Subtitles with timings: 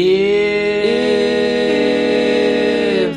[0.00, 0.06] If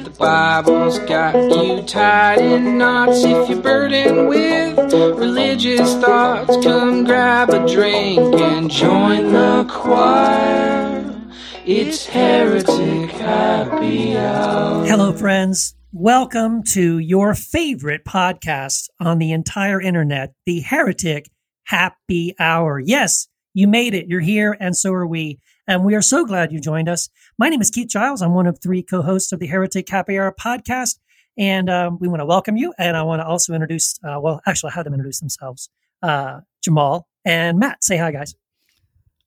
[0.03, 7.51] the Bible's got you tied in knots, if you're burdened with religious thoughts, come grab
[7.51, 11.21] a drink and join the choir.
[11.67, 14.83] It's Heretic Happy Hour.
[14.87, 15.75] Hello, friends.
[15.91, 21.29] Welcome to your favorite podcast on the entire internet, the Heretic
[21.65, 22.79] Happy Hour.
[22.79, 24.07] Yes, you made it.
[24.07, 25.37] You're here, and so are we.
[25.71, 27.07] And we are so glad you joined us.
[27.37, 28.21] My name is Keith Giles.
[28.21, 30.99] I'm one of three co hosts of the Heretic Happy Hour podcast.
[31.37, 32.73] And um, we want to welcome you.
[32.77, 35.69] And I want to also introduce, uh, well, actually, I have them introduce themselves
[36.03, 37.85] uh, Jamal and Matt.
[37.85, 38.35] Say hi, guys.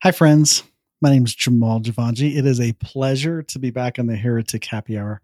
[0.02, 0.64] Hi, friends.
[1.00, 2.36] My name is Jamal Jivanjee.
[2.36, 5.22] It is a pleasure to be back on the Heretic Happy Hour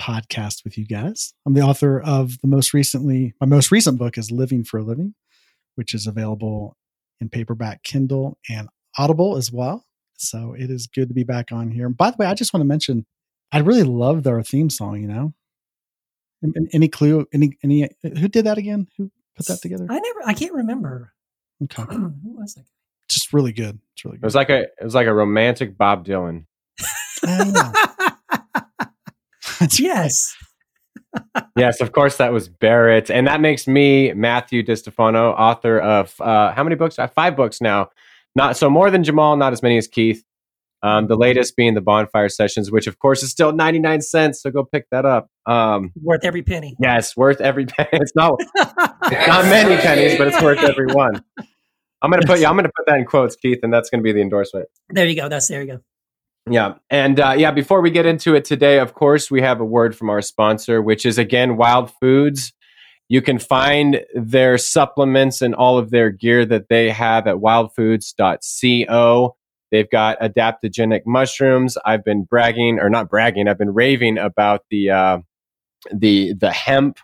[0.00, 1.34] podcast with you guys.
[1.44, 4.84] I'm the author of the most recently, my most recent book is Living for a
[4.84, 5.16] Living,
[5.74, 6.76] which is available
[7.20, 9.85] in paperback, Kindle, and Audible as well.
[10.16, 11.86] So it is good to be back on here.
[11.86, 13.06] And by the way, I just want to mention,
[13.52, 15.00] I really loved our theme song.
[15.00, 15.34] You know,
[16.72, 17.26] any clue?
[17.32, 17.88] Any any?
[18.02, 18.88] Who did that again?
[18.96, 19.86] Who put that together?
[19.88, 20.20] I never.
[20.26, 21.12] I can't remember.
[21.62, 22.64] Okay, who was that?
[23.08, 23.78] Just really good.
[23.94, 24.24] It's really good.
[24.24, 26.46] It was like a it was like a romantic Bob Dylan.
[29.78, 30.36] yes.
[31.56, 36.52] yes, of course that was Barrett, and that makes me Matthew DiStefano, author of uh,
[36.52, 36.98] how many books?
[36.98, 37.90] Uh, five books now.
[38.36, 40.22] Not so more than Jamal, not as many as Keith.
[40.82, 44.42] Um, the latest being the Bonfire Sessions, which of course is still ninety nine cents.
[44.42, 45.28] So go pick that up.
[45.46, 46.76] Um, worth every penny.
[46.78, 47.88] Yes, worth every penny.
[47.94, 51.24] It's not it's not many pennies, but it's worth every one.
[52.02, 52.46] I'm gonna put you.
[52.46, 54.68] I'm gonna put that in quotes, Keith, and that's gonna be the endorsement.
[54.90, 55.30] There you go.
[55.30, 55.80] That's there you go.
[56.48, 56.74] Yeah.
[56.90, 59.96] And uh, yeah, before we get into it today, of course, we have a word
[59.96, 62.52] from our sponsor, which is again Wild Foods.
[63.08, 69.36] You can find their supplements and all of their gear that they have at wildfoods.co.
[69.70, 71.78] They've got adaptogenic mushrooms.
[71.84, 75.18] I've been bragging, or not bragging, I've been raving about the uh,
[75.92, 76.98] the the hemp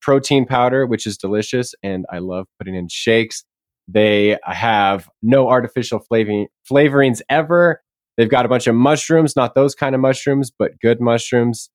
[0.00, 3.44] protein powder, which is delicious, and I love putting in shakes.
[3.88, 7.82] They have no artificial flavoring, flavorings ever.
[8.16, 11.68] They've got a bunch of mushrooms, not those kind of mushrooms, but good mushrooms.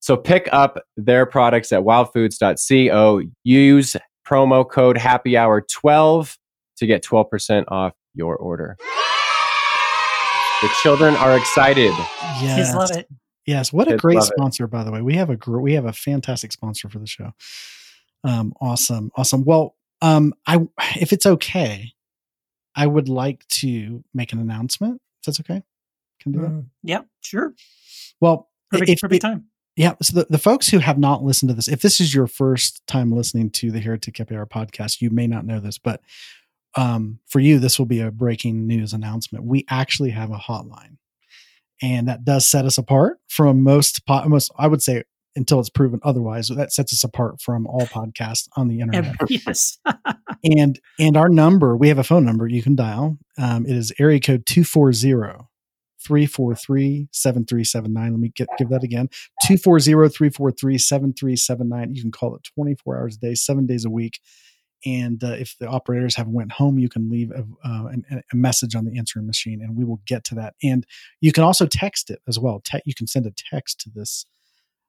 [0.00, 3.22] So pick up their products at wildfoods.co.
[3.44, 6.36] Use promo code happy hour 12
[6.76, 8.76] to get 12% off your order.
[10.62, 11.92] The children are excited.
[12.42, 12.56] Yes.
[12.56, 13.08] Kids love it.
[13.46, 14.70] Yes, what a Kids great sponsor it.
[14.70, 15.00] by the way.
[15.00, 17.32] We have a gr- we have a fantastic sponsor for the show.
[18.24, 19.10] Um awesome.
[19.16, 19.44] Awesome.
[19.44, 20.58] Well, um I
[21.00, 21.92] if it's okay,
[22.74, 25.62] I would like to make an announcement If that's okay.
[26.20, 26.50] Can do that.
[26.50, 27.54] Mm, yeah, sure.
[28.20, 29.46] Well, perfect, if, perfect time.
[29.78, 29.94] Yeah.
[30.02, 32.84] So the, the folks who have not listened to this, if this is your first
[32.88, 36.00] time listening to the Heretic Happy podcast, you may not know this, but
[36.76, 39.44] um, for you, this will be a breaking news announcement.
[39.44, 40.96] We actually have a hotline,
[41.80, 45.04] and that does set us apart from most, most I would say,
[45.36, 46.48] until it's proven otherwise.
[46.48, 49.14] That sets us apart from all podcasts on the internet.
[49.28, 49.78] yes.
[50.42, 53.16] and and our number, we have a phone number you can dial.
[53.38, 55.47] Um, it is area code 240
[56.04, 58.12] 343 7379.
[58.12, 59.08] Let me get, give that again
[59.46, 61.94] 240 343 7379.
[61.94, 64.20] You can call it 24 hours a day, seven days a week.
[64.86, 67.88] And uh, if the operators have went home, you can leave a, uh,
[68.32, 70.54] a, message on the answering machine, and we will get to that.
[70.62, 70.86] And
[71.20, 72.62] you can also text it as well.
[72.64, 74.24] Te- you can send a text to this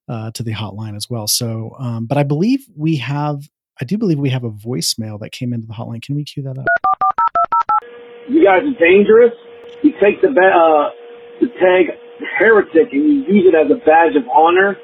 [0.08, 1.28] uh, to the hotline as well.
[1.28, 3.48] So, um, but I believe we have,
[3.80, 6.02] I do believe we have a voicemail that came into the hotline.
[6.02, 6.66] Can we cue that up?
[8.28, 9.34] You guys are dangerous.
[9.84, 10.90] You take the uh,
[11.40, 11.96] the tag
[12.38, 14.78] heretic and you use it as a badge of honor,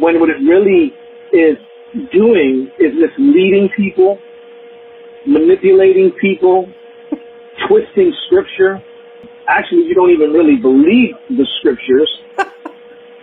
[0.00, 0.92] when what it really
[1.32, 1.56] is
[2.12, 4.18] doing is misleading people,
[5.26, 6.68] manipulating people,
[7.68, 8.82] twisting scripture.
[9.48, 12.10] Actually, you don't even really believe the scriptures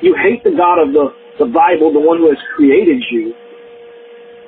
[0.01, 3.33] you hate the God of the, the Bible, the one who has created you.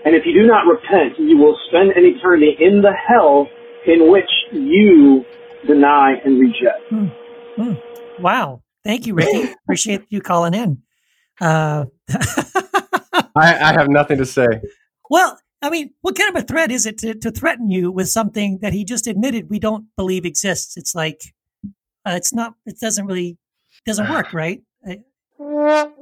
[0.05, 3.47] And if you do not repent, you will spend an eternity in the hell
[3.85, 5.23] in which you
[5.65, 6.83] deny and reject.
[6.91, 7.11] Mm.
[7.57, 7.81] Mm.
[8.19, 8.63] Wow.
[8.83, 9.53] Thank you, Ricky.
[9.63, 10.81] Appreciate you calling in.
[11.39, 14.47] Uh, I, I, have nothing to say.
[15.09, 18.09] Well, I mean, what kind of a threat is it to, to threaten you with
[18.09, 20.77] something that he just admitted we don't believe exists?
[20.77, 21.21] It's like,
[22.05, 23.37] uh, it's not, it doesn't really,
[23.85, 24.61] doesn't work, right?
[25.39, 25.93] Um,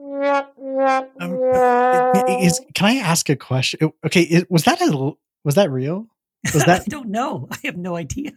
[2.41, 3.91] is, can I ask a question?
[4.05, 5.13] Okay, is, was that a
[5.43, 6.07] was that real?
[6.53, 7.47] Was that I don't know.
[7.51, 8.31] I have no idea.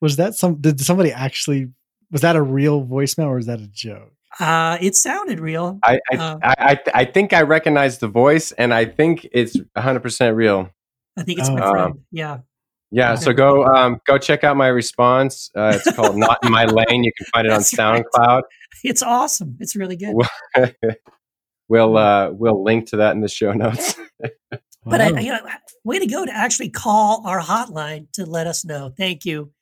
[0.00, 0.56] Was that some?
[0.56, 1.68] Did somebody actually?
[2.10, 4.12] Was that a real voicemail or is that a joke?
[4.38, 5.78] Uh, it sounded real.
[5.82, 9.56] I I, uh, I, I, I think I recognize the voice, and I think it's
[9.74, 10.70] 100 percent real.
[11.16, 11.54] I think it's oh.
[11.54, 11.92] my friend.
[11.92, 12.38] Um, yeah.
[12.92, 15.50] Yeah, so go um, go check out my response.
[15.54, 18.04] Uh, it's called "Not in My Lane." You can find it on That's right.
[18.04, 18.42] SoundCloud.
[18.82, 19.56] It's awesome.
[19.60, 20.16] It's really good.
[21.68, 23.94] we'll uh, we'll link to that in the show notes.
[24.82, 25.18] But I, Wow.
[25.18, 25.40] you know,
[25.84, 28.90] way to go to actually call our hotline to let us know.
[28.96, 29.52] Thank you.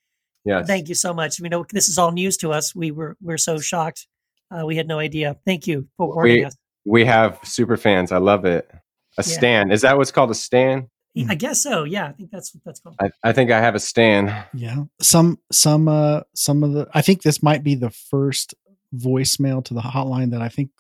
[0.49, 1.41] Yes, Thank you so much.
[1.41, 2.75] We know this is all news to us.
[2.75, 4.07] We were we're so shocked.
[4.51, 5.37] Uh, we had no idea.
[5.45, 6.57] Thank you for warning We- us.
[6.85, 8.13] we have super fans.
[8.13, 8.69] I love it.
[8.73, 9.23] A Yeah.
[9.23, 10.89] stan is that what's called a stand?
[11.29, 11.83] I guess so.
[11.83, 12.95] Yeah, I think that's what that's called.
[13.01, 14.33] I, I think I have a stand.
[14.55, 14.85] Yeah.
[15.03, 18.55] Some some uh some of the I think this might be the first
[18.95, 20.71] voicemail to the hotline that I think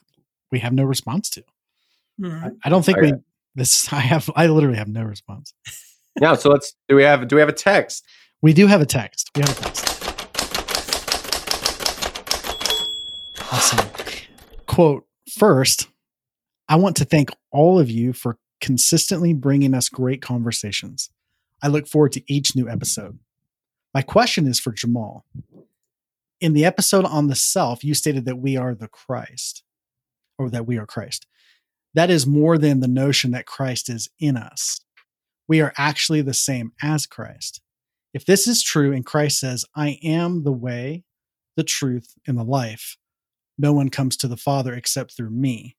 [0.52, 1.44] we have no response to.
[2.20, 2.44] Mhm.
[2.44, 3.12] I, I don't think we
[3.56, 5.52] this I have I literally have no response.
[6.20, 8.04] Yeah, so let's do we have do we have a text?
[8.40, 9.30] We do have a text.
[9.34, 9.84] We have a text.
[13.52, 13.90] Awesome.
[14.66, 15.88] Quote First,
[16.68, 21.10] I want to thank all of you for consistently bringing us great conversations.
[21.62, 23.18] I look forward to each new episode.
[23.92, 25.24] My question is for Jamal.
[26.40, 29.64] In the episode on the self, you stated that we are the Christ,
[30.38, 31.26] or that we are Christ.
[31.94, 34.80] That is more than the notion that Christ is in us.
[35.48, 37.60] We are actually the same as Christ.
[38.14, 41.04] If this is true, and Christ says, I am the way,
[41.56, 42.96] the truth, and the life,
[43.58, 45.76] no one comes to the Father except through me.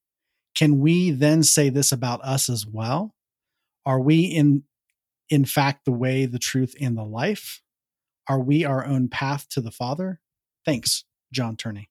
[0.56, 3.16] Can we then say this about us as well?
[3.86, 4.64] Are we in
[5.30, 7.62] in fact the way, the truth, and the life?
[8.28, 10.20] Are we our own path to the Father?
[10.66, 11.90] Thanks, John Turney.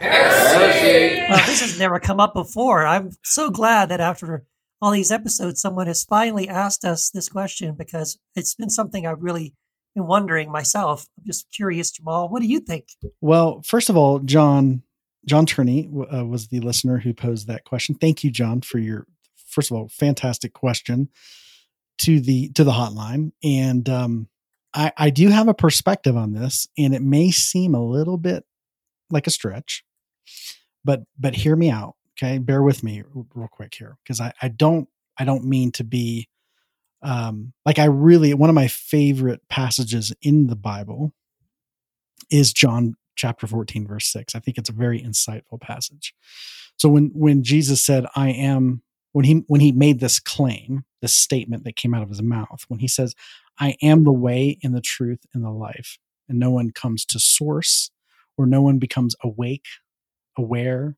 [0.00, 2.86] Well, this has never come up before.
[2.86, 4.44] I'm so glad that after
[4.80, 9.22] all these episodes, someone has finally asked us this question because it's been something I've
[9.22, 9.54] really
[9.94, 11.06] been wondering myself.
[11.18, 12.28] I'm just curious, Jamal.
[12.28, 12.86] What do you think?
[13.20, 14.82] Well, first of all, John
[15.26, 17.94] John Turney uh, was the listener who posed that question.
[17.94, 19.06] Thank you, John, for your
[19.46, 21.08] first of all fantastic question
[21.98, 23.32] to the to the hotline.
[23.44, 24.28] And um,
[24.72, 28.44] I, I do have a perspective on this, and it may seem a little bit
[29.10, 29.84] like a stretch,
[30.84, 32.38] but but hear me out, okay?
[32.38, 33.02] Bear with me
[33.34, 34.88] real quick here, because I, I don't
[35.18, 36.28] I don't mean to be
[37.02, 41.12] um, like I really one of my favorite passages in the Bible
[42.30, 46.14] is John chapter 14 verse 6 i think it's a very insightful passage
[46.78, 48.82] so when when jesus said i am
[49.12, 52.64] when he when he made this claim this statement that came out of his mouth
[52.68, 53.14] when he says
[53.58, 55.98] i am the way and the truth and the life
[56.30, 57.90] and no one comes to source
[58.38, 59.66] or no one becomes awake
[60.38, 60.96] aware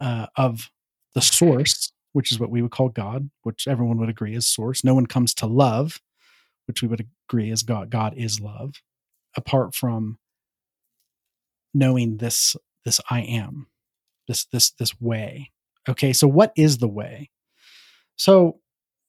[0.00, 0.70] uh, of
[1.14, 4.84] the source which is what we would call god which everyone would agree is source.
[4.84, 6.00] No one comes to love
[6.66, 8.74] which we would agree is god god is love
[9.36, 10.18] apart from
[11.74, 13.68] knowing this this i am
[14.28, 15.52] this this this way.
[15.88, 17.30] Okay so what is the way?
[18.16, 18.60] So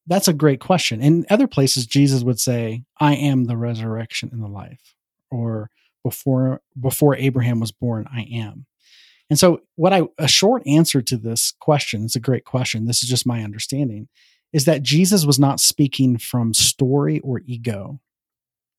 [0.05, 1.01] that's a great question.
[1.01, 4.95] In other places jesus would say i am the resurrection and the life
[5.31, 5.69] or
[6.03, 8.66] before before abraham was born i am
[9.29, 13.03] and so what i a short answer to this question it's a great question this
[13.03, 14.07] is just my understanding
[14.53, 17.99] is that jesus was not speaking from story or ego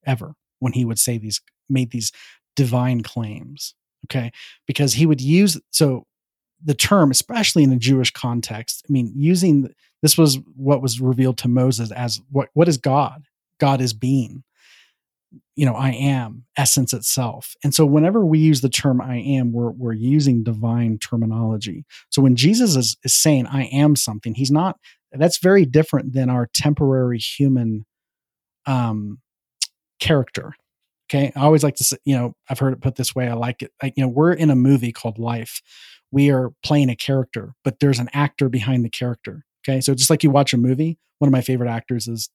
[0.06, 2.12] ever when he would say these made these
[2.56, 3.74] divine claims
[4.06, 4.30] okay?
[4.66, 6.06] Because he would use so
[6.64, 9.72] the term especially in a jewish context i mean using
[10.02, 13.24] this was what was revealed to moses as what what is god?
[13.58, 14.44] God is being
[15.58, 19.52] you know i am essence itself and so whenever we use the term i am
[19.52, 24.52] we're we're using divine terminology so when jesus is, is saying i am something he's
[24.52, 24.76] not
[25.12, 27.84] that's very different than our temporary human
[28.66, 29.18] um
[30.00, 30.52] character
[31.10, 31.32] Okay.
[31.34, 33.28] I always like to say, you know, I've heard it put this way.
[33.28, 33.72] I like it.
[33.82, 35.62] Like, you know, we're in a movie called Life.
[36.10, 39.44] We are playing a character, but there's an actor behind the character.
[39.66, 39.80] Okay.
[39.80, 42.28] So just like you watch a movie, one of my favorite actors is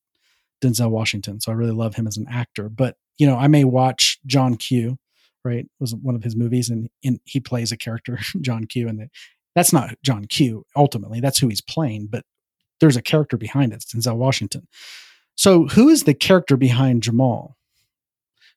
[0.64, 1.40] Denzel Washington.
[1.40, 2.68] So I really love him as an actor.
[2.68, 4.98] But, you know, I may watch John Q,
[5.44, 5.68] right?
[5.80, 6.90] Was one of his movies and,
[7.26, 8.88] he plays a character, John Q.
[8.88, 9.10] And
[9.56, 11.20] that's not John Q ultimately.
[11.20, 12.26] That's who he's playing, but
[12.80, 13.80] there's a character behind it.
[13.82, 14.68] Denzel Washington.
[15.36, 17.58] So who is the character behind Jamal?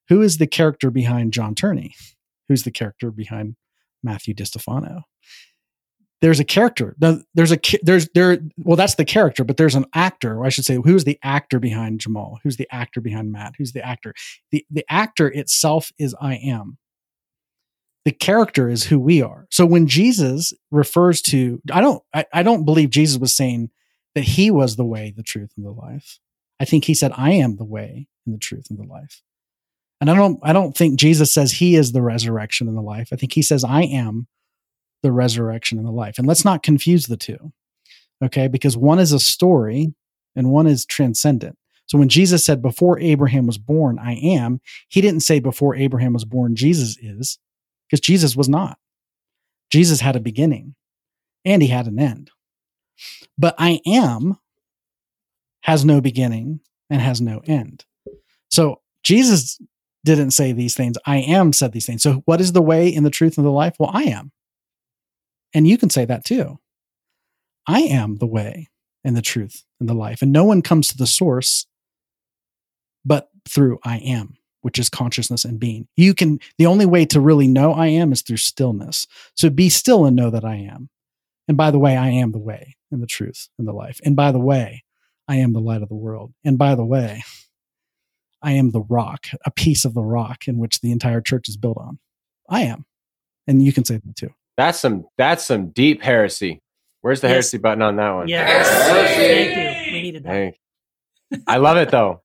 [0.09, 1.95] Who is the character behind John Turney?
[2.49, 3.57] Who's the character behind
[4.03, 5.03] Matthew DiStefano?
[6.23, 6.97] There's a character.
[6.99, 8.39] There's a there's there.
[8.57, 10.39] Well, that's the character, but there's an actor.
[10.39, 12.39] Or I should say, who's the actor behind Jamal?
[12.43, 13.55] Who's the actor behind Matt?
[13.59, 14.15] Who's the actor?
[14.51, 16.79] The the actor itself is I am.
[18.07, 19.47] The character is who we are.
[19.51, 23.71] So when Jesus refers to, I don't, I, I don't believe Jesus was saying
[24.15, 26.21] that he was the way, the truth, and the life.
[26.61, 29.23] I think he said, I am the way and the truth and the life.
[30.01, 33.09] And I don't I don't think Jesus says he is the resurrection and the life.
[33.13, 34.29] I think he says I am
[35.07, 36.19] the resurrection and the life.
[36.19, 37.53] And let's not confuse the two.
[38.25, 38.49] Okay?
[38.49, 39.95] Because one is a story
[40.35, 41.57] and one is transcendent.
[41.87, 46.13] So when Jesus said, Before Abraham was born, I am, he didn't say, Before Abraham
[46.13, 47.39] was born, Jesus is,
[47.89, 48.79] because Jesus was not.
[49.71, 50.75] Jesus had a beginning
[51.45, 52.33] and he had an end.
[53.39, 54.39] But I am
[55.63, 56.61] has no beginning
[56.91, 57.85] and has no end.
[58.51, 59.61] So Jesus
[60.05, 60.97] didn't say these things.
[61.07, 62.03] I am said these things.
[62.03, 63.77] So what is the way in the truth and the life?
[63.79, 64.33] Well, I am.
[65.57, 66.59] And you can say that too.
[67.67, 68.69] I am the way
[69.03, 70.21] and the truth and the life.
[70.21, 71.67] And no one comes to the source
[73.07, 75.89] but through I am, which is consciousness and being.
[75.97, 79.07] You can, the only way to really know I am is through stillness.
[79.35, 80.91] So be still and know that I am.
[81.49, 83.99] And by the way, I am the way and the truth and the life.
[84.05, 84.85] And by the way,
[85.27, 86.35] I am the light of the world.
[86.45, 87.23] And by the way,
[88.43, 91.57] I am the rock, a piece of the rock in which the entire church is
[91.57, 91.99] built on.
[92.47, 92.85] I am.
[93.47, 94.35] And you can say that too.
[94.57, 96.63] That's some that's some deep heresy.
[97.03, 97.35] Where's the Yes.
[97.35, 98.29] heresy button on that one?
[98.29, 98.69] Yes.
[99.17, 99.93] Thank you.
[99.93, 100.33] We needed that.
[100.33, 100.59] Hey.
[101.47, 102.23] I love it though.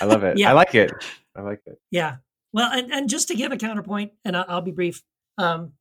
[0.00, 0.38] I love it.
[0.38, 0.50] Yeah.
[0.50, 0.92] I like it.
[1.36, 1.78] I like it.
[1.90, 2.16] Yeah.
[2.52, 5.02] Well, and, and just to give a counterpoint, and I'll, I'll be brief.
[5.38, 5.72] Um,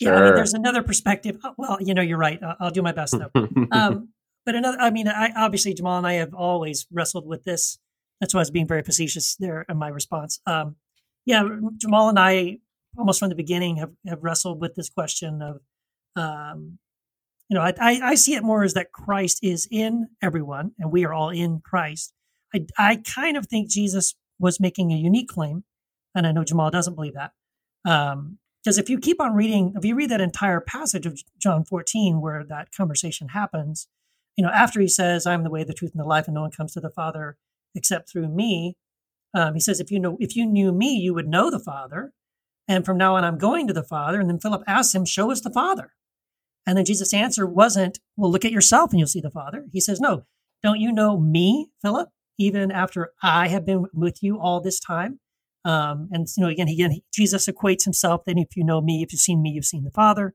[0.00, 1.38] yeah, I mean, there's another perspective.
[1.44, 2.42] Uh, Well, you know, you're right.
[2.42, 3.30] I'll, I'll do my best though.
[3.70, 4.08] um,
[4.46, 7.78] but another, I mean, I obviously Jamal and I have always wrestled with this.
[8.20, 10.40] That's why I was being very facetious there in my response.
[10.46, 10.76] Um,
[11.26, 12.58] yeah, Jamal and I,
[12.96, 15.60] almost from the beginning, have, have wrestled with this question of,
[16.16, 16.78] um,
[17.48, 21.04] you know, I, I, see it more as that Christ is in everyone and we
[21.04, 22.12] are all in Christ.
[22.54, 25.64] I, I kind of think Jesus was making a unique claim,
[26.14, 27.32] and I know Jamal doesn't believe that.
[27.84, 31.64] Um, because if you keep on reading, if you read that entire passage of John
[31.64, 33.88] 14 where that conversation happens,
[34.36, 36.42] you know, after he says, "I'm the way, the truth, and the life, and no
[36.42, 37.36] one comes to the Father
[37.74, 38.76] except through me,"
[39.34, 42.12] um, he says, "If you know, if you knew me, you would know the Father,
[42.72, 45.30] and from now on, I'm going to the Father." And then Philip asks him, "Show
[45.30, 45.92] us the Father."
[46.66, 49.80] And then Jesus' answer wasn't, "Well, look at yourself, and you'll see the Father." He
[49.80, 50.24] says, "No,
[50.62, 52.08] don't you know me, Philip?
[52.38, 55.20] Even after I have been with you all this time."
[55.64, 58.22] Um, and you know, again, he, again, Jesus equates himself.
[58.24, 60.34] Then, if you know me, if you've seen me, you've seen the Father.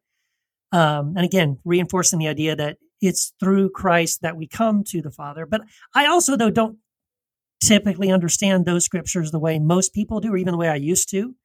[0.72, 5.12] Um, and again, reinforcing the idea that it's through Christ that we come to the
[5.12, 5.46] Father.
[5.46, 5.62] But
[5.94, 6.77] I also, though, don't
[7.62, 11.10] typically understand those scriptures the way most people do, or even the way I used
[11.12, 11.36] to.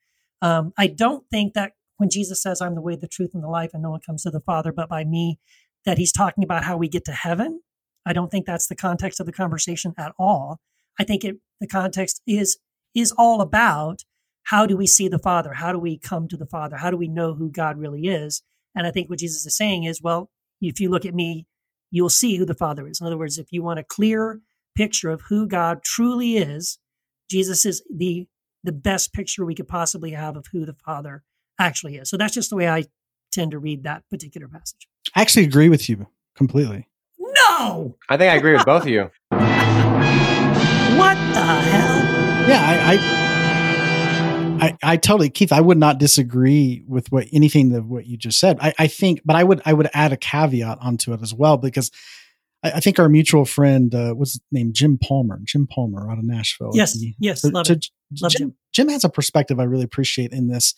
[0.43, 3.49] Um, I don't think that when Jesus says, "I'm the way, the truth, and the
[3.49, 5.39] life," and no one comes to the Father but by me,
[5.87, 7.63] that he's talking about how we get to heaven.
[8.05, 10.59] I don't think that's the context of the conversation at all.
[10.99, 12.59] I think it the context is
[12.95, 14.03] is all about
[14.45, 15.55] how do we see the Father?
[15.55, 16.77] How do we come to the Father?
[16.77, 18.43] How do we know who God really is?
[18.75, 20.31] And I think what Jesus is saying is, well,
[20.61, 21.47] if you look at me,
[21.91, 23.01] you'll see who the Father is.
[23.01, 24.41] In other words, if you want a clear
[24.77, 26.79] picture of who God truly is,
[27.31, 28.27] Jesus is the
[28.65, 31.23] the best picture we could possibly have of who the Father
[31.59, 32.09] actually is.
[32.11, 32.85] So that's just the way I
[33.33, 34.89] tend to read that particular passage.
[35.15, 36.89] I actually agree with you completely.
[37.19, 37.97] No!
[38.09, 39.11] I think I agree with both of you.
[40.93, 42.49] What the hell?
[42.49, 42.93] Yeah, I,
[44.61, 45.53] I, I, I totally, Keith.
[45.53, 48.59] I would not disagree with what anything that what you just said.
[48.61, 51.57] I, I think, but I would, I would add a caveat onto it as well
[51.57, 51.91] because
[52.63, 56.19] I, I think our mutual friend, uh, what's his name, Jim Palmer, Jim Palmer out
[56.19, 56.71] of Nashville.
[56.75, 57.87] Yes, He- yes, so- love so it.
[58.21, 58.55] Love Jim, Jim.
[58.73, 60.75] Jim has a perspective I really appreciate in this.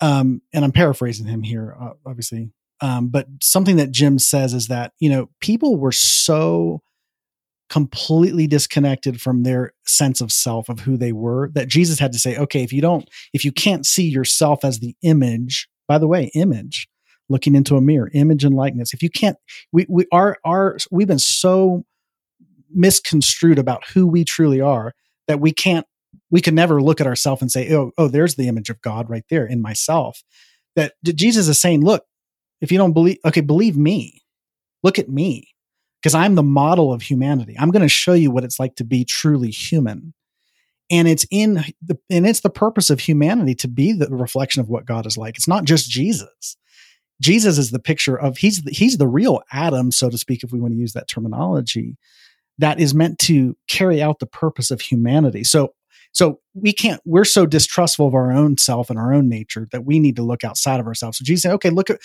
[0.00, 2.50] Um, and I'm paraphrasing him here, uh, obviously.
[2.80, 6.82] Um, but something that Jim says is that, you know, people were so
[7.68, 12.18] completely disconnected from their sense of self of who they were that Jesus had to
[12.18, 16.06] say, okay, if you don't, if you can't see yourself as the image, by the
[16.08, 16.88] way, image,
[17.28, 19.36] looking into a mirror, image and likeness, if you can't,
[19.72, 21.84] we, we are, are, we've been so
[22.70, 24.94] misconstrued about who we truly are
[25.26, 25.86] that we can't
[26.30, 29.08] we can never look at ourselves and say oh oh there's the image of god
[29.08, 30.22] right there in myself.
[30.76, 32.04] That jesus is saying look
[32.60, 34.22] if you don't believe okay believe me.
[34.82, 35.48] Look at me.
[36.00, 37.56] Because i'm the model of humanity.
[37.58, 40.14] I'm going to show you what it's like to be truly human.
[40.90, 44.68] And it's in the and it's the purpose of humanity to be the reflection of
[44.68, 45.36] what god is like.
[45.36, 46.56] It's not just jesus
[47.20, 50.52] jesus is the picture of he's the, he's the real adam so to speak if
[50.52, 51.96] we want to use that terminology
[52.58, 55.44] that is meant to carry out the purpose of humanity.
[55.44, 55.74] So
[56.12, 59.84] so we can't we're so distrustful of our own self and our own nature that
[59.84, 61.18] we need to look outside of ourselves.
[61.18, 62.00] So Jesus said, okay, look at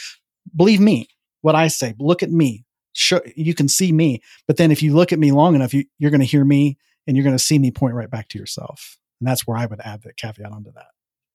[0.56, 1.08] believe me
[1.42, 1.96] what I say.
[2.00, 2.66] Look at me.
[2.96, 4.22] Show, you can see me.
[4.46, 6.78] But then if you look at me long enough, you, you're going to hear me
[7.08, 9.00] and you're going to see me point right back to yourself.
[9.20, 10.88] And that's where I would add that caveat onto that.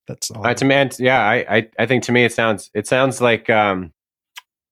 [0.08, 0.44] That's all.
[0.44, 3.50] Uh, to man, yeah, I, I, I think to me it sounds it sounds like
[3.50, 3.92] um,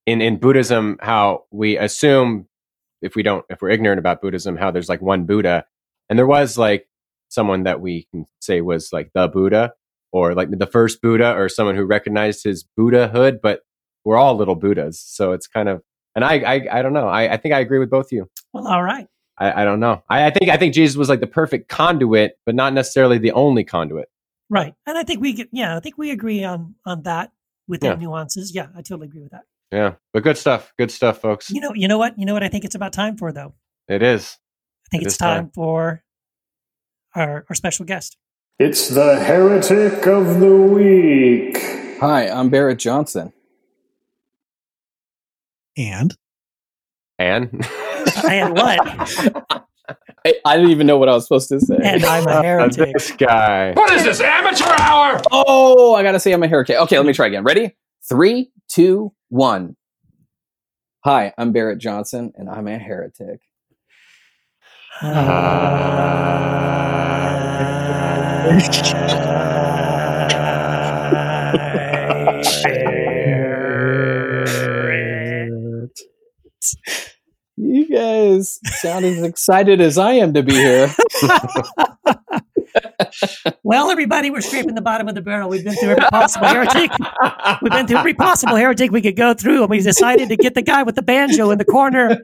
[0.07, 2.49] in in Buddhism how we assume
[3.03, 5.67] if we don't if we're ignorant about Buddhism how there's like one Buddha,
[6.09, 6.89] and there was like
[7.29, 9.75] someone that we can say was like the Buddha
[10.11, 13.61] or like the first Buddha or someone who recognized his Buddhahood, but
[14.05, 15.83] we're all little Buddhas, so it's kind of
[16.15, 18.31] and I I, I don't know I, I think I agree with both of you.
[18.55, 19.07] Well, all right.
[19.39, 20.03] I, I don't know.
[20.09, 23.33] I, I think I think Jesus was like the perfect conduit, but not necessarily the
[23.33, 24.09] only conduit.
[24.49, 24.75] Right.
[24.87, 27.33] And I think we get, yeah, I think we agree on on that
[27.69, 27.95] with Yeah.
[27.95, 28.55] the nuances.
[28.55, 29.43] Yeah, I totally agree with that.
[29.73, 30.73] Yeah, but good stuff.
[30.79, 31.51] Good stuff, folks.
[31.51, 32.17] You know, you know what?
[32.19, 33.55] You know what I think it's about time for though?
[33.89, 34.39] It is.
[34.87, 35.45] I think It it's time.
[35.47, 36.05] time for
[37.15, 38.17] our our special guest.
[38.59, 41.59] It's the heretic of the week.
[42.01, 43.33] Hi, I'm Barrett Johnson.
[45.77, 46.15] And
[47.19, 47.67] And
[48.25, 49.63] And what?
[50.27, 51.79] I, I didn't even know what I was supposed to say.
[51.81, 52.93] And I'm a heretic.
[52.95, 53.73] this guy.
[53.73, 55.23] What is this, amateur hour?
[55.31, 56.77] oh, I gotta say I'm a heretic.
[56.77, 57.45] Okay, let me try again.
[57.45, 57.77] Ready?
[58.09, 59.77] Three, two, one.
[61.05, 63.41] Hi, I'm Barrett Johnson, and I'm a heretic.
[77.97, 80.95] You guys sound as excited as I am to be here.
[83.63, 85.49] well, everybody, we're scraping the bottom of the barrel.
[85.49, 86.91] We've been through every possible heretic.
[87.63, 90.55] We've been through every possible heretic we could go through, and we decided to get
[90.55, 92.19] the guy with the banjo in the corner.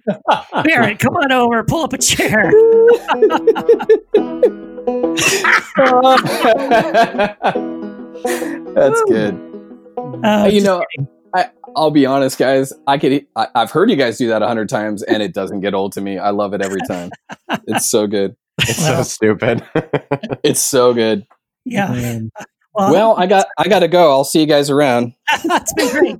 [0.63, 2.53] Barrett, come on over, pull up a chair.
[8.75, 9.41] That's good.
[10.23, 11.09] Uh, you know, kidding.
[11.35, 12.73] I, I'll be honest, guys.
[12.87, 13.27] I could.
[13.37, 15.93] I, I've heard you guys do that a hundred times, and it doesn't get old
[15.93, 16.19] to me.
[16.19, 17.11] I love it every time.
[17.67, 18.35] It's so good.
[18.61, 19.05] It's Well.
[19.05, 19.63] so stupid.
[20.43, 21.27] It's so good.
[21.65, 22.21] yeah.
[22.75, 23.47] Well, Well, I got.
[23.59, 24.11] I got to go.
[24.11, 25.13] I'll see you guys around.
[25.33, 26.19] it's been great.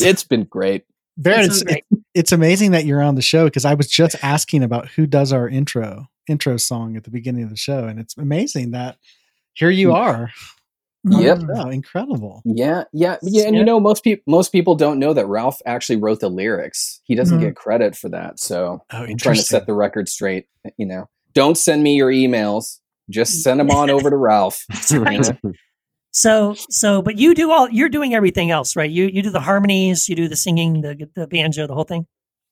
[0.00, 0.84] It's been great.
[1.16, 1.84] Barrett, It's it's, great.
[2.14, 5.32] it's amazing that you're on the show because I was just asking about who does
[5.32, 8.96] our intro intro song at the beginning of the show, and it's amazing that
[9.54, 9.94] here you mm.
[9.94, 10.30] are.
[11.04, 11.40] Yep.
[11.56, 12.42] Oh, incredible.
[12.44, 13.46] Yeah, yeah, yeah.
[13.46, 13.60] And Yeah.
[13.60, 17.00] you know, most people most people don't know that Ralph actually wrote the lyrics.
[17.04, 17.42] He doesn't Mhm.
[17.42, 18.38] get credit for that.
[18.38, 20.46] So Oh, I'm trying to set the record straight.
[20.76, 22.78] You know, don't send me your emails.
[23.10, 24.64] Just send them on over to Ralph.
[24.68, 25.32] That's right.
[26.12, 27.68] So, so, but you do all.
[27.70, 28.90] You're doing everything else, right?
[28.90, 32.06] You you do the harmonies, you do the singing, the the banjo, the whole thing.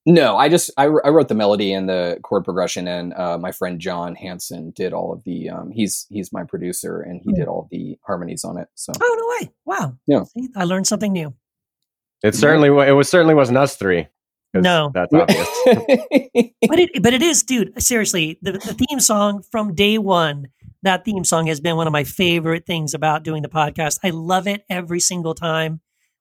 [0.07, 3.53] No, I just I, I wrote the melody and the chord progression, and uh, my
[3.53, 5.51] friend John Hansen did all of the.
[5.51, 8.69] Um, he's he's my producer, and he did all of the harmonies on it.
[8.75, 9.53] So Oh no way!
[9.67, 9.97] Wow.
[10.07, 10.25] Yeah.
[10.25, 11.35] See, I learned something new.
[12.23, 14.09] It certainly wa- it was certainly wasn't us three.
[14.55, 14.91] No.
[14.93, 15.49] that's obvious.
[16.69, 17.81] But it but it is, dude.
[17.83, 20.49] Seriously, the the theme song from day one.
[20.83, 23.99] That theme song has been one of my favorite things about doing the podcast.
[24.03, 25.81] I love it every single time.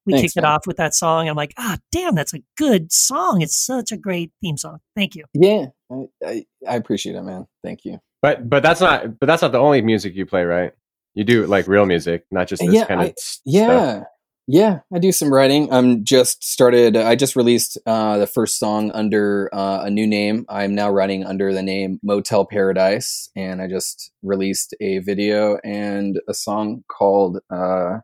[0.10, 1.30] We Thanks, kicked it off with that song.
[1.30, 3.42] I'm like, ah, damn, that's a good song.
[3.42, 4.80] It's such a great theme song.
[4.96, 5.26] Thank you.
[5.34, 7.46] yeah, I, I, I appreciate it, man.
[7.64, 8.00] Thank you.
[8.24, 10.72] but but that's not but that's not the only music you play, right?
[11.14, 13.42] You do like real music, not just this Yeah, kind of I- s- stuff.
[13.46, 14.04] Yeah.
[14.52, 15.72] Yeah, I do some writing.
[15.72, 16.98] I'm just started.
[16.98, 20.48] I just released uh, the first song under uh, a new name.
[20.50, 26.20] I'm now writing under the name Motel Paradise, and I just released a video and
[26.28, 28.00] a song called uh,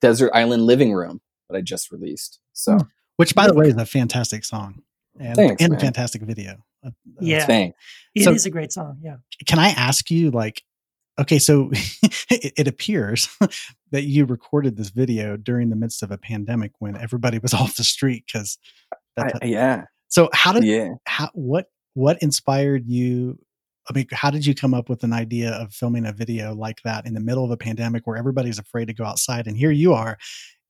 [0.00, 2.40] Desert Island Living Room that I just released.
[2.52, 2.78] So
[3.16, 4.82] Which, by the way, is a fantastic song
[5.18, 6.64] and, Thanks, and a fantastic video.
[6.84, 7.46] Uh, uh, Yeah.
[7.46, 7.78] thanks.
[8.14, 8.98] It is So- a great song.
[9.02, 9.16] Yeah.
[9.46, 10.62] Can I ask you, like,
[11.18, 11.70] okay, so
[12.30, 13.28] it, it appears
[13.92, 17.76] that you recorded this video during the midst of a pandemic when everybody was off
[17.76, 18.58] the street because.
[19.42, 20.94] Yeah, So how did yeah.
[21.06, 23.38] how what what inspired you
[23.88, 26.82] i mean how did you come up with an idea of filming a video like
[26.82, 29.70] that in the middle of a pandemic where everybody's afraid to go outside and here
[29.70, 30.18] you are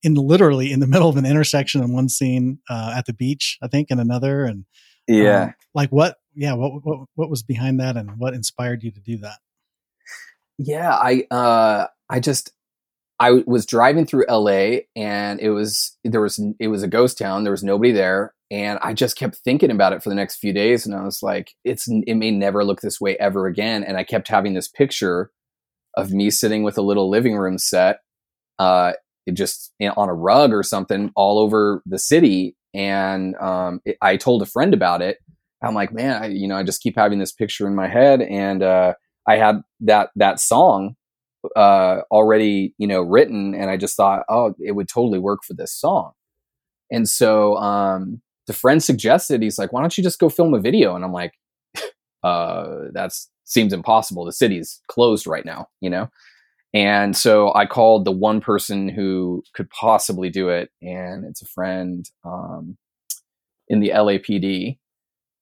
[0.05, 3.59] in literally in the middle of an intersection in one scene uh, at the beach
[3.63, 4.65] i think in another and
[5.09, 5.43] Yeah.
[5.45, 9.01] um, like what yeah what, what what was behind that and what inspired you to
[9.01, 9.39] do that
[10.59, 12.53] Yeah, I uh I just
[13.21, 17.45] I was driving through LA and it was there was it was a ghost town.
[17.45, 20.53] There was nobody there and I just kept thinking about it for the next few
[20.53, 23.97] days and I was like it's it may never look this way ever again and
[23.97, 25.31] I kept having this picture
[25.97, 28.01] of me sitting with a little living room set
[28.59, 28.93] uh
[29.33, 33.97] just you know, on a rug or something all over the city and um it,
[34.03, 35.19] I told a friend about it.
[35.63, 38.21] I'm like, man, I, you know, I just keep having this picture in my head
[38.21, 38.95] and uh
[39.27, 40.97] I had that that song
[41.57, 45.55] uh, already, you know, written, and I just thought, oh, it would totally work for
[45.55, 46.13] this song.
[46.91, 50.61] And so um, the friend suggested, he's like, why don't you just go film a
[50.61, 50.95] video?
[50.95, 51.33] And I'm like,
[52.23, 53.09] uh,
[53.45, 54.25] seems impossible.
[54.25, 56.09] The city's closed right now, you know.
[56.75, 61.47] And so I called the one person who could possibly do it, and it's a
[61.47, 62.77] friend um,
[63.69, 64.79] in the LAPD,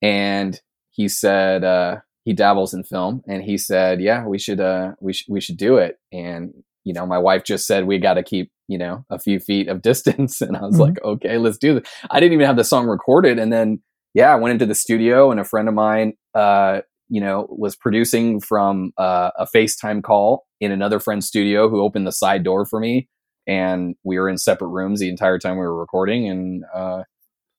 [0.03, 1.65] and he said.
[1.65, 5.41] Uh, he dabbles in film and he said yeah we should uh we, sh- we
[5.41, 8.79] should do it and you know my wife just said we got to keep you
[8.79, 10.81] know a few feet of distance and i was Mhm.
[10.81, 13.83] like okay let's do this i didn't even have the song recorded and then
[14.15, 17.77] yeah i went into the studio and a friend of mine uh, you know, was
[17.77, 22.65] producing from uh, a FaceTime call in another friend's studio who opened the side door
[22.65, 23.07] for me.
[23.47, 26.27] And we were in separate rooms the entire time we were recording.
[26.27, 27.03] And uh,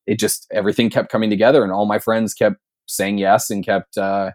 [0.08, 1.64] it just, everything kept coming together.
[1.64, 2.56] And all my friends kept
[2.88, 4.32] saying yes and kept uh,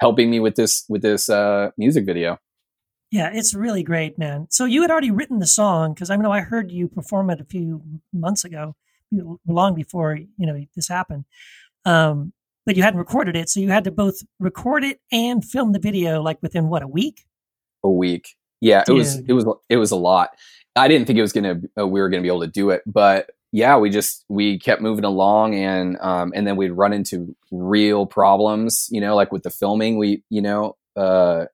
[0.00, 2.36] helping me with this, with this uh, music video.
[3.12, 4.48] Yeah, it's really great, man.
[4.50, 7.40] So you had already written the song because I know I heard you perform it
[7.40, 7.80] a few
[8.12, 8.74] months ago,
[9.46, 11.24] long before you know this happened.
[11.84, 12.32] Um,
[12.66, 15.78] but you hadn't recorded it, so you had to both record it and film the
[15.78, 17.24] video like within what a week.
[17.84, 18.84] A week, yeah.
[18.86, 20.30] It was it was it was a lot.
[20.74, 22.82] I didn't think it was gonna uh, we were gonna be able to do it,
[22.86, 27.34] but yeah, we just we kept moving along, and um, and then we'd run into
[27.50, 29.96] real problems, you know, like with the filming.
[29.96, 31.46] We you know uh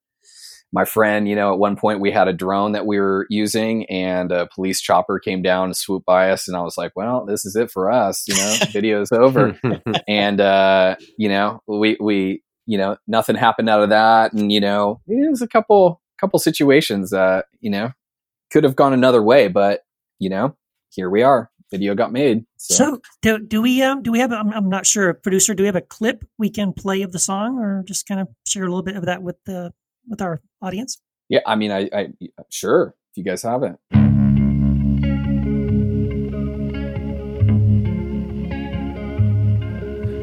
[0.73, 3.85] my friend, you know, at one point we had a drone that we were using
[3.87, 6.49] and a police chopper came down and swooped by us.
[6.49, 9.59] And I was like, well, this is it for us, you know, video's over.
[10.09, 14.33] and, uh, you know, we, we, you know, nothing happened out of that.
[14.33, 17.93] And, you know, it was a couple, couple situations that, you know,
[18.51, 19.83] could have gone another way, but,
[20.19, 20.57] you know,
[20.91, 21.51] here we are.
[21.71, 22.45] Video got made.
[22.59, 25.55] So, so do, do we, um, do we have, i I'm, I'm not sure, producer,
[25.55, 28.29] do we have a clip we can play of the song or just kind of
[28.47, 29.73] share a little bit of that with the,
[30.09, 31.01] with our audience?
[31.29, 32.09] Yeah, I mean, I, I
[32.51, 33.79] sure if you guys haven't.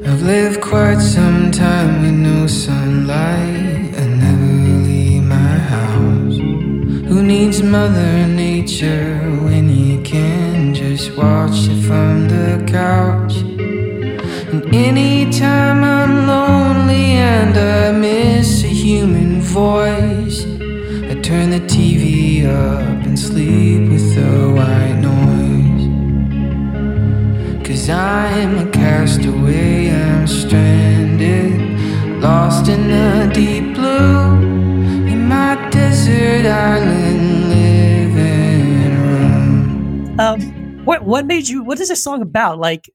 [0.06, 3.96] I've lived quite some time with no sunlight.
[3.96, 6.38] I never leave my house.
[7.10, 13.38] Who needs Mother Nature when you can just watch it from the couch?
[14.52, 18.59] And anytime I'm lonely and I miss a human
[19.60, 20.46] voice,
[21.12, 25.86] I turn the TV up and sleep with the white noise.
[27.66, 31.60] Cause I'm a castaway, I'm stranded,
[32.22, 34.24] lost in the deep blue,
[35.12, 40.20] in my desert island living room.
[40.20, 40.40] Um,
[40.86, 41.64] what what made you?
[41.64, 42.60] What is this song about?
[42.60, 42.90] Like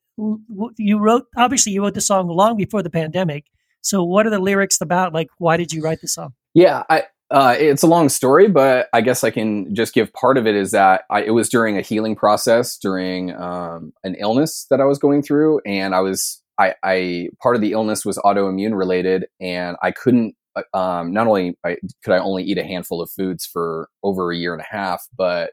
[0.88, 3.42] you wrote obviously you wrote the song long before the pandemic
[3.80, 7.04] so what are the lyrics about like why did you write the song yeah i
[7.30, 10.54] uh, it's a long story but i guess i can just give part of it
[10.54, 14.84] is that I, it was during a healing process during um, an illness that i
[14.84, 19.26] was going through and i was I, I part of the illness was autoimmune related
[19.40, 23.10] and i couldn't uh, um, not only I, could i only eat a handful of
[23.10, 25.52] foods for over a year and a half but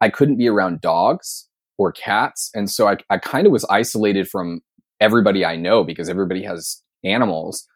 [0.00, 1.48] i couldn't be around dogs
[1.82, 2.50] or cats.
[2.54, 4.60] And so I, I kind of was isolated from
[5.00, 7.66] everybody I know because everybody has animals.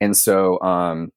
[0.00, 1.10] And so, um,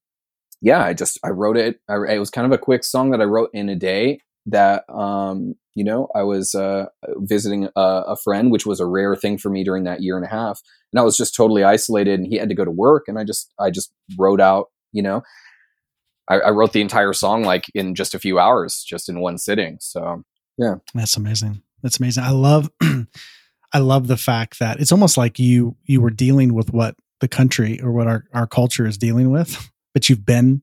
[0.61, 1.79] yeah, I just, I wrote it.
[1.87, 4.83] I, it was kind of a quick song that I wrote in a day that,
[4.89, 9.37] um, you know, I was, uh, visiting a, a friend, which was a rare thing
[9.37, 10.61] for me during that year and a half.
[10.91, 13.05] And I was just totally isolated and he had to go to work.
[13.07, 15.21] And I just, I just wrote out, you know,
[16.27, 19.37] I, I wrote the entire song like in just a few hours, just in one
[19.37, 19.77] sitting.
[19.79, 20.23] So,
[20.57, 20.75] yeah.
[20.93, 21.63] That's amazing.
[21.81, 22.23] That's amazing.
[22.23, 22.69] I love
[23.71, 27.27] I love the fact that it's almost like you you were dealing with what the
[27.27, 30.61] country or what our, our culture is dealing with, but you've been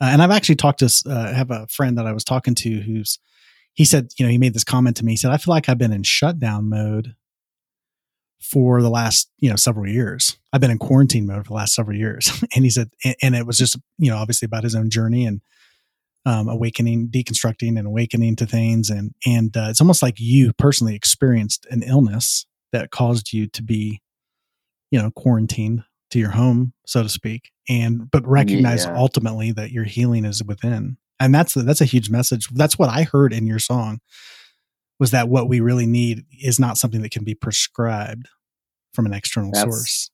[0.00, 2.80] uh, and I've actually talked to uh, have a friend that I was talking to
[2.80, 3.18] who's
[3.72, 5.12] he said, you know, he made this comment to me.
[5.12, 7.14] He said, I feel like I've been in shutdown mode
[8.40, 10.38] for the last, you know, several years.
[10.50, 12.42] I've been in quarantine mode for the last several years.
[12.54, 15.26] and he said, and, and it was just, you know, obviously about his own journey
[15.26, 15.42] and
[16.24, 18.88] um, awakening, deconstructing, and awakening to things.
[18.88, 23.62] And and uh, it's almost like you personally experienced an illness that caused you to
[23.62, 24.00] be,
[24.90, 27.50] you know, quarantined to your home, so to speak.
[27.68, 28.96] And but recognize yeah.
[28.96, 30.96] ultimately that your healing is within.
[31.18, 32.48] And that's that's a huge message.
[32.50, 34.00] That's what I heard in your song.
[34.98, 38.28] Was that what we really need is not something that can be prescribed
[38.94, 40.10] from an external that's, source.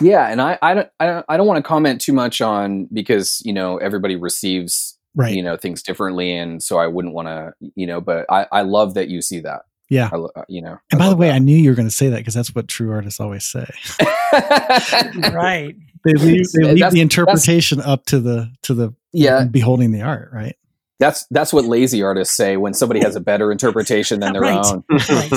[0.00, 2.88] Yeah, and I I don't I don't, I don't want to comment too much on
[2.92, 7.28] because you know everybody receives right you know things differently and so i wouldn't want
[7.28, 10.10] to you know but i i love that you see that yeah.
[10.12, 11.34] I, uh, you know and I by the way that.
[11.34, 13.66] i knew you were going to say that because that's what true artists always say.
[15.32, 15.76] Right.
[16.04, 19.44] They leave, they leave the interpretation up to the to the yeah.
[19.44, 20.56] beholding the art right
[21.00, 24.64] that's that's what lazy artists say when somebody has a better interpretation than their right.
[24.64, 24.84] own.
[25.08, 25.30] Right.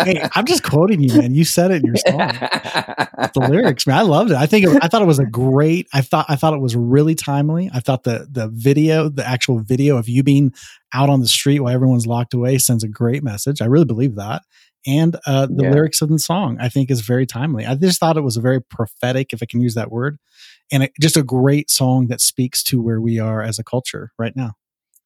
[0.06, 1.34] hey, I'm just quoting you, man.
[1.34, 2.18] You said it in your song.
[2.18, 3.98] the lyrics, man.
[3.98, 4.36] I loved it.
[4.36, 5.88] I think it, I thought it was a great.
[5.92, 7.70] I thought I thought it was really timely.
[7.72, 10.52] I thought the the video, the actual video of you being
[10.92, 13.62] out on the street while everyone's locked away, sends a great message.
[13.62, 14.42] I really believe that.
[14.86, 15.70] And uh, the yeah.
[15.70, 17.66] lyrics of the song, I think, is very timely.
[17.66, 20.18] I just thought it was a very prophetic, if I can use that word,
[20.72, 24.12] and it, just a great song that speaks to where we are as a culture
[24.18, 24.52] right now.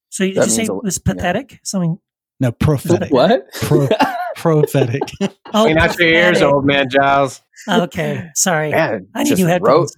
[0.08, 1.52] So you, did you say it was pathetic?
[1.52, 1.58] Yeah.
[1.62, 1.98] Something?
[2.40, 3.10] No, prophetic.
[3.12, 3.52] What?
[3.54, 3.88] Pro,
[4.36, 5.02] prophetic.
[5.20, 5.30] Oh,
[5.64, 7.42] Clean out your ears, old man Giles.
[7.68, 8.70] Okay, sorry.
[8.70, 9.96] Man, I need just new ro- headphones.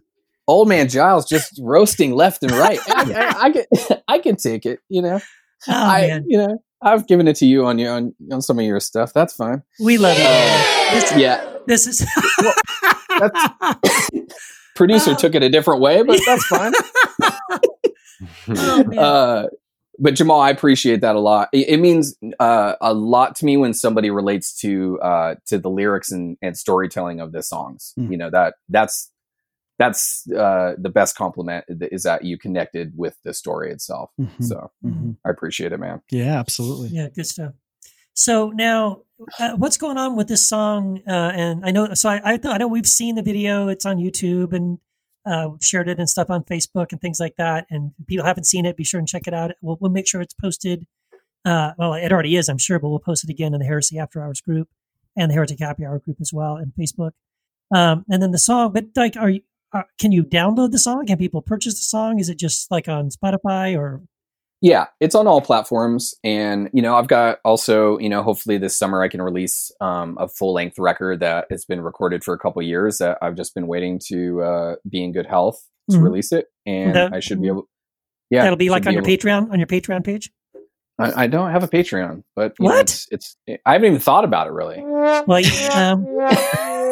[0.48, 2.80] old man Giles just roasting left and right.
[2.88, 3.64] I, I, I can
[4.08, 4.80] I can take it.
[4.88, 5.20] You know,
[5.68, 8.58] Oh I man, you know I've given it to you on your on, on some
[8.58, 9.12] of your stuff.
[9.14, 9.62] That's fine.
[9.78, 10.26] we love it.
[10.26, 12.04] Uh, This, yeah, this is.
[14.86, 15.16] Producer Oh.
[15.16, 16.72] took it a different way, but that's fine.
[18.48, 19.48] Oh, uh,
[19.98, 21.48] but Jamal, I appreciate that a lot.
[21.52, 25.68] It, it means uh, a lot to me when somebody relates to uh, to the
[25.70, 27.92] lyrics and, and storytelling of the songs.
[27.98, 28.10] Mm.
[28.12, 29.10] You know that that's
[29.78, 34.10] that's uh, the best compliment is that you connected with the story itself.
[34.20, 35.16] Mhm, So mhm.
[35.24, 36.00] I appreciate it, man.
[36.10, 36.88] Yeah, absolutely.
[36.88, 37.54] yeah, good stuff.
[38.14, 39.00] So now,
[39.38, 41.02] uh, what's going on with this song?
[41.06, 43.68] Uh, and I know, so I, I, I know we've seen the video.
[43.68, 44.78] It's on YouTube and
[45.24, 47.66] uh, shared it and stuff on Facebook and things like that.
[47.70, 49.52] And if people haven't seen it, be sure and check it out.
[49.60, 50.86] We'll, we'll make sure it's posted.
[51.44, 53.98] Uh, well, it already is, I'm sure, but we'll post it again in the Heresy
[53.98, 54.68] After Hours group
[55.16, 57.12] and the Heretic Happy Hour group as well and Facebook.
[57.74, 59.42] Um, and then the song, but like, are you?
[59.74, 61.06] Uh, can you download the song?
[61.06, 62.18] Can people purchase the song?
[62.20, 64.02] Is it just like on Spotify or
[64.64, 68.76] Yeah, it's on all platforms, and you know I've got also you know hopefully this
[68.78, 72.38] summer I can release um, a full length record that has been recorded for a
[72.38, 76.04] couple years that I've just been waiting to uh, be in good health to Mhm.
[76.04, 77.68] release it, and I should be able.
[78.30, 80.30] Yeah, that'll be like on your able- Patreon on your Patreon page?
[80.98, 82.82] I, I don't have a Patreon, but you know, What?
[82.82, 84.80] it's, it's I haven't even thought about it really.
[84.80, 86.04] Well, you- um,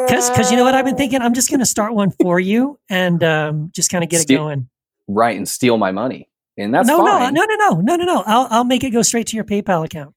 [0.07, 1.21] because you know what I've been thinking.
[1.21, 4.27] I'm just going to start one for you and um, just kind of get it
[4.27, 4.67] going.
[5.07, 7.33] Right, and steal my money, and that's no, fine.
[7.33, 8.23] no, no, no, no, no, no, no.
[8.25, 10.13] I'll I'll make it go straight to your PayPal account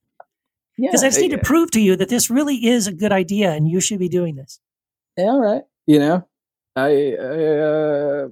[0.77, 2.93] Yeah, because I just need to eh, prove to you that this really is a
[2.93, 4.59] good idea and you should be doing this.
[5.17, 5.63] yeah, all right.
[5.87, 6.27] You know,
[6.75, 7.15] I.
[7.19, 8.27] I uh,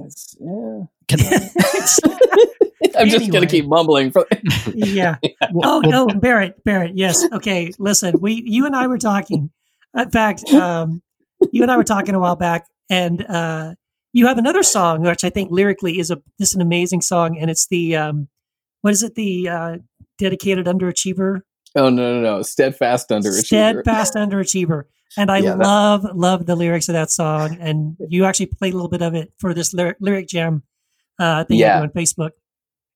[0.00, 0.82] it's, yeah.
[2.98, 4.10] I'm just gonna keep mumbling.
[4.10, 4.26] For,
[4.74, 5.16] Yeah.
[5.52, 6.96] well, Oh well, no, Barrett, Barrett.
[6.96, 7.24] Yes.
[7.32, 7.72] Okay.
[7.78, 9.50] Listen, we, you and I were talking.
[9.96, 11.02] In fact, um,
[11.52, 13.74] you and I were talking a while back, and uh,
[14.12, 17.38] you have another song which I think lyrically is a this is an amazing song,
[17.38, 18.28] and it's the um,
[18.82, 19.14] what is it?
[19.14, 19.76] The uh,
[20.18, 21.40] dedicated underachiever,
[21.76, 22.42] oh no, no, no!
[22.42, 23.44] Steadfast underachiever.
[23.44, 24.84] steadfast underachiever.
[25.16, 28.72] And I Yeah, that- love love the lyrics of that song, and you actually played
[28.72, 30.62] a little bit of it for this lyric, lyric jam
[31.18, 31.80] uh, thing Yeah.
[31.82, 32.30] on Facebook.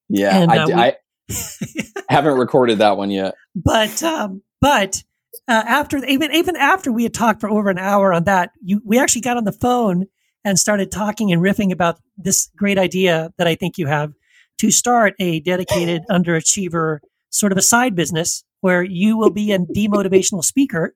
[0.08, 0.96] Yeah, And, I, uh, we- I
[2.08, 3.34] haven't recorded that one yet.
[3.54, 5.02] but um, but
[5.48, 8.80] uh, after even even after we had talked for over an hour on that, you
[8.84, 10.06] we actually got on the phone
[10.46, 14.12] and started talking and riffing about this great idea that I think you have
[14.60, 19.58] to start a dedicated underachiever sort of a side business where you will be a
[19.58, 20.94] demotivational speaker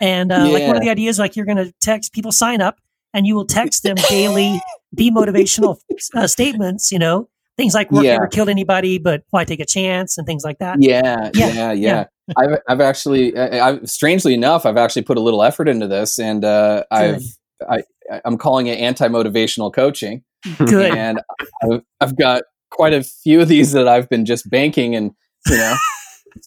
[0.00, 2.78] and uh, like one of the ideas like you're going to text people sign up
[3.14, 4.60] and you will text them daily
[4.96, 5.78] demotivational
[6.14, 8.14] uh, statements you know things like work Yeah.
[8.14, 11.72] never killed anybody but why take a chance and things like that Yeah, Yeah, yeah,
[11.72, 11.72] yeah.
[11.72, 12.04] yeah.
[12.36, 16.18] I've I've actually, I, I've strangely enough, I've actually put a little effort into this,
[16.18, 17.22] and uh, I've
[17.68, 17.82] I
[18.24, 20.24] I'm calling it anti motivational coaching,
[20.58, 21.20] good and
[21.62, 25.12] I've, I've got quite a few of these that I've been just banking, and
[25.48, 25.76] you know.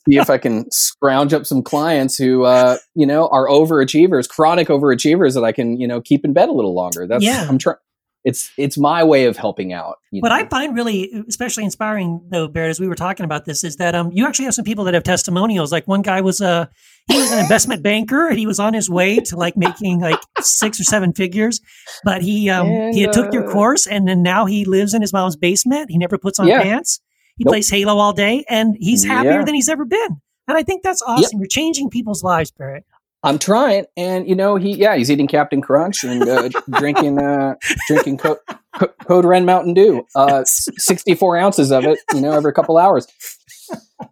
[0.07, 4.69] See if I can scrounge up some clients who, uh, you know, are overachievers, chronic
[4.69, 7.07] overachievers that I can, you know, keep in bed a little longer.
[7.07, 7.45] That's Yeah.
[7.49, 7.77] I'm trying.
[8.23, 9.97] It's it's my way of helping out.
[10.11, 10.35] you What know?
[10.35, 13.95] I find really especially inspiring though, Barrett, as we were talking about this, is that
[13.95, 15.71] um you actually have some people that have testimonials.
[15.71, 16.69] Like one guy was a
[17.07, 20.19] he was an investment banker and he was on his way to like making like
[20.39, 21.59] six or seven figures.
[22.03, 25.01] But he um he And, took your uh, course and then now he lives in
[25.01, 25.89] his mom's basement.
[25.89, 26.61] He never puts on Yeah.
[26.61, 26.99] pants.
[27.37, 27.53] He Nope.
[27.53, 29.45] plays Halo all day and he's happier Yeah.
[29.45, 30.21] than he's ever been.
[30.47, 31.39] And I think that's awesome.
[31.39, 32.83] You're changing people's lives, Barrett.
[33.23, 37.55] I'm trying, and you know, he yeah, he's eating Captain Crunch and uh, drinking uh,
[37.87, 38.39] drinking co-
[38.75, 43.07] co- Code Red Mountain Dew, uh, 64 ounces of it, you know, every couple hours.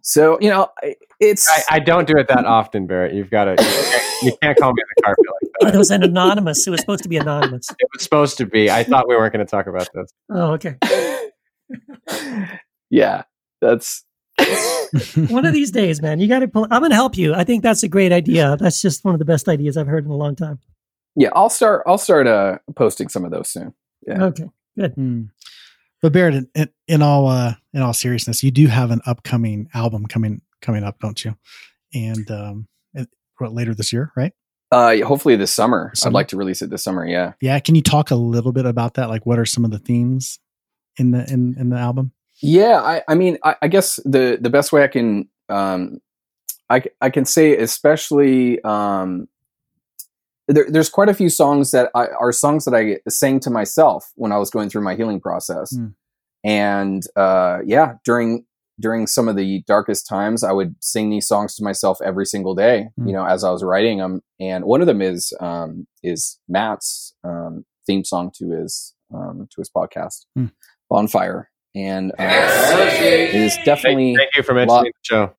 [0.02, 0.68] So you know,
[1.18, 3.14] it's I, I don't do it that often, Barrett.
[3.14, 3.50] You've got to.
[3.52, 5.66] You can't, you can't call me in the carpet like that.
[5.66, 6.66] Oh, it was an anonymous.
[6.66, 7.68] It was supposed to be anonymous.
[7.70, 8.70] It was supposed to be.
[8.70, 10.12] I thought we weren't going to talk about this.
[10.30, 10.76] Oh, okay.
[12.90, 13.24] yeah,
[13.60, 14.04] that's
[15.28, 16.66] one of these days, man, you got to pull.
[16.70, 17.34] I'm going to help you.
[17.34, 18.56] I think that's a great idea.
[18.58, 20.58] That's just one of the best ideas I've heard in a long time.
[21.16, 21.30] yeah.
[21.34, 21.82] I'll start.
[21.86, 23.74] I'll start uh, posting some of those soon.
[24.06, 24.24] Yeah.
[24.24, 24.46] Okay.
[24.76, 25.24] Hmm.
[26.02, 29.68] But Barrett, in, in, in all uh, in all seriousness, you do have an upcoming
[29.74, 31.36] album coming coming up, don't you?
[31.92, 34.32] And um, it, what, later this year, right?
[34.72, 35.90] Uh, hopefully this summer.
[35.94, 36.10] Summer?
[36.10, 37.04] I'd like to release it this summer.
[37.04, 37.32] Yeah.
[37.40, 37.58] Yeah.
[37.58, 39.08] Can you talk a little bit about that?
[39.08, 40.38] Like, what are some of the themes
[40.96, 42.12] in the in in the album?
[42.42, 46.00] Yeah, I, I mean, I, I guess the the best way I can um,
[46.68, 49.28] I I can say, especially um,
[50.48, 54.10] there, there's quite a few songs that I, are songs that I sang to myself
[54.16, 55.88] when I was going through my healing process, Hmm.
[56.44, 58.46] and uh, yeah, during
[58.80, 62.54] during some of the darkest times, I would sing these songs to myself every single
[62.54, 62.88] day.
[62.98, 63.08] Mm.
[63.08, 67.14] You know, as I was writing them, and one of them is um, is Matt's
[67.22, 70.52] um, theme song to his um, to his podcast, Mm.
[70.88, 75.34] Bonfire, and uh, it is definitely thank you for lot- the show.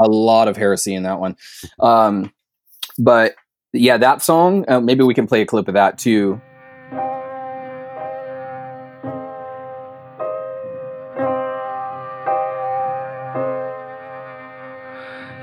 [0.00, 1.36] a lot of heresy in that one.
[1.80, 2.32] Um,
[2.98, 3.34] but
[3.72, 6.40] yeah, that song, uh, maybe we can play a clip of that too.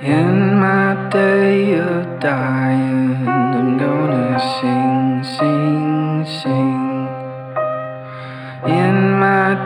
[0.01, 2.64] In my day of dying,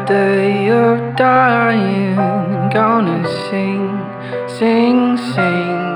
[0.09, 2.15] day of dying,
[2.73, 3.93] gonna sing,
[4.57, 5.89] sing, sing.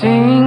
[0.00, 0.37] Singing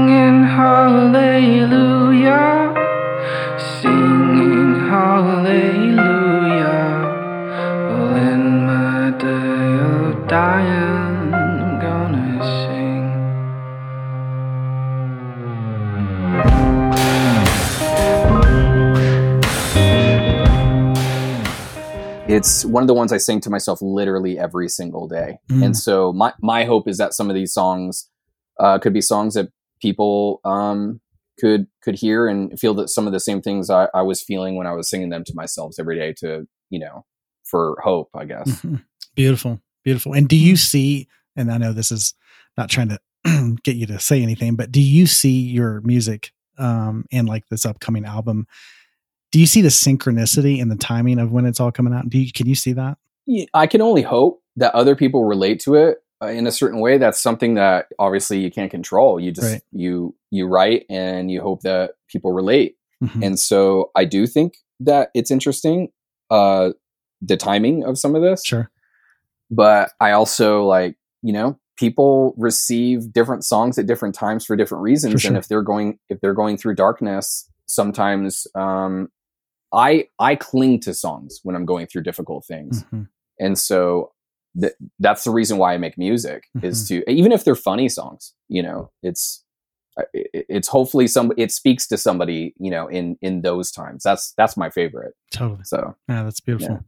[22.41, 25.37] It's one of the ones I sing to myself literally every single day.
[25.51, 25.63] Mm.
[25.63, 28.09] And so my, my hope is that some of these songs
[28.59, 29.49] uh, could be songs that
[29.79, 31.01] people um,
[31.39, 34.55] could could hear and feel that some of the same things I, I was feeling
[34.55, 37.05] when I was singing them to myself every day to, you know,
[37.43, 38.49] for hope, I guess.
[38.49, 38.83] Mhm.
[39.13, 40.13] Beautiful, beautiful.
[40.13, 41.07] And do you see?
[41.35, 42.15] And I know this is
[42.57, 47.05] not trying to get you to say anything, but do you see your music um,
[47.11, 48.47] and like this upcoming album?
[49.31, 52.09] Do you see the synchronicity and the timing of when it's all coming out?
[52.09, 52.97] Do you can you see that?
[53.25, 56.79] Yeah, I can only hope that other people relate to it uh, in a certain
[56.79, 56.97] way.
[56.97, 59.19] That's something that obviously you can't control.
[59.19, 59.61] You just Right.
[59.71, 62.75] you you write and you hope that people relate.
[63.03, 63.25] Mhm.
[63.25, 65.89] And so I do think that it's interesting
[66.29, 66.71] uh
[67.21, 68.43] the timing of some of this.
[68.45, 68.69] Sure.
[69.49, 74.81] But I also like, you know, people receive different songs at different times for different
[74.83, 75.29] reasons sure.
[75.29, 79.07] and if they're going if they're going through darkness, sometimes um
[79.73, 83.07] I I cling to songs when I'm going through difficult things Mhm.
[83.39, 84.11] and so
[84.59, 87.01] th- that's the reason why I make music is Mm-hmm.
[87.05, 89.43] to even if they're funny songs, you know, it's
[90.13, 94.03] it- it's hopefully some it speaks to somebody, you know, in in those times.
[94.03, 95.13] That's that's my favorite.
[95.33, 95.63] Totally.
[95.63, 96.83] So Yeah, that's beautiful.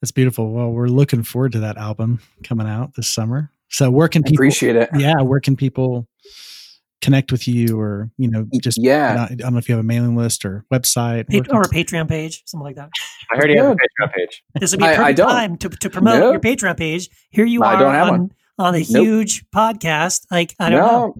[0.00, 0.52] That's beautiful.
[0.52, 3.50] Well, we're looking forward to that album coming out this summer.
[3.68, 4.90] So where can people appreciate it.
[4.98, 6.08] yeah, where can people
[7.02, 9.26] connect with you or, you know, just yeah.
[9.30, 11.28] I don't know if you have a mailing list or website.
[11.28, 12.88] Pa- or a Patreon page, something like that.
[13.32, 14.42] I heard you have a Patreon page.
[14.58, 15.28] This would be a perfect don't.
[15.28, 16.30] time to, to promote No.
[16.30, 17.10] your Patreon page.
[17.30, 18.30] Here you I are don't have on, one.
[18.58, 18.86] on a Nope.
[19.04, 20.26] huge podcast.
[20.30, 21.14] Like, I don't know.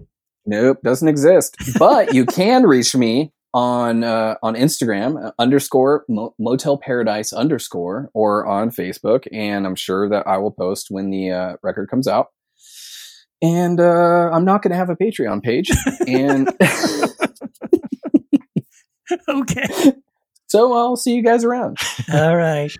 [0.45, 1.55] nope, doesn't exist.
[1.77, 8.09] But you can reach me on uh, on Instagram uh, underscore Mo- Motel Paradise underscore
[8.15, 12.07] or on Facebook, and I'm sure that I will post when the uh, record comes
[12.07, 12.27] out.
[13.43, 15.69] And uh, I'm not going to have a Patreon page,
[16.07, 16.49] and
[19.29, 19.93] Okay.
[20.47, 21.77] so I'll see you guys around.
[22.13, 22.71] All right.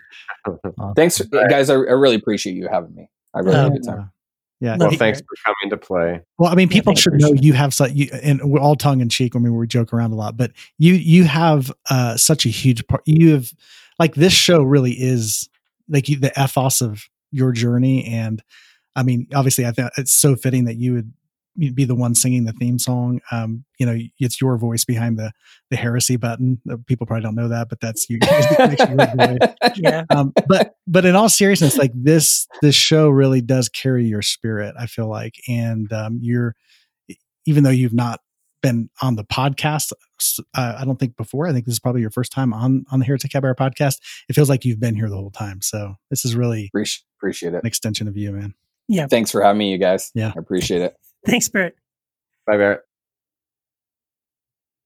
[0.96, 1.50] Thanks, Right.
[1.50, 1.70] guys.
[1.70, 3.10] I, I really appreciate you having me.
[3.34, 4.12] I really had a good time.
[4.62, 4.78] yeah.
[4.80, 6.22] Well, you, thanks for coming to play.
[6.38, 7.24] Well, I mean, people thanks, should Bruce.
[7.24, 9.94] know you have such you, and we're all tongue in cheek when we we joke
[9.94, 13.02] around a lot, but you you have uh, such a huge part.
[13.06, 13.52] You have
[14.00, 15.50] like this show really is
[15.90, 18.42] like you, the ethos of your journey, and
[18.96, 21.14] I mean, obviously, I think it's so fitting that you would
[21.76, 23.20] be the one singing the theme song.
[23.32, 25.32] Um, you know, it's your voice behind the
[25.70, 26.60] the heresy button.
[26.70, 28.18] Uh, People probably don't know that, but that's you.
[28.22, 30.04] it's actually your voice Yeah.
[30.10, 34.74] um, but but in all seriousness, like this this show really does carry your spirit.
[34.80, 36.56] I feel like, and um, you're
[37.46, 38.20] even though you've not
[38.62, 39.92] been on the podcast,
[40.56, 41.48] uh, I don't think before.
[41.48, 43.96] I think this is probably your first time on on the Heretic Cabaret podcast.
[44.30, 45.62] It feels like you've been here the whole time.
[45.62, 47.58] So this is really Appreciate, appreciate it.
[47.58, 48.54] an extension of you, man.
[49.10, 50.12] Thanks for having me, you guys.
[50.14, 50.32] Yeah.
[50.36, 50.96] I appreciate it.
[51.26, 51.76] Thanks, Barrett.
[52.46, 52.82] Bye, Barrett.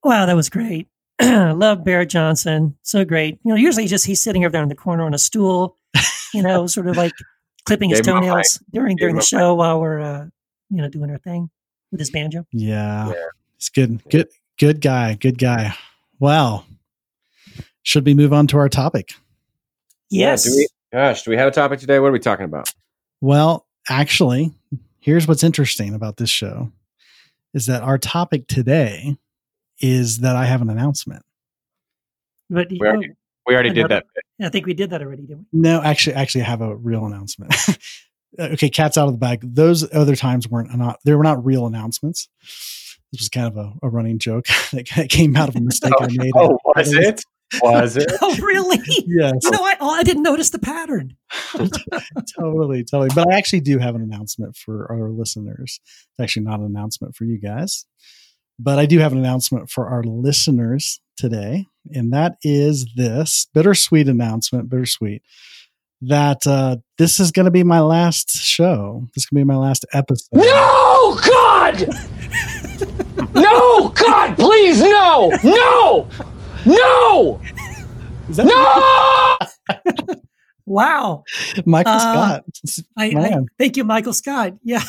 [0.03, 0.88] Wow, that was great.
[1.21, 2.77] Love Barrett Johnson.
[2.83, 3.39] So great.
[3.43, 5.75] You know, usually just he's sitting over there in the corner on a stool,
[6.33, 7.13] you know, sort of like
[7.65, 10.25] clipping his Gave him a toenails during Gave during the a show while we're uh,
[10.69, 11.49] you know, doing our thing
[11.91, 12.45] with his banjo.
[12.51, 13.25] Yeah, Yeah.
[13.57, 14.29] it's good, good,
[14.60, 15.73] good guy, good guy.
[16.19, 16.65] Well,
[17.83, 19.13] should we move on to our topic?
[20.09, 20.45] Yes.
[20.45, 21.99] Yeah, do we, gosh, do we have a topic today?
[21.99, 22.72] What are we talking about?
[23.22, 24.53] Well, actually,
[24.99, 26.71] here's what's interesting about this show
[27.53, 29.17] is that our topic today
[29.79, 31.23] is that I have an announcement.
[32.49, 33.11] but We already,
[33.45, 34.05] we already did that.
[34.41, 35.59] I think we did that already, didn't we?
[35.59, 37.53] No, actually, actually, I have a real announcement.
[38.38, 39.39] Uh, okay, cat's out of the bag.
[39.41, 42.27] Those other times weren't not they were not real announcements.
[43.11, 46.03] This was kind of a, a running joke that came out of a mistake I
[46.05, 46.31] oh, made.
[46.35, 47.23] Oh, was it?
[47.62, 48.12] Was it?
[48.22, 48.80] oh, really?
[49.06, 51.16] Yes, You know, I, oh, I didn't notice the pattern.
[52.38, 53.10] totally, totally.
[53.16, 55.80] But I actually do have an announcement for our listeners.
[55.84, 57.86] It's actually not an announcement for you guys,
[58.60, 64.08] but I do have an announcement for our listeners today, and that is this bittersweet
[64.08, 64.70] announcement.
[64.70, 65.22] Bittersweet
[66.02, 69.08] that uh, this is going to be my last show.
[69.16, 70.28] This is going to be my last episode.
[70.34, 71.88] No, God!
[73.34, 75.32] no, God, please, no!
[75.43, 76.08] No!
[76.68, 77.41] No!
[78.30, 79.38] Is that No!
[79.95, 80.24] Michael
[80.65, 81.24] Wow.
[81.65, 82.45] Uh, Scott?
[82.97, 84.53] I, I thank you, Michael Scott.
[84.63, 84.84] Yeah.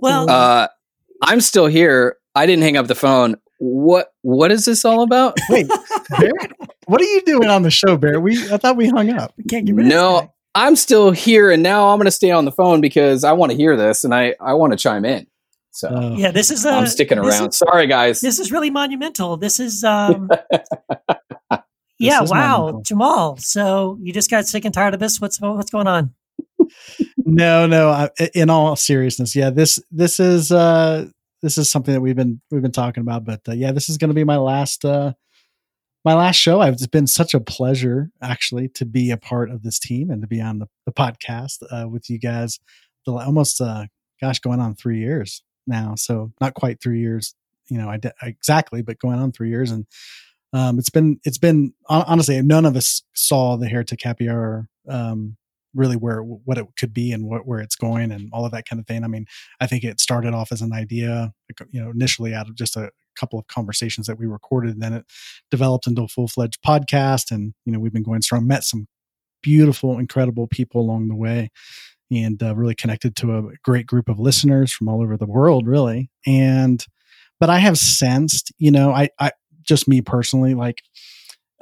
[0.00, 0.28] Well.
[0.30, 0.68] Uh,
[1.22, 2.16] I'm still here.
[2.34, 3.36] I didn't hang up the phone.
[3.58, 5.36] What What is this all about?
[5.50, 5.68] wait,
[6.10, 6.52] Barrett,
[6.86, 8.22] what are you doing on the show, Barrett?
[8.22, 9.32] We I thought we hung up.
[9.36, 10.32] we can't get rid of this No.
[10.56, 13.50] I'm still here, and now I'm going to stay on the phone because I want
[13.52, 15.26] to hear this and I I want to chime in.
[15.74, 16.64] So Uh, Yeah, this is.
[16.64, 17.48] I'm sticking around.
[17.48, 18.20] is- Sorry, guys.
[18.20, 19.36] This is really monumental.
[19.36, 19.82] This is.
[19.82, 20.30] Um,
[21.98, 22.22] yeah.
[22.22, 22.82] is Wow, monumental.
[22.82, 23.36] Jamal.
[23.38, 25.20] So you just got sick and tired of this?
[25.20, 26.14] What's what's going on?
[27.18, 27.90] no, no.
[27.90, 31.06] I, in all seriousness, yeah this this is uh
[31.42, 33.24] this is something that we've been we've been talking about.
[33.24, 35.12] But uh, yeah, this is going to be my last uh
[36.04, 36.60] my last show.
[36.60, 40.22] I've it's been such a pleasure actually to be a part of this team and
[40.22, 42.60] to be on the, the podcast uh, with you guys.
[43.06, 43.86] The almost uh
[44.20, 45.94] gosh, going on three years now.
[45.96, 47.34] So not quite three years,
[47.68, 49.86] you know, I de- exactly, but going on three years and.
[50.52, 55.36] Um, it's been it's been honestly none of us saw the heretic happy hour um,
[55.74, 58.68] really where what it could be and what where it's going and all of that
[58.68, 59.04] kind of thing.
[59.04, 59.26] I mean,
[59.60, 61.32] I think it started off as an idea,
[61.70, 64.92] you know, initially out of just a couple of conversations that we recorded, and then
[64.92, 65.06] it
[65.50, 67.30] developed into a full fledged podcast.
[67.30, 68.46] And you know, we've been going strong.
[68.46, 68.86] Met some
[69.42, 71.50] beautiful, incredible people along the way,
[72.10, 75.66] and uh, really connected to a great group of listeners from all over the world,
[75.66, 76.10] really.
[76.26, 76.84] And
[77.40, 79.32] but I have sensed, you know, I I
[79.62, 80.82] just me personally, like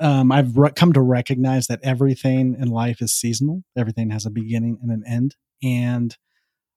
[0.00, 3.62] um, I've re- come to recognize that everything in life is seasonal.
[3.76, 6.16] Everything has a beginning and an end, and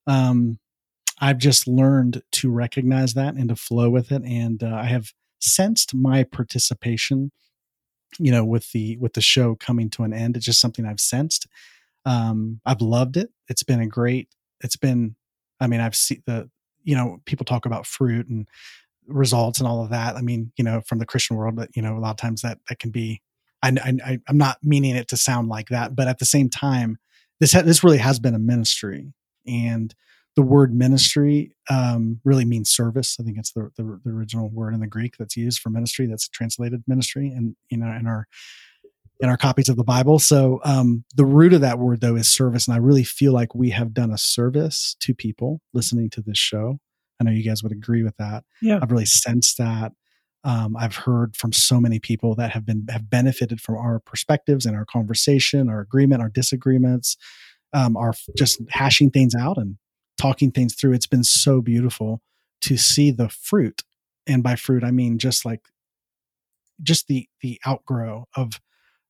[0.07, 0.59] um,
[1.19, 4.23] I've just learned to recognize that and to flow with it.
[4.23, 7.31] And uh, I have sensed my participation,
[8.19, 10.35] you know, with the with the show coming to an end.
[10.35, 11.47] It's just something I've sensed.
[12.05, 13.29] Um, I've loved it.
[13.47, 14.29] It's been a great.
[14.61, 15.15] It's been.
[15.59, 16.49] I mean, I've seen the.
[16.83, 18.47] You know, people talk about fruit and
[19.07, 20.15] results and all of that.
[20.15, 22.41] I mean, you know, from the Christian world, but you know, a lot of times
[22.41, 23.21] that that can be.
[23.63, 23.71] I,
[24.05, 26.99] I I'm not meaning it to sound like that, but at the same time,
[27.39, 29.13] this ha- this really has been a ministry,
[29.47, 29.95] and
[30.35, 33.17] the word ministry um, really means service.
[33.19, 36.05] I think it's the, the the original word in the Greek that's used for ministry.
[36.05, 38.27] That's translated ministry, and you know, in our
[39.19, 40.19] in our copies of the Bible.
[40.19, 43.55] So um, the root of that word though is service, and I really feel like
[43.55, 46.79] we have done a service to people listening to this show.
[47.19, 48.43] I know you guys would agree with that.
[48.61, 48.79] Yeah.
[48.81, 49.93] I've really sensed that.
[50.43, 54.65] Um, I've heard from so many people that have been have benefited from our perspectives
[54.65, 57.17] and our conversation, our agreement, our disagreements,
[57.73, 59.77] um, our just hashing things out and
[60.19, 60.93] talking things through.
[60.93, 62.21] It's been so beautiful
[62.61, 63.83] to see the fruit,
[64.27, 65.61] and by fruit I mean just like
[66.83, 68.59] just the the outgrow of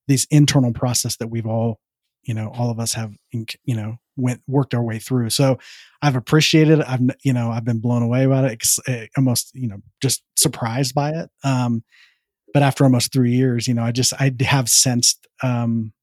[0.07, 1.79] this internal process that we've all
[2.23, 5.29] you know all of us have you know went worked our way through.
[5.29, 5.57] So
[6.01, 9.67] i've appreciated it i've you know i've been blown away about it eh, almost you
[9.67, 11.29] know just surprised by it.
[11.43, 11.83] Um
[12.53, 15.93] but after almost three years you know i just i have sensed um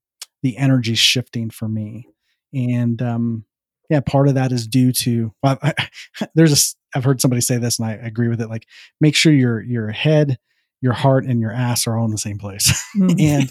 [0.43, 2.07] the energy shifting for me.
[2.53, 3.45] And um
[3.89, 5.75] yeah part of that is due to well, I,
[6.35, 8.67] there's a i've heard somebody say this and i agree with it like
[9.01, 10.39] make sure your your head
[10.83, 12.71] your heart and your ass are all in the same place.
[13.19, 13.51] And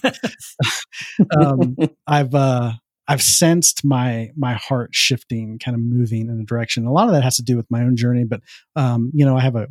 [1.36, 1.76] um,
[2.06, 2.74] I've uh,
[3.08, 6.86] I've sensed my my heart shifting, kind of moving in a direction.
[6.86, 8.42] A lot of that has to do with my own journey, but
[8.76, 9.68] um, you know, I have a,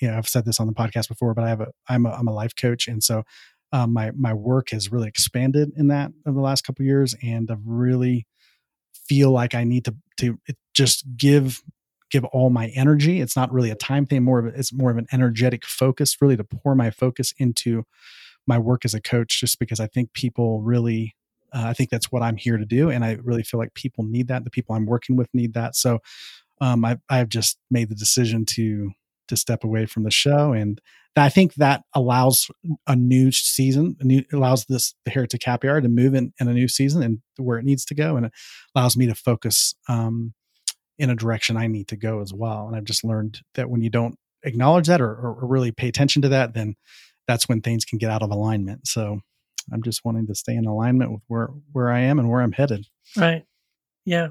[0.00, 2.10] you know, I've said this on the podcast before, but I have a, I'm a,
[2.10, 3.24] I'm a life coach, and so
[3.72, 7.14] um, my my work has really expanded in that over the last couple of years,
[7.22, 8.26] and I've really
[9.08, 10.38] feel like I need to to
[10.74, 11.60] just give
[12.10, 13.20] give all my energy.
[13.20, 16.36] It's not really a time thing, more of it's more of an energetic focus, really
[16.36, 17.84] to pour my focus into
[18.46, 21.16] my work as a coach just because I think people really
[21.52, 24.04] uh, I think that's what I'm here to do and I really feel like people
[24.04, 26.00] need that the people I'm working with need that so
[26.60, 28.92] um, I I've just made the decision to
[29.28, 30.80] to step away from the show and
[31.18, 32.48] I think that allows
[32.86, 36.48] a new season a new allows this the Heretic Happy Hour to move in, in
[36.48, 38.32] a new season and where it needs to go and it
[38.74, 40.34] allows me to focus um,
[40.98, 43.82] in a direction I need to go as well and I've just learned that when
[43.82, 46.76] you don't acknowledge that or, or, or really pay attention to that then
[47.26, 48.86] that's when things can get out of alignment.
[48.86, 49.20] So
[49.72, 52.52] I'm just wanting to stay in alignment with where where I am and where I'm
[52.52, 52.86] headed.
[53.16, 53.44] Right.
[54.04, 54.28] Yeah.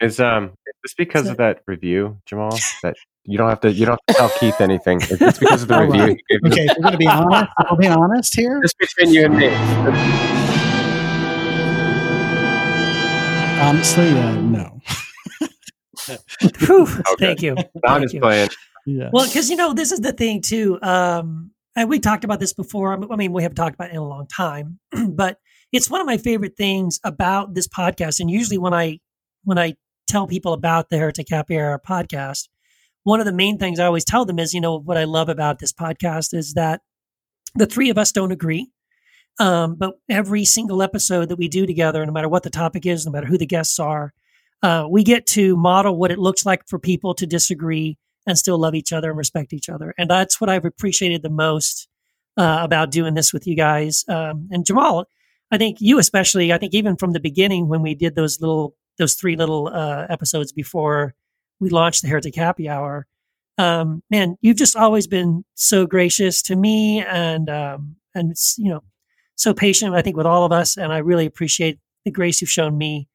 [0.00, 2.58] Is um is this because of that review, Jamal?
[2.82, 5.00] That you don't have to you don't have to tell Keith anything.
[5.02, 6.00] It's it's because of the review.
[6.00, 6.20] right.
[6.28, 6.50] you gave me.
[6.50, 7.52] Okay, we're going to be honest.
[7.70, 8.60] We're be honest here.
[8.62, 9.48] Just between you and me.
[13.58, 14.80] Honestly, uh, no.
[16.58, 16.86] Whew,
[17.18, 17.56] Thank you.
[17.56, 18.20] I'm Thank just you.
[18.20, 18.48] playing.
[18.86, 19.10] Yeah.
[19.12, 20.78] Well, because you know, this is the thing too.
[20.82, 22.92] Um, and we talked about this before.
[22.92, 24.78] I mean- I mean, we haven't talked about it in a long time,
[25.08, 25.38] but
[25.72, 28.20] it's one of my favorite things about this podcast.
[28.20, 29.00] And usually, when I
[29.44, 29.74] when I
[30.08, 32.48] tell people about the Heretic Happy Hour podcast,
[33.02, 35.28] one of the main things I always tell them is, you know, what I love
[35.28, 36.80] about this podcast is that
[37.54, 38.70] the three of us don't agree.
[39.38, 43.04] Um, but every single episode that we do together, no matter what the topic is,
[43.04, 44.14] no matter who the guests are,
[44.66, 47.96] uh, we get to model what it looks like for people to disagree
[48.26, 49.94] and still love each other and respect each other.
[49.96, 51.86] And that's what I've appreciated the most
[52.36, 54.04] uh, about doing this with you guys.
[54.08, 55.04] Um, and Jamal,
[55.52, 58.74] I think you especially, I think even from the beginning when we did those little,
[58.98, 61.14] those three little uh, episodes before
[61.60, 63.06] we launched the Heretic Happy Hour,
[63.58, 68.82] um, man, you've just always been so gracious to me and, um, and you know,
[69.36, 70.76] so patient, I think, with all of us.
[70.76, 73.06] And I really appreciate the grace you've shown me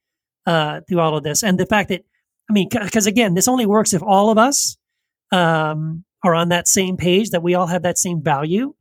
[0.45, 1.43] uh, through all of this.
[1.43, 2.03] And the fact that,
[2.49, 4.77] I mean, because again, this only works if all of us
[5.31, 8.73] um, are on that same page, that we all have that same value.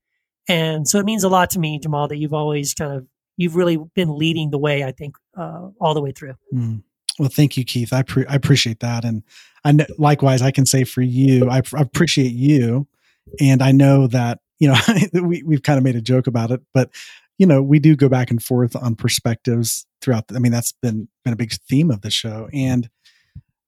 [0.49, 3.07] And so it means a lot to me, Jamal, that you've always kind of,
[3.37, 6.35] you've really been leading the way, I think, uh, all the way through.
[6.53, 6.83] Mm.
[7.19, 7.93] Well, thank you, Keith.
[7.93, 9.23] I, pre- I appreciate that, and
[9.65, 12.89] I know, likewise I can say for you, I, pr- I appreciate you,
[13.39, 14.79] and I know that you know
[15.23, 16.91] we we've kind of made a joke about it, but
[17.41, 20.28] you know we do go back and forth on perspectives throughout.
[20.28, 22.88] The, I mean, that's been been a big theme of the show, and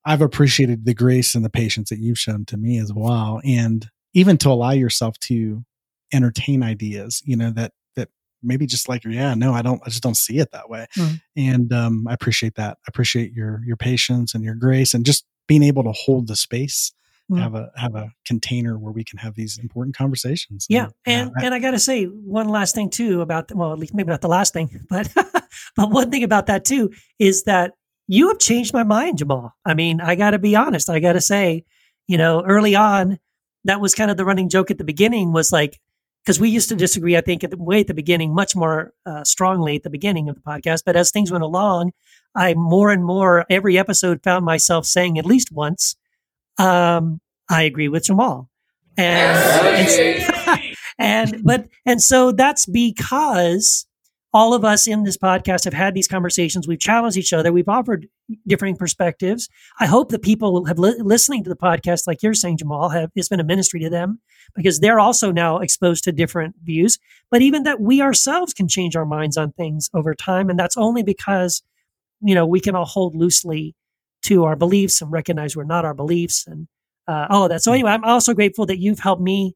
[0.04, 3.88] I've appreciated the grace and the patience that you've shown to me as well, and
[4.14, 5.64] even to allow yourself to
[6.12, 8.10] entertain ideas, you know that that
[8.42, 11.20] maybe just like yeah, no, I don't, I just don't see it that way Mhm.
[11.36, 12.76] and um, I appreciate that.
[12.84, 16.36] I appreciate your your patience and your grace, and just being able to hold the
[16.36, 16.92] space,
[17.32, 17.42] Mm.
[17.42, 20.66] have a have a container where we can have these important conversations.
[20.68, 23.72] Yeah, and I- and I got to say one last thing too about the, well,
[23.72, 25.10] at least maybe not the last thing, but
[25.76, 27.72] but one thing about that too is that
[28.08, 29.54] you have changed my mind, Jamal.
[29.64, 30.90] I mean, I got to be honest.
[30.90, 31.64] I got to say,
[32.08, 33.18] you know, early on,
[33.64, 35.80] that was kind of the running joke at the beginning was like
[36.24, 37.16] because we used to disagree.
[37.16, 40.28] I think at the way at the beginning, much more uh, strongly at the beginning
[40.28, 40.82] of the podcast.
[40.84, 41.92] But as things went along,
[42.34, 45.96] I more and more every episode found myself saying at least once,
[46.59, 48.48] um, "I agree with Jamal."
[48.96, 50.64] And, and,
[50.98, 53.86] and but and so that's because
[54.34, 56.66] all of us in this podcast have had these conversations.
[56.66, 57.53] We've challenged each other.
[57.53, 58.09] We've offered
[58.46, 59.48] differing perspectives.
[59.78, 63.11] I hope that people have li- listening to the podcast, like you're saying, Jamal, have
[63.14, 64.20] it's been a ministry to them
[64.55, 66.98] because they're also now exposed to different views.
[67.30, 70.76] But even that we ourselves can change our minds on things over time, and that's
[70.78, 71.62] only because
[72.22, 73.74] you know we can all hold loosely
[74.22, 76.68] to our beliefs and recognize we're not our beliefs and
[77.08, 77.62] uh, all of that.
[77.62, 79.54] So anyway, I'm also grateful that you've helped me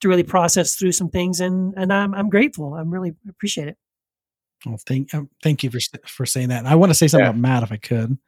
[0.00, 2.74] to really process through some things, and and I'm I'm grateful.
[2.74, 3.76] I'm really appreciate it.
[4.66, 6.58] well, thank um, thank you for for saying that.
[6.60, 7.30] And I want to say something Yeah.
[7.30, 8.18] about Matt if I could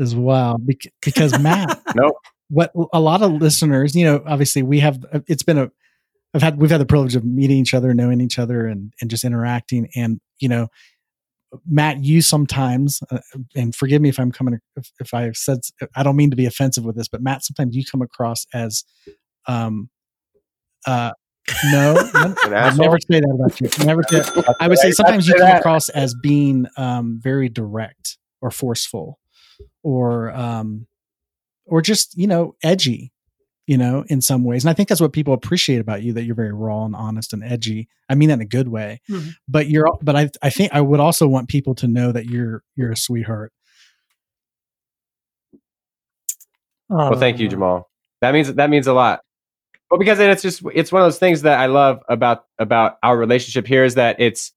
[0.00, 2.16] as well, bec- because Matt, Nope.
[2.48, 5.70] what a lot of listeners, you know, obviously we have it's been a
[6.34, 9.10] I've had we've had the privilege of meeting each other, knowing each other, and and
[9.10, 10.68] just interacting, and you know.
[11.66, 13.18] Matt, you sometimes, uh,
[13.54, 15.58] and forgive me if I'm coming, if, if I've said,
[15.94, 18.84] I don't mean to be offensive with this, but Matt, sometimes you come across as,
[19.46, 19.90] um,
[20.86, 21.12] uh,
[21.64, 23.84] no, no I'd never say that about you.
[23.84, 24.22] Never say
[24.60, 29.18] I would say sometimes you come across as being um, very direct or forceful,
[29.82, 30.86] or um,
[31.66, 33.11] or just you know edgy,
[33.66, 34.64] you know, in some ways.
[34.64, 37.32] And I think that's what people appreciate about you that you're very raw and honest
[37.32, 37.88] and edgy.
[38.08, 39.00] I mean that in a good way.
[39.08, 39.34] Mhm.
[39.48, 42.62] But you're but I I think I would also want people to know that you're
[42.76, 43.52] you're a sweetheart.
[46.88, 47.90] Well, thank you, Uh, Jamal.
[48.20, 49.20] That means that means a lot.
[49.90, 53.16] Well, because it's just it's one of those things that I love about about our
[53.16, 54.52] relationship here is that it's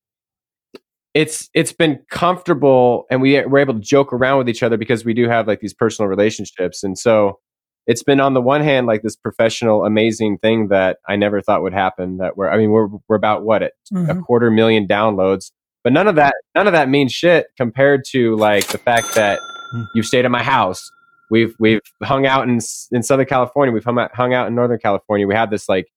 [1.14, 5.06] it's it's been comfortable and we we're able to joke around with each other because
[5.06, 7.40] we do have like these personal relationships and so
[7.88, 11.62] it's been on the one hand like this professional amazing thing that I never thought
[11.62, 14.24] would happen that we're I mean we're we're about what at a Mhm.
[14.24, 15.52] quarter million downloads
[15.84, 19.40] but none of that none of that means shit compared to like the fact that
[19.72, 19.84] Hmm.
[19.96, 20.90] you've stayed at my house
[21.32, 22.60] we've we've hung out in
[22.92, 25.88] in southern california we've hung out, hung out in northern california we have this like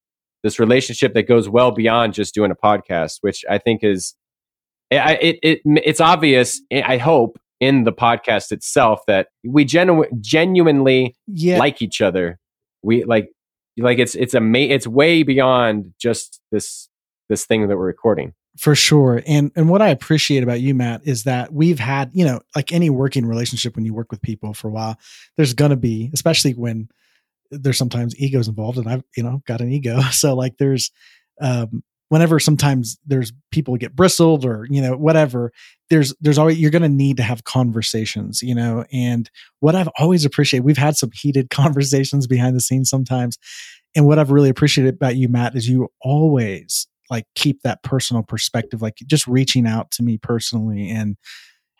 [0.43, 4.14] this relationship that goes well beyond just doing a podcast which i think is
[4.91, 11.16] I- it, it it's obvious i hope in the podcast itself that we genu- genuinely
[11.26, 12.38] Yeah, like each other
[12.82, 13.30] we like
[13.76, 16.88] like it's it's a it's way beyond just this
[17.28, 19.22] this thing that we're recording For sure.
[19.26, 22.72] And and what I appreciate about you, Matt, is that we've had, you know, like
[22.72, 24.98] any working relationship when you work with people for a while,
[25.36, 26.88] there's gonna be, especially when
[27.50, 30.00] there's sometimes egos involved, and I've, you know, got an ego.
[30.11, 30.90] So like there's
[31.40, 35.52] um whenever sometimes there's people get bristled or, you know, whatever,
[35.90, 38.84] there's there's always you're gonna need to have conversations, you know.
[38.92, 39.30] And
[39.61, 43.38] what I've always appreciated, we've had some heated conversations behind the scenes sometimes.
[43.96, 48.22] And what I've really appreciated about you, Matt, is you always like keep that personal
[48.22, 51.16] perspective like just reaching out to me personally and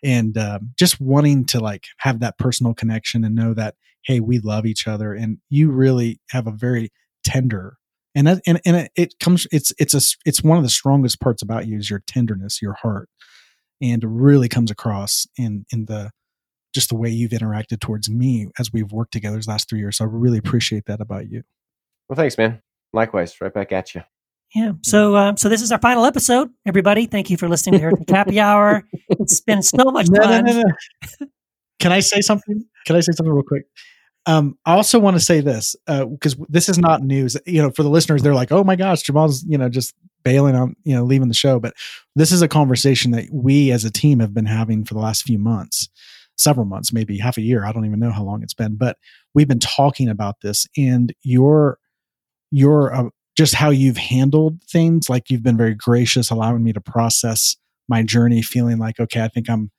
[0.03, 3.74] and um, just wanting to like have that personal connection and know that
[4.05, 6.91] hey we love each other and you really have a very
[7.24, 7.76] tender
[8.15, 11.43] and that, and and it comes it's it's a it's one of the strongest parts
[11.43, 13.09] about you is your tenderness your heart
[13.81, 16.11] and really comes across in in the
[16.75, 19.97] just the way you've interacted towards me as we've worked together these last three years
[19.99, 21.43] so i really appreciate that about you
[22.09, 22.61] well thanks man
[22.93, 24.03] likewise right back at you
[24.55, 24.73] yeah.
[24.83, 27.05] So, um, so this is our final episode, everybody.
[27.05, 28.83] Thank you for listening to Heretic Happy Hour.
[29.11, 30.45] It's been so much No, no, fun.
[30.47, 31.27] no, no.
[31.79, 32.65] Can I say something?
[32.87, 33.65] Can I say something real quick?
[34.29, 37.37] Um, I also want to say this because this is not news.
[37.47, 40.55] You know, for the listeners, they're like, "Oh my gosh, Jamal's you know just bailing
[40.55, 41.72] on you know leaving the show." But
[42.14, 45.22] this is a conversation that we as a team have been having for the last
[45.22, 45.89] few months,
[46.37, 47.64] several months, maybe half a year.
[47.64, 48.99] I don't even know how long it's been, but
[49.35, 50.66] we've been talking about this.
[50.76, 51.79] And your
[52.51, 56.83] your uh, just how you've handled things, like you've been very gracious, allowing me to
[56.83, 57.57] process
[57.89, 59.70] my journey, feeling like, okay, I think I'm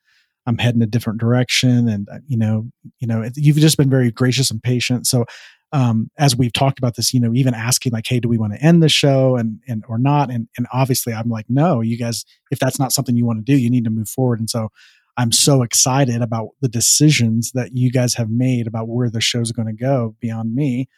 [0.46, 4.10] I'm heading a different direction, and uh, you know, you know, you've just been very
[4.10, 5.06] gracious and patient.
[5.06, 5.26] So,
[5.72, 8.54] um, as we've talked about this, you know, even asking like, hey, do we want
[8.54, 10.30] to end the show and and or not?
[10.30, 13.52] And and obviously, I'm like, no, you guys, if that's not something you want to
[13.52, 14.38] do, you need to move forward.
[14.38, 14.70] And so,
[15.16, 19.52] I'm so excited about the decisions that you guys have made about where the show's
[19.52, 20.88] going to go beyond me,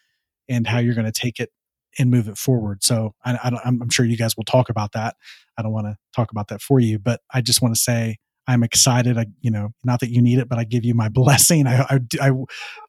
[0.49, 1.51] and how you're going to take it
[1.99, 2.83] and move it forward.
[2.83, 5.17] So I, I'm sure you guys will talk about that.
[5.59, 8.17] I don't want to talk about that for you, but I just want to say
[8.47, 9.17] I'm excited.
[9.19, 11.67] I, you know, not that you need it, but I give you my blessing.
[11.67, 12.31] I, I, I,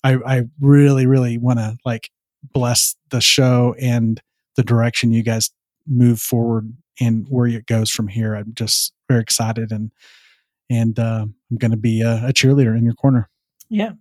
[0.04, 2.10] I, I really, really want to like
[2.54, 4.22] bless the show and
[4.56, 5.50] the direction you guys
[5.88, 8.36] move forward and where it goes from here.
[8.36, 9.92] I'm just very excited and,
[10.70, 13.30] and uh, I'm going to be a, a cheerleader in your corner.
[13.70, 13.94] Yeah.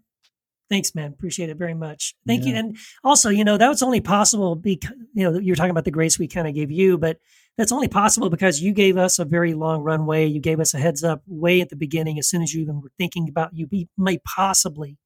[0.72, 1.12] Thanks, man.
[1.12, 2.14] Appreciate it very much.
[2.26, 2.55] Thank you.
[2.55, 5.90] And also, you know, that was only possible because, you know, you're talking about the
[5.90, 7.18] grace we kind of gave you, but
[7.62, 10.26] that's only possible because you gave us a very long runway.
[10.26, 12.80] You gave us a heads up way at the beginning, as soon as you even
[12.80, 14.98] were thinking about you be, might possibly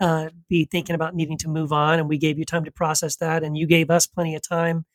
[0.00, 1.98] uh, be thinking about needing to move on.
[1.98, 3.42] And we gave you time to process that.
[3.42, 4.86] And you gave us plenty of time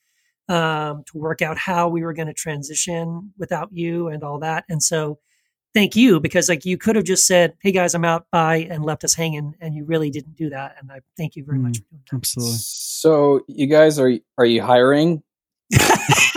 [0.49, 4.65] um, to work out how we were going to transition without you and all that.
[4.67, 5.19] And so,
[5.75, 8.85] thank you because like you could have just said hey guys i'm out bye and
[8.85, 11.77] left us hanging and you really didn't do that and i thank you very much
[11.77, 12.57] for doing Absolutely.
[12.59, 15.23] So you guys are are you hiring?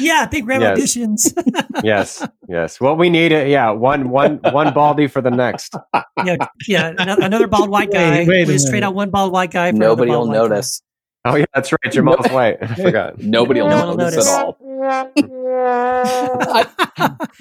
[0.00, 0.78] that yeah big red Yes.
[0.96, 1.32] auditions
[1.84, 2.80] yes, yes.
[2.80, 5.74] What we need, uh, yeah, one, one, one baldy for the next.
[6.24, 6.36] yeah
[6.66, 9.32] yeah ano- another bald white guy Wait, wait a we just trade out one bald
[9.32, 10.48] white guy for Nobody will bald white guy.
[10.48, 10.82] notice.
[11.26, 11.92] Oh yeah, that's right.
[11.92, 12.56] Jamal's white.
[12.62, 13.18] I forgot.
[13.18, 14.28] Nobody will No notice, notice.
[14.28, 14.56] at all.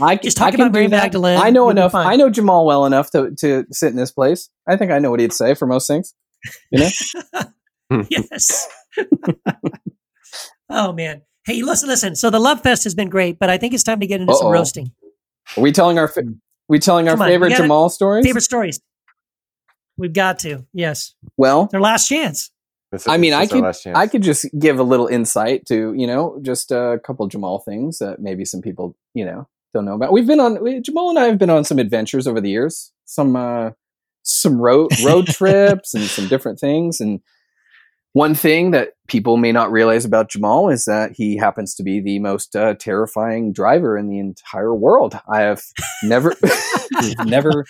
[0.01, 1.03] I, Just talk can about Mary do that.
[1.03, 1.39] Magdalene.
[1.39, 1.95] I know You'll enough.
[1.95, 4.49] I know Jamal well enough to to sit in this place.
[4.67, 6.13] I think I know what he'd say for most things.
[6.71, 6.89] You
[7.91, 8.67] know, yes
[10.69, 13.73] oh man hey listen listen so the love fest has been great but i think
[13.73, 14.51] it's time to get into some Uh-oh.
[14.53, 14.91] roasting
[15.57, 16.23] are we telling our fa-
[16.67, 18.25] we telling our on, favorite gotta- Jamal stories?
[18.25, 18.79] favorite stories
[19.97, 22.51] we've got to yes well, their last chance
[22.91, 23.93] This is- I mean, this I is could.
[23.95, 27.99] I could just give a little insight to you know just a couple Jamal things
[27.99, 30.11] that maybe some people you know don't know about.
[30.11, 32.91] We've been on we, Jamal and I have been on some adventures over the years,
[33.05, 33.71] some uh,
[34.23, 36.99] some road road trips and some different things.
[36.99, 37.19] And
[38.13, 41.99] one thing that people may not realize about Jamal is that he happens to be
[41.99, 45.19] the most uh, terrifying driver in the entire world.
[45.31, 45.61] I have
[46.03, 46.35] never
[47.25, 47.65] never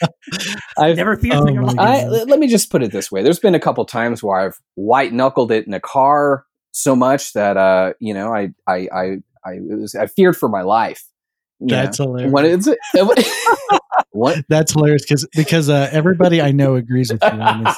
[0.77, 3.11] I've never feared Oh for your my life I, let me just put it this
[3.11, 3.23] way.
[3.23, 7.33] There's been a couple times where I've white knuckled it in a car so much
[7.33, 9.03] that uh, you know, I I I
[9.45, 11.03] I it was I feared for my life.
[11.59, 11.83] Yeah.
[11.83, 12.31] That's hilarious.
[12.31, 12.69] When it's
[14.11, 17.77] what That's hilarious because because uh, everybody I know agrees with you on this.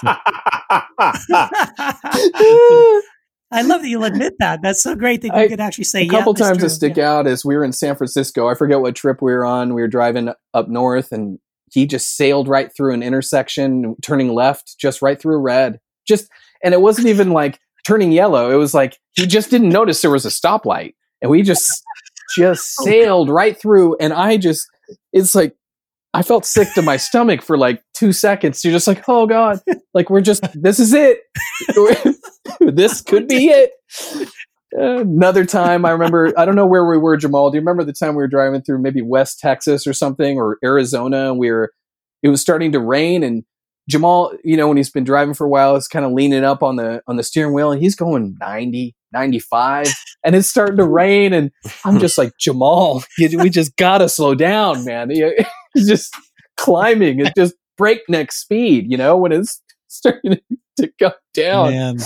[3.52, 4.62] I love that you'll admit that.
[4.62, 6.68] That's so great that you I- could actually say a couple yeah, times true.
[6.68, 7.12] that stick Yeah.
[7.12, 8.48] out is we were in San Francisco.
[8.48, 9.74] I forget what trip we were on.
[9.74, 11.40] We were driving up north and
[11.72, 15.80] he just sailed right through an intersection, turning left, just right through red.
[16.08, 16.30] Just
[16.64, 18.52] and it wasn't even like turning yellow.
[18.52, 20.94] It was like he just didn't notice there was a stoplight.
[21.22, 21.84] And we just
[22.38, 24.66] just oh, sailed right through and I just
[25.14, 25.56] it's like
[26.14, 28.64] I felt sick to my stomach for like two seconds.
[28.64, 29.60] You're just like, oh God.
[29.94, 31.20] Like we're just this is it.
[32.60, 33.72] this could be it.
[34.74, 37.52] Another time, I remember, I don't know where we were, Jamal.
[37.52, 40.58] Do you remember the time we were driving through maybe West Texas or something or
[40.64, 41.34] Arizona?
[41.34, 41.74] We were,
[42.24, 43.44] it was starting to rain and
[43.90, 46.64] Jamal, you know, when he's been driving for a while, is kind of leaning up
[46.64, 49.88] on the on the steering wheel and he's going 90, 95
[50.24, 51.52] and it's starting to rain and
[51.84, 55.12] I'm just like, Jamal, we just got to slow down, man.
[55.74, 56.16] He's just
[56.58, 60.40] climbing at just breakneck speed, you know, when it's starting
[60.78, 61.72] to go down.
[61.72, 61.98] Man.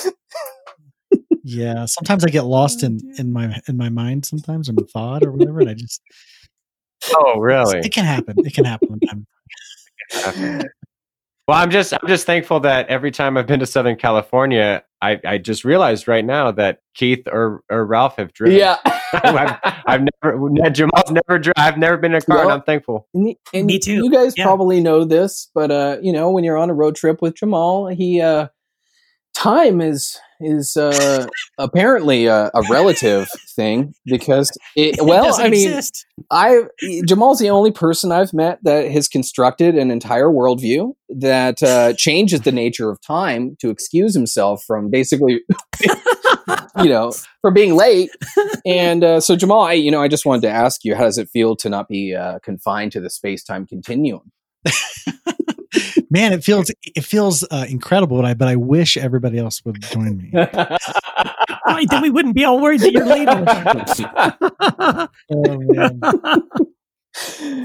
[1.43, 1.85] yeah.
[1.85, 5.31] Sometimes I get lost in in my in my mind sometimes or my thought or
[5.31, 5.59] whatever.
[5.61, 6.01] And I just
[7.13, 7.79] Oh, really?
[7.79, 8.35] it can happen.
[8.39, 8.99] It can happen.
[11.45, 11.57] From time.
[11.57, 15.19] Well, I'm just I'm just thankful that every time I've been to Southern California, I,
[15.25, 18.57] I just realized right now that Keith or, or Ralph have driven.
[18.57, 18.77] Yeah.
[19.13, 21.53] I've, I've never Jamal's never driven.
[21.57, 23.07] I've never been in a car, and I'm thankful.
[23.13, 23.93] And, and Me too.
[23.93, 24.43] You guys Yeah.
[24.45, 27.87] probably know this, but uh, you know, when you're on a road trip with Jamal,
[27.87, 28.47] he uh,
[29.35, 31.27] time is is uh,
[31.57, 36.05] apparently a, a relative thing because it, It well, doesn't I mean, exist.
[36.31, 36.63] I
[37.05, 42.41] Jamal's the only person I've met that has constructed an entire worldview that uh, changes
[42.41, 45.41] the nature of time to excuse himself from basically,
[46.77, 47.11] you know,
[47.41, 48.09] from being late.
[48.65, 51.17] And uh, so, Jamal, I you know, I just wanted to ask you, how does
[51.17, 54.31] it feel to not be uh, confined to the space time continuum?
[56.09, 59.81] Man, it feels it feels uh, incredible, but I but I wish everybody else would
[59.81, 60.31] join me.
[61.67, 63.43] Right, then we wouldn't be all worried that you're leaving.
[65.31, 65.99] Oh, man.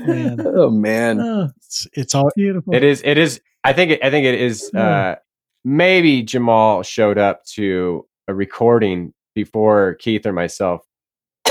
[0.07, 0.41] Man.
[0.47, 1.21] oh man.
[1.21, 2.75] Oh, It's, it's all beautiful.
[2.75, 3.03] It is.
[3.05, 3.41] It is.
[3.63, 3.91] I think.
[3.93, 4.73] It, I think it is.
[4.73, 5.17] Uh,
[5.65, 10.87] maybe Jamal showed up to a recording before Keith or myself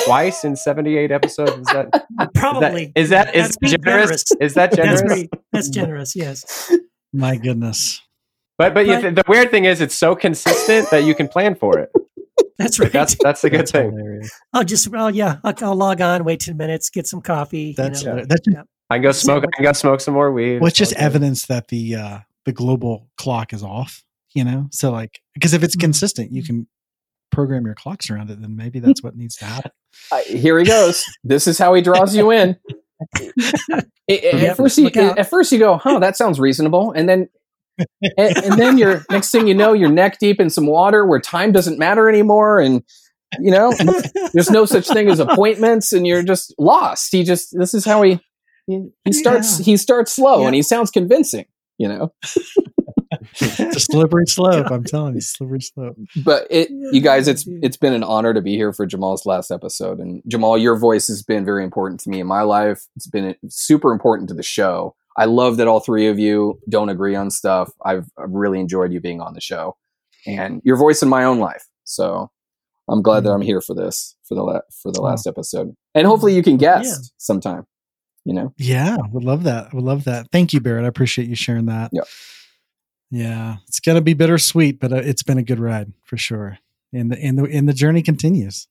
[0.09, 1.51] twice in 78 episodes.
[1.51, 2.85] Is that Probably.
[2.87, 4.23] that is that is That's generous?
[4.23, 4.31] generous.
[4.41, 5.01] Is that That's, generous?
[5.01, 6.71] pretty, that's generous, yes.
[7.13, 8.01] my goodness.
[8.57, 11.27] But but, you But- th- the weird thing is, it's so consistent that you can
[11.27, 11.91] plan for it.
[12.57, 12.91] That's right.
[12.91, 13.91] That's that's a good That's thing.
[13.91, 14.29] hilarious.
[14.53, 17.73] I'll just, well, yeah, I'll, I'll log on, wait 10 minutes, get some coffee.
[17.77, 18.25] That's you know.
[18.27, 18.63] that's Yeah.
[18.89, 19.45] I can go smoke.
[19.45, 20.59] I can go smoke some more weed.
[20.59, 21.01] well, it's just Okay.
[21.05, 24.03] evidence that the uh the global clock is off.
[24.33, 25.81] You know, so like because if it's Mhm.
[25.81, 26.67] consistent, you can
[27.31, 28.41] program your clocks around it.
[28.41, 29.71] Then maybe that's what needs to happen.
[30.11, 31.03] I, here he goes.
[31.23, 32.57] this is how he draws you in.
[33.71, 37.29] At- at, first, you, at first you go, "Huh, that sounds reasonable," and then,
[38.17, 41.19] and, and then you're next thing you know, you're neck deep in some water where
[41.19, 42.83] time doesn't matter anymore, and
[43.39, 43.71] you know,
[44.33, 47.09] there's no such thing as appointments, and you're just lost.
[47.11, 48.19] He just this is how he
[48.65, 49.65] he, he starts Yeah.
[49.65, 50.47] he starts slow, Yeah.
[50.47, 51.45] and he sounds convincing,
[51.77, 52.11] you know.
[53.41, 54.71] It's a slippery slope.
[54.71, 55.97] I'm telling you, slippery slope.
[56.23, 59.51] But it, you guys, it's it's been an honor to be here for Jamal's last
[59.51, 62.87] episode, and Jamal, your voice has been very important to me in my life.
[62.95, 64.95] It's been super important to the show.
[65.17, 67.71] I love that all three of you don't agree on stuff.
[67.83, 69.75] I've, I've really enjoyed you being on the show,
[70.25, 71.65] and your voice in my own life.
[71.83, 72.31] So
[72.89, 73.35] I'm glad that mm.
[73.35, 75.03] I'm here for this for the la- for the Oh.
[75.03, 77.65] last episode, and hopefully you can guest sometime.
[78.25, 79.73] You know, Yeah, would love that.
[79.73, 80.27] Would love that.
[80.31, 80.85] Thank you, Barrett.
[80.85, 81.89] I appreciate you sharing that.
[81.93, 82.05] Yep.
[83.11, 86.59] Yeah, it's gonna be bittersweet, but uh, it's been a good ride for sure.
[86.93, 88.67] And the and the and the journey continues.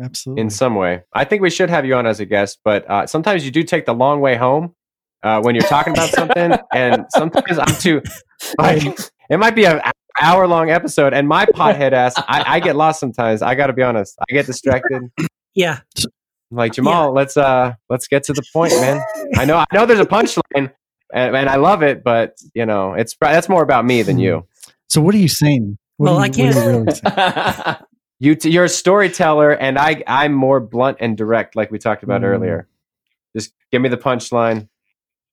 [0.00, 0.40] Absolutely.
[0.40, 1.02] in some way.
[1.12, 3.62] I think we should have you on as a guest, but uh, sometimes you do
[3.62, 4.74] take the long way home
[5.22, 8.02] uh, when you're talking about something, and sometimes I'm too.
[8.58, 8.82] Like,
[9.30, 9.80] it might be an
[10.20, 13.42] hour long episode, and my pothead ass, I, I get lost sometimes.
[13.42, 15.10] I got to be honest, I get distracted.
[15.54, 15.80] Yeah.
[15.98, 19.02] I'm like Jamal, let's uh, let's get to the point, man.
[19.36, 20.72] I know, I know, there's a punchline,
[21.12, 24.46] and, and I love it, but you know, it's that's more about me than you.
[24.88, 25.78] so what are you saying?
[25.98, 26.52] What Well, are I you, what you
[27.02, 27.76] can't- really?
[28.18, 32.04] You, t- you're a storyteller, and I, I'm more blunt and direct, like we talked
[32.04, 32.26] about Mm.
[32.26, 32.68] earlier.
[33.36, 34.68] Just give me the punchline,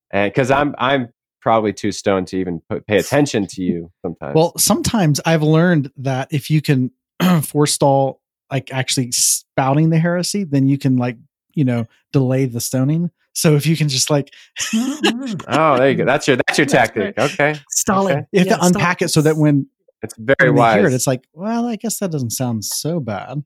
[0.10, 1.10] and because I'm, I'm
[1.40, 4.34] probably too stoned to even p- pay attention to you sometimes.
[4.34, 6.90] Well, sometimes I've learned that if you can
[7.44, 8.22] forestall
[8.52, 11.18] like actually spouting the heresy, then you can like
[11.54, 13.12] you know delay the stoning.
[13.40, 14.34] So if you can just like
[14.76, 16.06] oh, there you go.
[16.06, 17.18] That's your, that's your That's tactic.
[17.18, 18.18] Okay, Stalling.
[18.18, 18.26] Okay.
[18.32, 19.68] you have Yeah, to unpack it so that when,
[20.02, 20.76] it's very when wise.
[20.78, 23.44] hear it, it's like, well, I guess that doesn't sound so bad.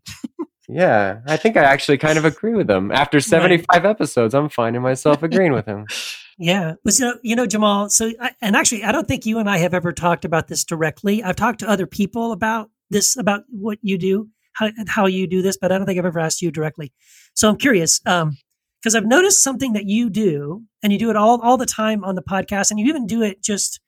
[0.67, 2.91] yeah, I think I actually kind of agree with him.
[2.91, 5.85] After 75 episodes, I'm finding myself agreeing with him.
[6.39, 7.89] Yeah, but so, you know, Jamal.
[7.91, 10.63] So, I, and actually, I don't think you and I have ever talked about this
[10.65, 11.21] directly.
[11.23, 15.43] I've talked to other people about this, about what you do, how how you do
[15.43, 16.91] this, but I don't think I've ever asked you directly.
[17.35, 18.35] So, I'm curious um,
[18.83, 22.03] because I've noticed something that you do, and you do it all all the time
[22.03, 23.79] on the podcast, and you even do it just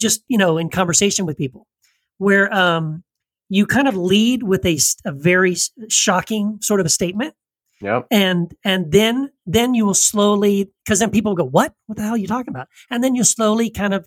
[0.00, 1.66] just you know in conversation with people,
[2.18, 3.02] where um
[3.48, 5.56] you kind of lead with a, a very
[5.88, 7.34] shocking sort of a statement.
[7.80, 8.06] Yep.
[8.10, 11.74] and and then then you will slowly because then people go what?
[11.86, 12.68] What the hell are you talking about?
[12.88, 14.06] And then you slowly kind of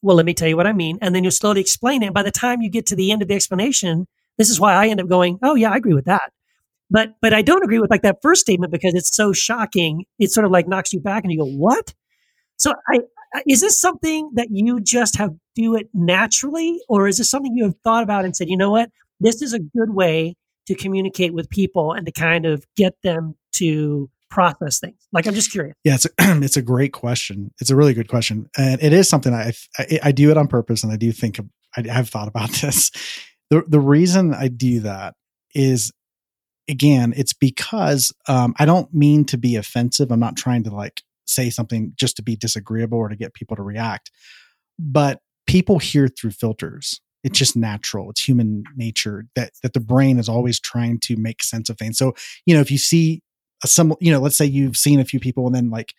[0.00, 2.14] well let me tell you what i mean and then you slowly explain it.
[2.14, 4.06] By the time you get to the end of the explanation
[4.38, 6.32] this is why i end up going oh yeah i agree with that
[6.90, 10.04] But but I don't agree with like that first statement because it's so shocking.
[10.18, 11.94] It sort of like knocks you back and you go, "What?"
[12.56, 13.00] So I
[13.46, 17.64] is this something that you just have do it naturally or is this something you
[17.64, 18.90] have thought about and said, "You know what?
[19.20, 20.34] This is a good way
[20.66, 25.34] to communicate with people and to kind of get them to process things?" Like I'm
[25.34, 25.76] just curious.
[25.84, 27.52] Yeah, it's a, it's a great question.
[27.60, 30.48] It's a really good question, and it is something I I, I do it on
[30.48, 31.38] purpose, and I do think
[31.76, 32.90] I have thought about this.
[33.48, 35.14] The the reason I do that
[35.54, 35.92] is
[36.68, 40.10] again, it's because um, I don't mean to be offensive.
[40.10, 43.56] I'm not trying to like say something just to be disagreeable or to get people
[43.56, 44.10] to react,
[44.78, 47.00] but people hear through filters.
[47.22, 48.10] It's just natural.
[48.10, 51.98] It's human nature that that the brain is always trying to make sense of things.
[51.98, 52.14] So
[52.46, 53.22] you know, if you see
[53.62, 55.92] a some, you know, let's say you've seen a few people and then like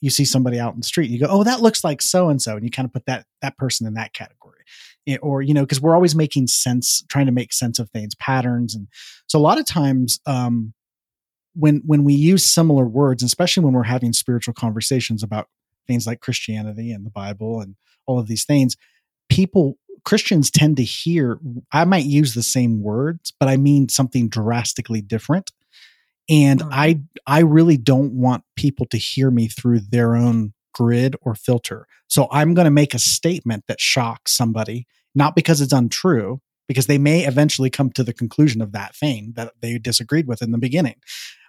[0.00, 2.40] you see somebody out in the street, you go, "Oh, that looks like so and
[2.40, 4.57] so," and you kind of put that that person in that category
[5.22, 8.74] or you know because we're always making sense trying to make sense of things patterns
[8.74, 8.88] and
[9.26, 10.72] so a lot of times um
[11.54, 15.48] when when we use similar words especially when we're having spiritual conversations about
[15.86, 17.74] things like christianity and the bible and
[18.06, 18.76] all of these things
[19.28, 21.38] people christians tend to hear
[21.72, 25.50] i might use the same words but i mean something drastically different
[26.28, 31.34] and i i really don't want people to hear me through their own grid or
[31.34, 34.86] filter so i'm going to make a statement that shocks somebody
[35.18, 39.32] not because it's untrue, because they may eventually come to the conclusion of that thing
[39.36, 40.96] that they disagreed with in the beginning.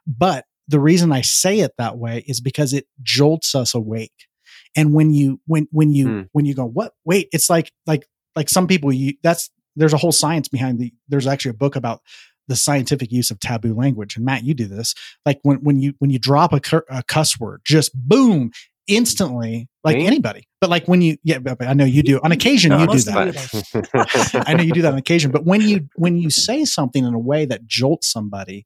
[0.08, 4.28] But the reason I say it that way is because it jolts us awake.
[4.76, 6.30] And when you when when you mm.
[6.32, 9.98] when you go, what wait, it's like like like some people you that's there's a
[9.98, 12.02] whole science behind the there's actually a book about
[12.48, 15.94] the scientific use of taboo language and matt you do this like when when you
[16.00, 18.50] when you drop a, cur- a cuss word just boom
[18.90, 20.08] instantly like Me?
[20.08, 20.48] anybody.
[20.60, 24.44] But like when you, yeah, I know you do on occasion, no, you do that.
[24.48, 27.14] I know you do that on occasion, but when you, when you say something in
[27.14, 28.66] a way that jolts somebody,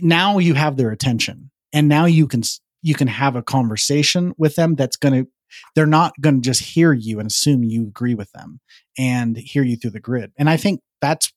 [0.00, 2.42] now you have their attention and now you can,
[2.80, 5.30] you can have a conversation with them that's going to,
[5.74, 8.60] they're not going to just hear you and assume you agree with them
[8.98, 10.32] and hear you through the grid.
[10.38, 11.32] And I think that's,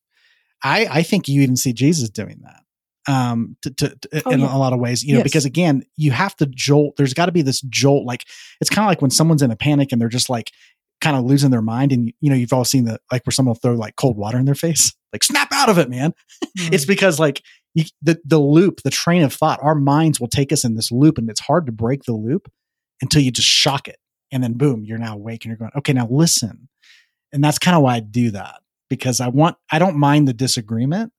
[0.64, 2.65] I, I think you even see Jesus doing that
[3.08, 4.56] um to, to, to oh, in yeah.
[4.56, 5.24] a lot of ways you know yes.
[5.24, 8.26] because again you have to jolt there's got to be this jolt like
[8.62, 10.52] it's kind of like when someone's in a panic and they're just like
[11.02, 13.52] kind of losing their mind and you know you've all seen the like where someone
[13.52, 16.70] will throw like cold water in their face like snap out of it man mm-hmm.
[16.74, 17.44] it's because like
[17.74, 20.92] you, the the loop the train of thought our minds will take us in this
[20.92, 22.52] loop and it's hard to break the loop
[23.02, 23.98] until you just shock it
[24.32, 26.70] and then boom you're now awake and you're going okay now listen
[27.34, 30.34] and that's kind of why i do that because i want i don't mind the
[30.34, 31.12] disagreement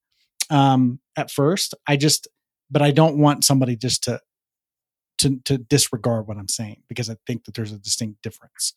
[0.50, 1.74] um, at first.
[1.86, 2.28] I just,
[2.70, 4.20] but I don't want somebody just to
[5.18, 8.74] to to disregard what I'm saying because I think that there's a distinct difference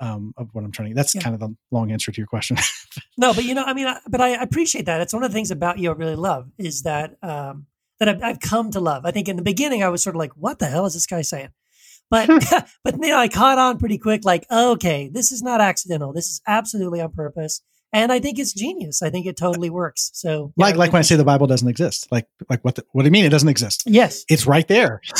[0.00, 0.94] um, of what I'm trying to.
[0.94, 1.22] That's yeah.
[1.22, 2.56] kind of the long answer to your question.
[3.16, 5.00] no, but you know, I mean, I, but I appreciate that.
[5.00, 7.66] It's one of the things about you I really love is that um,
[7.98, 9.06] that I've, I've come to love.
[9.06, 11.06] I think in the beginning I was sort of like, what the hell is this
[11.06, 11.50] guy saying?
[12.10, 12.28] But
[12.84, 14.24] but you know, I caught on pretty quick.
[14.24, 16.12] Like, okay, this is not accidental.
[16.12, 17.62] This is absolutely on purpose
[17.92, 19.02] and I think it's genius.
[19.02, 20.10] I think it totally works.
[20.14, 22.76] So, like, like when I say the Bible doesn't exist, like, like what?
[22.76, 23.82] The, what do you mean it doesn't exist?
[23.86, 25.00] Yes, it's right there.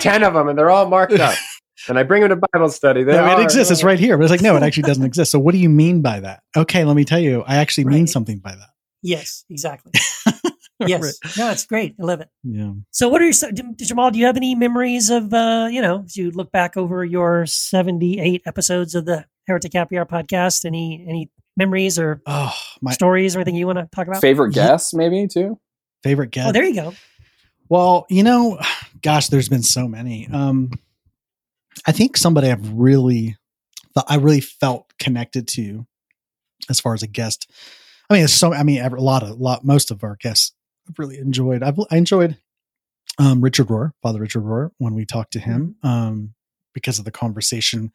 [0.00, 1.36] Ten of them, and they're all marked up.
[1.88, 3.04] And I bring them to Bible study.
[3.04, 3.70] No, are, it exists.
[3.70, 4.16] It's right here.
[4.16, 5.30] But it's like, no, it actually doesn't exist.
[5.30, 6.42] So, what do you mean by that?
[6.56, 7.42] Okay, let me tell you.
[7.46, 7.94] I actually right.
[7.94, 8.70] mean something by that.
[9.02, 9.92] Yes, exactly.
[10.80, 11.36] yes, right.
[11.38, 11.94] no, it's great.
[12.00, 12.28] I love it.
[12.42, 12.72] Yeah.
[12.90, 14.10] So, what are your Jamal?
[14.10, 17.46] Do you have any memories of uh, you know, as you look back over your
[17.46, 20.64] seventy-eight episodes of the Heretic Happy Hour podcast?
[20.64, 24.20] Any any memories or oh, my, stories or anything you want to talk about?
[24.20, 25.58] Favorite guests, maybe too.
[26.02, 26.48] Favorite guest.
[26.48, 26.94] Oh, there you go.
[27.68, 28.60] Well, you know,
[29.02, 30.28] gosh, there's been so many.
[30.28, 30.70] Um,
[31.86, 33.36] I think somebody I've really,
[34.06, 35.86] I really felt connected to,
[36.70, 37.50] as far as a guest.
[38.08, 38.54] I mean, it's so.
[38.54, 40.52] I mean, a lot of, lot, most of our guests
[40.88, 41.62] I've really enjoyed.
[41.62, 42.36] I've, I enjoyed
[43.18, 45.88] um, Richard Rohr, Father Richard Rohr, when we talked to him, mm-hmm.
[45.88, 46.34] um,
[46.72, 47.92] because of the conversation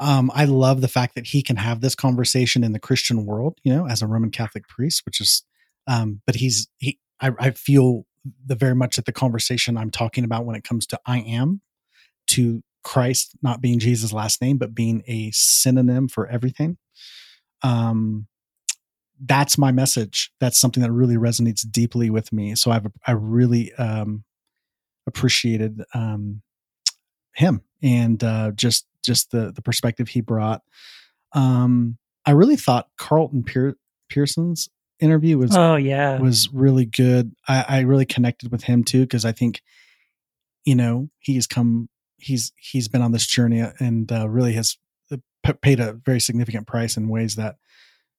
[0.00, 3.58] um, I love the fact that he can have this conversation in the Christian world,
[3.64, 5.44] you know, as a Roman Catholic priest, which is,
[5.86, 8.06] um, but he's, he, I, I feel
[8.44, 11.62] the very much that the conversation I'm talking about when it comes to I am
[12.28, 16.76] to Christ not being Jesus' last name, but being a synonym for everything.
[17.62, 18.26] Um,
[19.20, 20.30] that's my message.
[20.38, 22.54] That's something that really resonates deeply with me.
[22.54, 24.24] So I've, I really, um,
[25.06, 26.42] appreciated, um,
[27.34, 30.62] him and, uh, just just the the perspective he brought.
[31.32, 33.76] Um, I really thought Carlton Pear-
[34.08, 34.68] Pearson's
[35.00, 37.32] interview was oh yeah was really good.
[37.46, 39.62] I, I really connected with him too because I think
[40.64, 41.88] you know he's come
[42.18, 44.76] he's he's been on this journey and uh, really has
[45.12, 45.16] uh,
[45.62, 47.56] paid a very significant price in ways that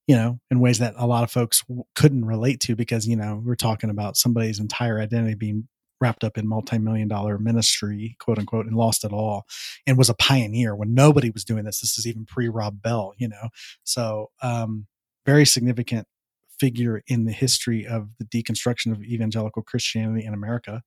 [0.10, 3.16] you know, in ways that a lot of folks w- couldn't relate to because, you
[3.16, 5.68] know, we're talking about somebody's entire identity being
[6.02, 9.46] wrapped up in multi-million dollar ministry, quote unquote, and lost it all
[9.86, 11.82] and was a pioneer when nobody was doing this.
[11.82, 13.50] This is even pre Rob Bell, you know.
[13.84, 14.88] So um
[15.26, 16.08] very significant
[16.60, 20.82] figure in the history of the deconstruction of evangelical Christianity in America.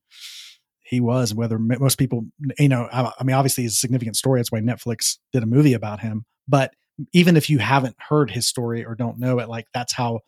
[0.83, 2.27] He was, whether most people,
[2.59, 4.41] you know, I, I mean, obviously, it's a significant story.
[4.41, 6.27] That's why Netflix did a movie about him.
[6.47, 6.75] But
[7.13, 10.21] even if you haven't heard his story or don't know it, like that's how.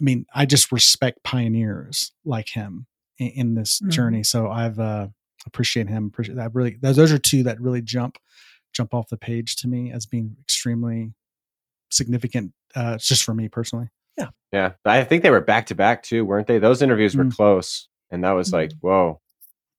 [0.00, 2.86] I mean, I just respect pioneers like him
[3.18, 3.90] in, in this Mhm.
[3.90, 4.22] journey.
[4.22, 5.08] So I've uh,
[5.46, 6.06] appreciate him.
[6.06, 6.54] Appreciate that.
[6.54, 8.18] Really, those, those are two that really jump
[8.72, 11.12] jump off the page to me as being extremely
[11.90, 12.52] significant.
[12.74, 13.88] Uh, just for me personally.
[14.16, 14.72] Yeah, yeah.
[14.86, 16.58] I think they were back to back too, weren't they?
[16.58, 17.34] Those interviews were Mm.
[17.36, 19.20] close, and that was like, whoa,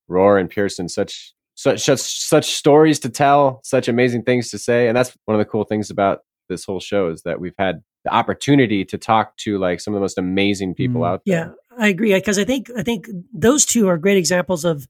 [0.08, 4.86] Rohr and Pearson, such such such such stories to tell, such amazing things to say,
[4.88, 7.82] and that's one of the cool things about this whole show is that we've had
[8.04, 11.08] the opportunity to talk to like some of the most amazing people Mm.
[11.08, 11.36] out there.
[11.36, 14.86] Yeah, I agree because I think I think those two are great examples of.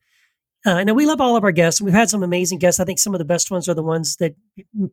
[0.65, 1.79] Uh, now we love all of our guests.
[1.79, 2.79] We've had some amazing guests.
[2.79, 4.33] I think some of the best ones are the ones that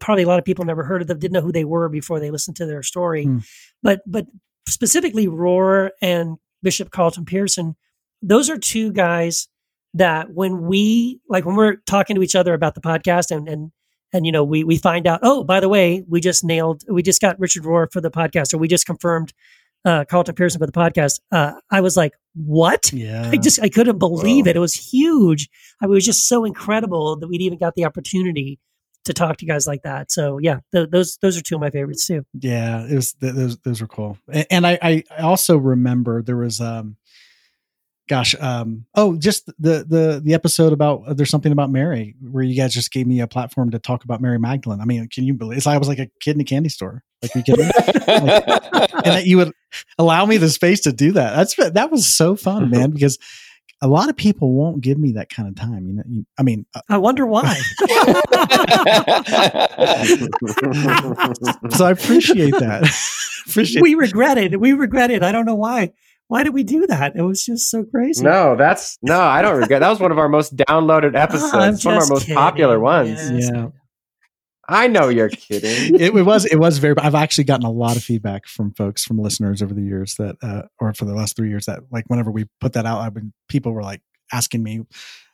[0.01, 2.21] probably a lot of people never heard of them, didn't know who they were before
[2.21, 3.25] they listened to their story.
[3.25, 3.39] Hmm.
[3.83, 4.27] But but
[4.69, 7.75] specifically, Rohr and Bishop Carlton Pearson,
[8.21, 9.49] those are two guys
[9.95, 13.73] that when we like when we're talking to each other about the podcast and and
[14.13, 17.03] and you know we we find out oh by the way we just nailed we
[17.03, 19.33] just got Richard rohr for the podcast or we just confirmed
[19.85, 21.19] uh, Carlton Pearson for the podcast.
[21.33, 22.93] Uh, I was like, what?
[22.93, 23.29] Yeah.
[23.33, 24.51] I just I couldn't believe Whoa.
[24.51, 24.57] it.
[24.57, 25.49] It was huge.
[25.81, 28.61] I was just so incredible that we'd even got the opportunity
[29.07, 30.13] to talk to guys like that.
[30.13, 32.25] So yeah, th- those those are two of my favorites too.
[32.39, 34.17] yeah it was th- those those were cool
[34.51, 36.97] and I, I i also remember there was um
[38.09, 42.43] gosh um oh just the the the episode about uh, there's something about mary where
[42.43, 45.25] you guys just gave me a platform to talk about mary magdalene i mean can
[45.25, 47.45] you believe it's, i was like a kid in a candy store like are you
[47.45, 47.73] kidding me?
[47.77, 48.29] and
[49.05, 49.53] that you would
[49.99, 53.19] allow me the space to do that that's that was so fun man because
[53.81, 56.43] a lot of people won't give me that kind of time you know you, i
[56.43, 57.45] mean uh, I wonder why.
[61.71, 62.91] so i appreciate that
[63.47, 64.59] appreciate we regret it.
[64.59, 65.23] We regret it.
[65.23, 65.93] I don't know why.
[66.33, 67.15] Why did we do that?
[67.15, 68.25] It was just so crazy.
[68.25, 69.81] no, that's no, I don't regret.
[69.81, 71.53] That was one of our most downloaded episodes.
[71.53, 73.31] I'm It's one of our just most popular ones.
[73.31, 73.51] Yes.
[73.53, 73.67] yeah
[74.69, 75.95] I know you're kidding.
[76.01, 79.05] it, it was it was very i've actually gotten a lot of feedback from folks
[79.05, 82.05] from listeners over the years that uh or for the last three years that like
[82.07, 84.01] whenever we put that out i've been people were like
[84.33, 84.81] asking me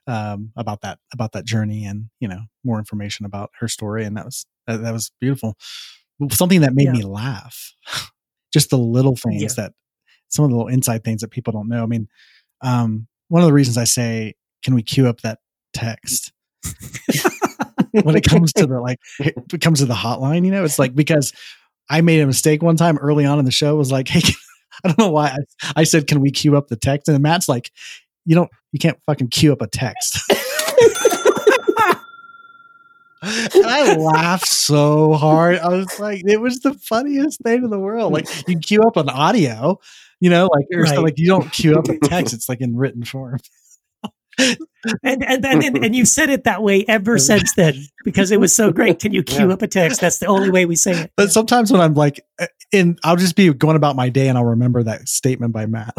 [0.06, 4.16] um about that about that journey and you know more information about her story and
[4.16, 5.54] that was that, that was beautiful
[6.32, 6.92] something that made Yeah.
[6.92, 7.74] me laugh
[8.52, 9.48] just the little things Yeah.
[9.64, 9.72] that
[10.28, 11.82] some of the little inside things that people don't know.
[11.82, 12.08] I mean
[12.62, 15.38] um one of the reasons i say can we queue up that
[15.72, 16.32] text?
[18.02, 20.94] when it comes to the like it comes to the hotline you know it's like
[20.94, 21.32] because
[21.88, 24.20] i made a mistake one time early on in the show was like hey
[24.84, 27.08] i don't know why I, I said can we queue up the text?
[27.08, 27.70] And matt's like
[28.24, 30.20] you don't you can't fucking queue up a text.
[33.20, 35.58] And i laughed so hard.
[35.58, 38.12] I was like it was the funniest thing in the world.
[38.12, 39.80] Like you queue up an audio
[40.20, 40.98] you know like or Right.
[40.98, 43.38] like you don't queue up a text it's like in written form
[44.38, 48.38] And and, and and and you've said it that way ever since then because it
[48.38, 49.00] was so great.
[49.00, 49.54] Can you queue Yeah.
[49.54, 50.00] up a text?
[50.00, 51.12] That's the only way we say it.
[51.16, 54.38] But sometimes when I'm like, uh, in, I'll just be going about my day and
[54.38, 55.92] I'll remember that statement by Matt,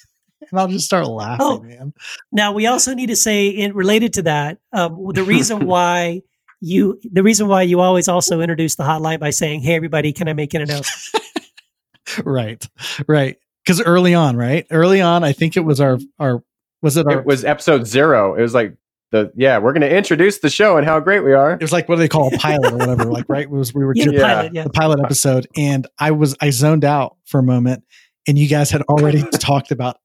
[0.50, 1.60] and I'll just start laughing, Oh.
[1.62, 1.94] man.
[2.32, 6.20] Now we also need to say, in related to that, um, the reason why
[6.60, 10.28] you, the reason why you always also introduce the hotline by saying, "Hey, everybody, can
[10.28, 11.24] I make an announcement?"
[12.24, 12.66] Right,
[13.08, 13.36] right.
[13.66, 16.42] Because early on, right, early on, I think it was our our
[16.82, 18.34] was it our It was episode zero.
[18.36, 18.76] It was like
[19.10, 21.52] the yeah, we're gonna introduce the show and how great we are.
[21.52, 23.42] it was like what do they call a pilot or whatever, like right?
[23.42, 24.26] It was we were Yeah, just Yeah.
[24.34, 24.62] pilot, yeah.
[24.64, 27.82] the pilot episode, and I was I zoned out for a moment,
[28.28, 29.96] and you guys had already talked about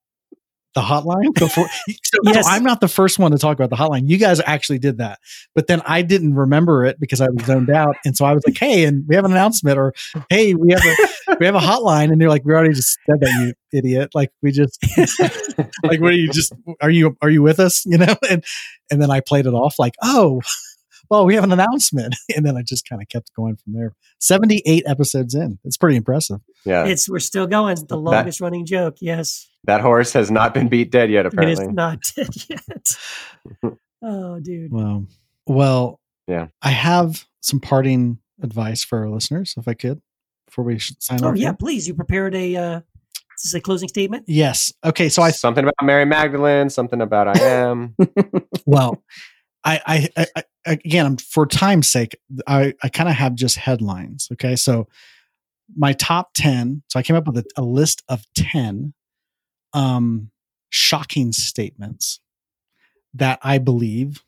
[0.76, 1.68] the hotline before.
[2.04, 2.46] So, Yes.
[2.46, 4.10] so I'm not the first one to talk about the hotline.
[4.10, 5.20] You guys actually did that,
[5.56, 8.44] but then I didn't remember it because I was zoned out, and so I was
[8.46, 9.94] like, "Hey, and we have an announcement," or
[10.30, 13.22] "Hey, we have a we have a hotline," and they're like, "We already just said
[13.22, 13.30] that,
[13.72, 14.12] you idiot!
[14.14, 14.78] Like we just
[15.84, 17.84] like what are you just are you are you with us?
[17.86, 18.44] You know?" And
[18.92, 20.42] and then I played it off like, "Oh."
[21.12, 23.94] Well, we have an announcement, and then I just kind of kept going from there.
[24.20, 26.40] Seventy-eight episodes in, it's pretty impressive.
[26.66, 27.78] Yeah, It's we're still going.
[27.88, 28.96] The longest running joke.
[29.02, 31.26] Yes, that horse has not been beat dead yet.
[31.26, 31.66] Apparently.
[31.66, 32.98] It is not dead yet.
[34.02, 34.72] oh, dude.
[34.72, 35.04] Wow.
[35.48, 36.48] Well, Yeah.
[36.62, 40.02] I have some parting advice for our listeners, if I could,
[40.48, 41.54] before we sh- sign Oh yeah, here.
[41.54, 41.88] please.
[41.90, 42.56] You prepared a.
[42.56, 42.82] Uh,
[43.38, 44.26] is this a closing statement?
[44.28, 44.72] Yes.
[44.86, 45.10] Okay.
[45.10, 47.96] So I something about Mary Magdalene, something about I am.
[48.66, 49.04] well,
[49.64, 54.28] I, I, I, again, for time's sake, I, I kind of have just headlines.
[54.34, 54.56] Okay.
[54.56, 54.88] So
[55.76, 58.94] my top 10 so i came up with a, a list of 10
[59.72, 60.30] um
[60.70, 62.20] shocking statements
[63.14, 64.22] that i believe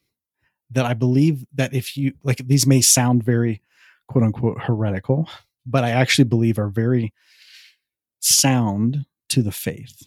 [0.72, 3.62] that i believe that if you like these may sound very
[4.08, 5.28] quote unquote heretical
[5.66, 7.14] but i actually believe are very
[8.22, 10.04] sound to the faith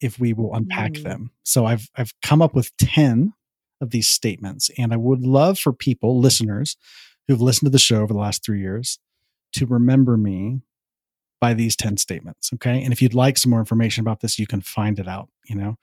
[0.00, 1.02] if we will unpack Mm.
[1.02, 3.32] them so i've i've come up with 10
[3.80, 4.70] of these statements.
[4.78, 6.76] And i would love for people listeners
[7.28, 8.98] who've listened to the show over the last 3 years
[9.54, 10.60] to remember me
[11.40, 12.82] by these 10 statements okay?
[12.82, 15.56] And if you'd like some more information about this you can find it out you
[15.56, 15.76] know?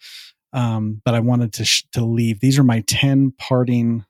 [0.54, 4.06] Um, but i wanted to sh- to leave these are my 10 parting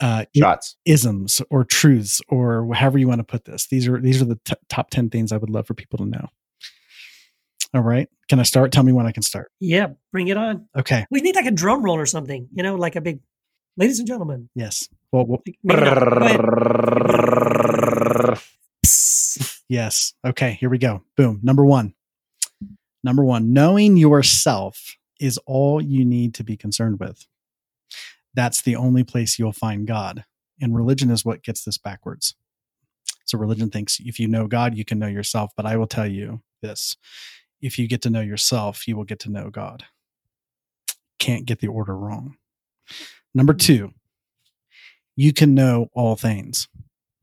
[0.00, 0.76] uh Shots.
[0.84, 3.66] isms or truths or however you want to put this.
[3.66, 6.04] These are these are the t- top 10 things i would love for people to
[6.04, 6.28] know
[7.74, 10.68] all right can i start tell me when i can start Yeah, bring it on.
[10.76, 13.20] okay We need like a drum roll or something, you know, like a big,
[13.76, 14.48] ladies and gentlemen.
[14.54, 16.00] yes well, well Like, maybe not.
[16.00, 16.40] Go ahead.
[18.84, 19.52] Psst.
[19.68, 20.14] Yes.
[20.24, 21.02] Okay, here we go.
[21.16, 21.40] Boom.
[21.42, 21.94] Number one.
[23.02, 27.26] Number one, knowing yourself is all you need to be concerned with.
[28.34, 30.24] That's the only place you'll find God.
[30.60, 32.36] And religion is what gets this backwards.
[33.24, 35.50] So religion thinks if you know God, you can know yourself.
[35.56, 36.96] But I will tell you this
[37.60, 39.84] if you get to know yourself, you will get to know God.
[41.18, 42.36] Can't get the order wrong.
[43.34, 43.60] Number mm.
[43.60, 43.92] two,
[45.16, 46.68] you can know all things.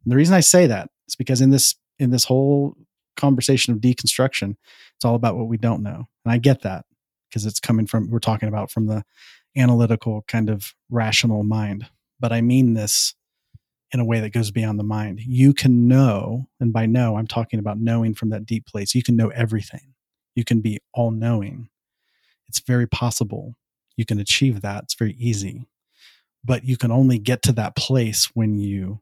[0.03, 2.75] And the reason I say that is because in this in this whole
[3.15, 4.55] conversation of deconstruction,
[4.95, 6.07] it's all about what we don't know.
[6.25, 6.86] And I get that
[7.29, 9.03] because it's coming from we're talking about from the
[9.55, 11.88] analytical kind of rational mind.
[12.19, 13.13] But I mean this
[13.91, 15.19] in a way that goes beyond the mind.
[15.21, 18.95] You can know, and by know, I'm talking about knowing from that deep place.
[18.95, 19.92] You can know everything.
[20.36, 21.69] You can be all knowing.
[22.47, 23.55] It's very possible.
[23.95, 24.84] You can achieve that.
[24.84, 25.67] It's very easy.
[26.43, 28.99] But you can only get to that place when you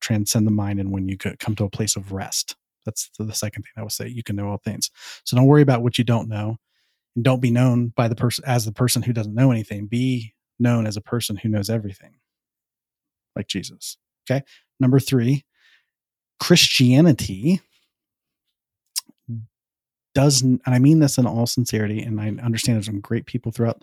[0.00, 2.56] transcend the mind and when you come to a place of rest.
[2.84, 4.08] That's the, second thing I would say.
[4.08, 4.90] You can know all things.
[5.24, 6.58] So don't worry about what you don't know.
[7.16, 9.86] And don't be known by the person as the person who doesn't know anything.
[9.86, 12.14] Be known as a person who knows everything.
[13.34, 13.96] Like Jesus.
[14.30, 14.44] Okay.
[14.78, 15.44] Number three,
[16.38, 17.60] Christianity
[20.14, 23.52] doesn't, and I mean this in all sincerity, and I understand there's some great people
[23.52, 23.82] throughout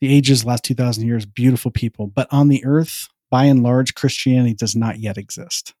[0.00, 4.54] the ages, last 2,000 years, beautiful people, but on the earth, by and large, Christianity
[4.54, 5.74] does not yet exist.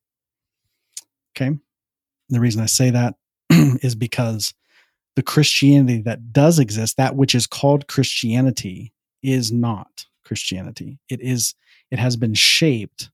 [1.36, 1.46] Okay.
[1.46, 1.60] And
[2.28, 3.14] the reason I say that
[3.50, 4.54] is because
[5.16, 8.92] the Christianity that does exist, that which is called Christianity,
[9.22, 10.98] is not Christianity.
[11.08, 11.54] It is,
[11.90, 13.10] it has been shaped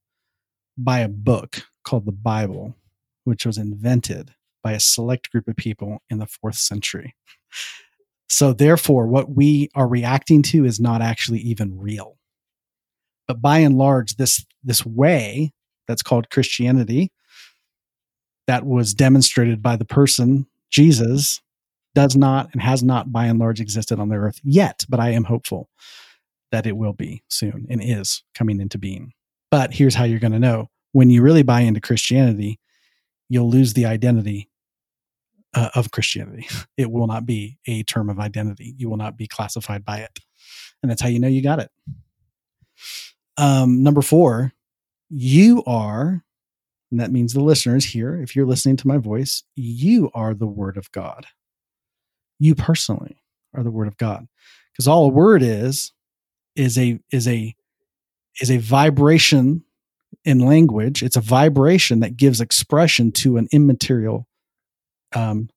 [0.76, 2.76] by a book called the Bible,
[3.24, 4.34] which was invented
[4.66, 7.14] by a select group of people in the fourth century.
[8.28, 12.16] So, therefore, what we are reacting to is not actually even real.
[13.28, 15.52] But by and large, this, this way
[15.86, 17.12] that's called Christianity,
[18.48, 21.40] that was demonstrated by the person, Jesus,
[21.94, 24.84] does not and has not by and large existed on the earth yet.
[24.88, 25.68] But I am hopeful
[26.50, 29.12] that it will be soon and is coming into being.
[29.48, 32.58] But here's how you're going to know when you really buy into Christianity,
[33.28, 34.48] you'll lose the identity
[35.56, 36.46] uh, of Christianity.
[36.76, 38.74] It will not be a term of identity.
[38.76, 40.18] You will not be classified by it.
[40.82, 41.70] And that's how you know you got it.
[43.38, 44.52] Um, number four,
[45.08, 46.22] you are,
[46.90, 50.46] and that means the listeners here, if you're listening to my voice, you are the
[50.46, 51.26] word of God.
[52.38, 53.22] You personally
[53.54, 54.28] are the word of God.
[54.72, 55.92] Because all a word is,
[56.54, 57.56] is a, is a,
[58.40, 59.64] is a vibration
[60.26, 61.02] in language.
[61.02, 64.28] It's a vibration that gives expression to an immaterial
[65.16, 65.48] um,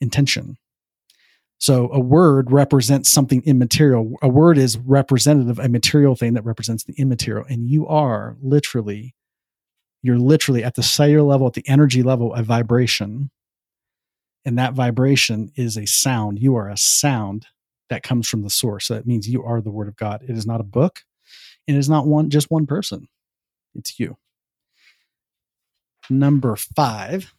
[0.00, 0.56] intention.
[1.58, 4.14] So a word represents something immaterial.
[4.22, 7.46] A word is representative, a material thing that represents the immaterial.
[7.48, 9.14] And you are literally,
[10.02, 13.30] you're literally at the cellular level, at the energy level, a vibration.
[14.44, 16.38] And that vibration is a sound.
[16.38, 17.46] You are a sound
[17.88, 18.86] that comes from the source.
[18.86, 20.22] So that means you are the word of God.
[20.22, 21.00] It is not a book.
[21.66, 23.08] It is not one just one person.
[23.74, 24.16] It's you.
[26.10, 27.33] Number five,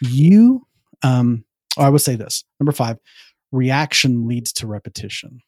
[0.00, 0.66] you
[1.02, 1.44] um
[1.76, 2.44] or I would say this.
[2.58, 2.98] Number five,
[3.52, 5.40] reaction leads to repetition.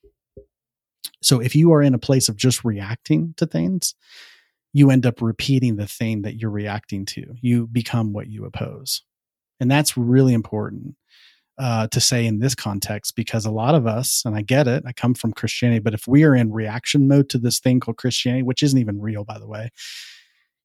[1.22, 3.94] So if you are in a place of just reacting to things,
[4.72, 7.34] you end up repeating the thing that you're reacting to.
[7.40, 9.02] You become what you oppose.
[9.58, 10.94] And that's really important
[11.58, 14.84] uh, to say in this context because a lot of us, and I get it,
[14.86, 17.98] I come from Christianity, but if we are in reaction mode to this thing called
[17.98, 19.70] Christianity, which isn't even real, by the way,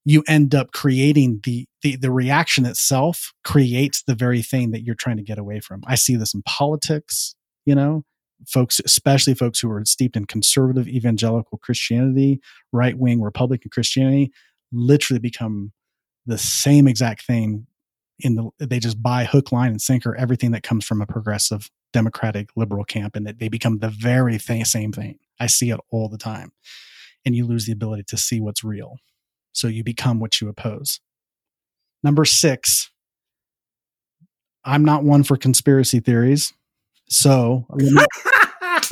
[0.05, 4.95] you end up creating the, the the reaction itself creates the very thing that you're
[4.95, 5.83] trying to get away from.
[5.87, 8.03] I see this in politics, you know,
[8.47, 12.39] folks, especially folks who are steeped in conservative evangelical Christianity,
[12.71, 14.31] right wing Republican Christianity,
[14.71, 15.71] literally become
[16.25, 17.65] the same exact thing
[18.19, 21.69] in the they just buy hook, line, and sinker everything that comes from a progressive,
[21.91, 25.17] democratic, liberal camp, and that they become the very thing, same thing.
[25.39, 26.51] I see it all the time,
[27.25, 28.97] and you lose the ability to see what's real.
[29.55, 30.99] So you become what you oppose.
[32.03, 32.91] Number six,
[34.63, 36.53] I'm not one for conspiracy theories.
[37.07, 38.05] So let me,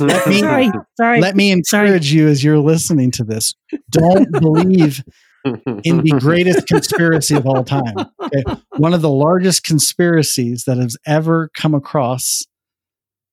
[0.00, 1.20] let me, sorry, sorry.
[1.20, 3.54] let me encourage you as you're listening to this.
[3.90, 5.04] Don't believe
[5.44, 7.94] in the greatest conspiracy of all time.
[8.20, 8.42] Okay.
[8.76, 12.44] One of the largest conspiracies that has ever come across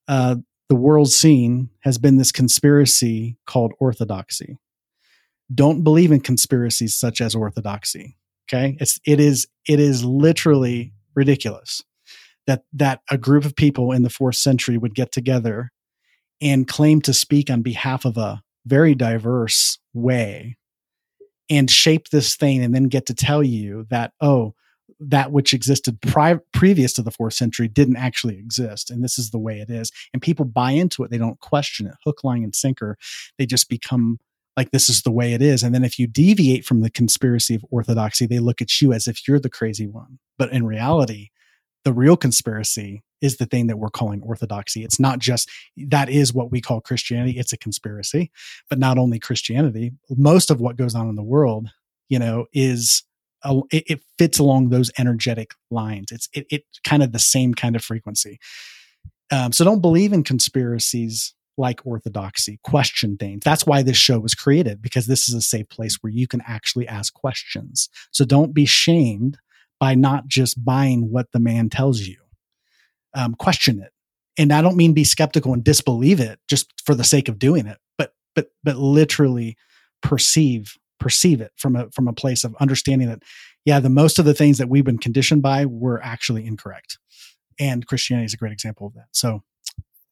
[0.08, 0.36] uh,
[0.68, 4.58] the world scene has been this conspiracy called orthodoxy.
[5.54, 8.18] Don't believe in conspiracies such as orthodoxy.
[8.48, 8.78] Okay.
[8.80, 11.84] It's, it is, it is literally ridiculous
[12.48, 15.72] that, that a group of people in the fourth century would get together
[16.42, 20.58] and claim to speak on behalf of a very diverse way
[21.50, 24.54] and shape this thing and then get to tell you that oh
[25.00, 29.32] that which existed pri- previous to the fourth century didn't actually exist and this is
[29.32, 32.44] the way it is and people buy into it they don't question it hook line
[32.44, 32.98] and sinker
[33.38, 34.20] they just become
[34.58, 37.56] like this is the way it is and then if you deviate from the conspiracy
[37.56, 41.30] of orthodoxy they look at you as if you're the crazy one but in reality
[41.84, 44.84] the real conspiracy is the thing that we're calling orthodoxy.
[44.84, 47.38] It's not just that is what we call Christianity.
[47.38, 48.32] It's a conspiracy,
[48.70, 49.92] but not only Christianity.
[50.10, 51.70] Most of what goes on in the world,
[52.10, 53.04] you know, is
[53.72, 56.12] it, it, fits along those energetic lines.
[56.12, 58.40] It's it, it kind of the same kind of frequency.
[59.32, 62.60] Um, so don't believe in conspiracies like orthodoxy.
[62.64, 63.42] Question things.
[63.44, 66.42] That's why this show was created because this is a safe place where you can
[66.48, 67.90] actually ask questions.
[68.12, 69.38] So don't be shamed
[69.80, 72.18] by not just buying what the man tells you.
[73.14, 73.92] Um, question it.
[74.38, 77.68] And I don't mean be skeptical and disbelieve it just for the sake of doing
[77.68, 79.58] it, but but but literally
[80.02, 83.24] perceive perceive it from a from a place of understanding that
[83.66, 86.98] yeah, the most of the things that we've been conditioned by were actually incorrect.
[87.60, 89.08] And Christianity is a great example of that.
[89.12, 89.44] So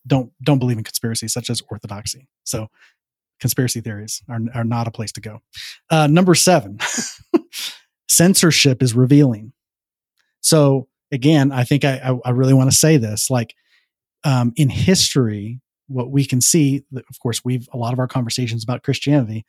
[0.08, 2.28] don't don't believe in conspiracies such as orthodoxy.
[2.44, 2.68] So
[3.40, 5.42] conspiracy theories are, are not a place to go.
[5.90, 6.80] Uh, number seven,
[8.10, 9.54] censorship is revealing.
[10.42, 13.30] So again, I think I, I, I really want to say this.
[13.30, 13.56] Like
[14.24, 18.64] um, in history, what we can see, of course, we've a lot of our conversations
[18.64, 19.46] about Christianity.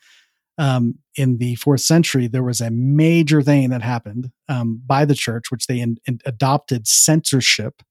[0.59, 5.15] Um, in the fourth century, there was a major thing that happened um, by the
[5.15, 7.83] church, which they in, in adopted censorship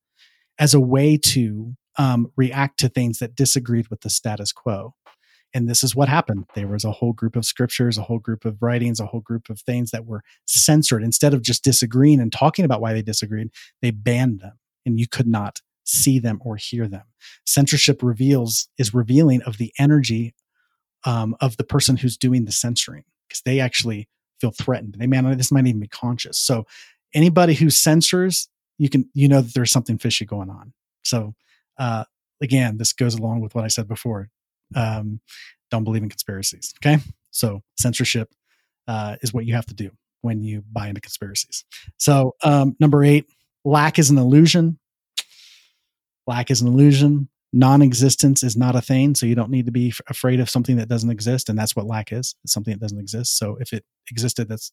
[0.59, 4.95] as a way to um, react to things that disagreed with the status quo.
[5.53, 6.45] And this is what happened.
[6.55, 9.49] There was a whole group of scriptures, a whole group of writings, a whole group
[9.49, 11.03] of things that were censored.
[11.03, 13.49] Instead of just disagreeing and talking about why they disagreed,
[13.81, 14.53] they banned them
[14.85, 17.03] and you could not see them or hear them.
[17.45, 20.35] Censorship reveals is revealing of the energy
[21.03, 24.07] um, of the person who's doing the censoring because they actually
[24.39, 24.95] feel threatened.
[24.99, 26.37] They may this might even be conscious.
[26.37, 26.65] So
[27.13, 28.47] anybody who censors,
[28.77, 30.73] you can you know that there's something fishy going on.
[31.03, 31.33] So
[31.79, 32.03] uh,
[32.41, 34.29] again, this goes along with what I said before
[34.75, 35.19] um,
[35.71, 36.73] don't believe in conspiracies.
[36.77, 37.01] Okay.
[37.31, 38.29] So censorship
[38.87, 39.91] uh, is what you have to do
[40.21, 41.63] when you buy into conspiracies.
[41.97, 43.25] So, um, number eight,
[43.63, 44.79] lack is an illusion.
[46.27, 47.29] Lack is an illusion.
[47.53, 49.15] Non existence is not a thing.
[49.15, 51.49] So, you don't need to be f- afraid of something that doesn't exist.
[51.49, 53.37] And that's what lack is it's something that doesn't exist.
[53.37, 54.71] So, if it existed, that's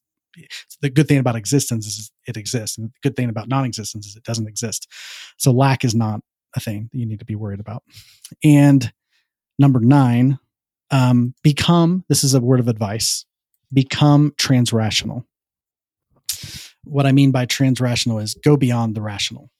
[0.83, 2.77] the good thing about existence is it exists.
[2.77, 4.89] And the good thing about non existence is it doesn't exist.
[5.37, 6.21] So, lack is not
[6.57, 7.83] a thing that you need to be worried about.
[8.43, 8.93] And
[9.59, 10.39] Number nine,
[10.91, 13.25] um, become, this is a word of advice,
[13.73, 15.25] become transrational.
[16.85, 19.51] What I mean by transrational is go beyond the rational.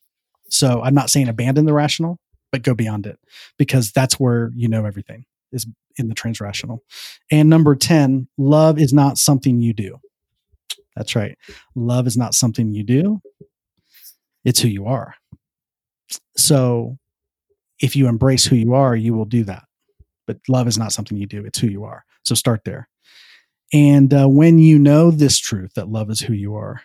[0.49, 2.19] So I'm not saying abandon the rational,
[2.51, 3.19] but go beyond it
[3.57, 5.65] because that's where you know everything is
[5.97, 6.79] in the transrational.
[7.31, 9.99] And number 10, love is not something you do.
[10.95, 11.37] That's right.
[11.75, 13.21] Love is not something you do,
[14.45, 15.15] it's who you are.
[16.35, 16.97] So
[17.81, 19.63] if you embrace who you are, you will do that.
[20.25, 22.03] But love is not something you do it's who you are.
[22.23, 22.89] So start there.
[23.73, 26.81] And uh, when you know this truth that love is who you are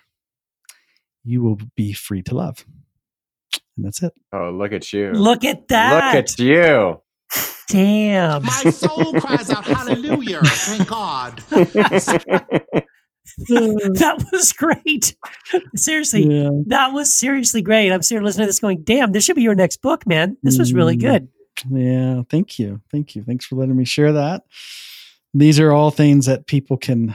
[1.24, 2.64] you will be free to love.
[3.76, 4.12] And that's it.
[4.32, 5.12] Oh look at you.
[5.12, 7.00] Look at that look at you.
[7.68, 8.42] Damn.
[8.42, 10.40] My soul cries out hallelujah.
[10.42, 11.42] Thank god
[13.48, 15.16] that was great.
[15.74, 16.50] Seriously, yeah.
[16.66, 17.92] that was seriously great.
[17.92, 20.36] I'm sitting listening to this going, damn, this should be your next book, man.
[20.42, 21.00] This was really mm.
[21.00, 21.28] good.
[21.70, 22.80] Yeah, thank you.
[22.90, 23.22] Thank you.
[23.22, 24.44] Thanks for letting me share that.
[25.34, 27.14] These are all things that people can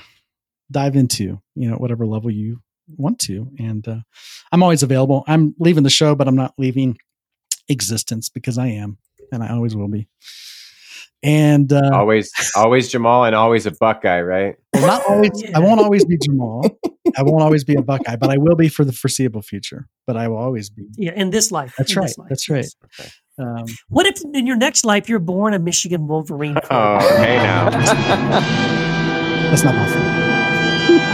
[0.72, 3.50] dive into, you know, whatever level you want to.
[3.60, 4.00] And uh,
[4.52, 5.24] I'm always available.
[5.28, 6.98] I'm leaving the show, but I'm not leaving
[7.68, 8.98] existence because I am,
[9.32, 10.08] and I always will be.
[11.28, 14.56] And uh, always, always Jamal, and always a Buckeye, right?
[14.74, 15.32] well, not always.
[15.36, 15.58] Yeah.
[15.58, 16.64] I won't always be Jamal.
[17.18, 19.90] I won't always be a Buckeye, but I will be for the foreseeable future.
[20.06, 20.88] But I will always be.
[20.96, 21.76] Yeah, in this life.
[21.78, 22.18] That's in right.
[22.18, 22.66] life, That's right.
[22.98, 23.20] yes.
[23.38, 26.58] Um, What if in your next life you're born a Michigan Wolverine?
[26.72, 27.70] Oh, hey now.
[29.50, 30.27] that's not possible.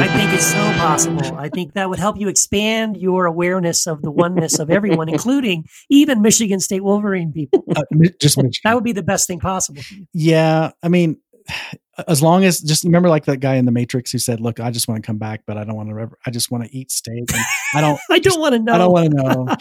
[0.04, 1.38] I think it's so possible.
[1.38, 5.64] I think that would help you expand your awareness of the oneness of everyone, including
[5.90, 7.64] even Michigan State Wolverine people.
[7.74, 7.84] Uh,
[8.20, 8.52] just Michigan.
[8.66, 9.82] That would be the best thing possible.
[10.12, 11.22] Yeah, I mean,
[12.10, 14.72] as long as just remember, like that guy in the Matrix who said, "Look, I
[14.72, 15.98] just want to come back, but I don't want to.
[15.98, 17.24] ever I just want to eat steak.
[17.34, 17.98] And I don't.
[18.12, 18.74] I don't want to know.
[18.74, 19.56] I don't want to know.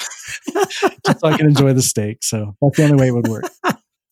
[1.07, 2.25] just so I can enjoy the steak.
[2.25, 3.45] So that's the only way it would work.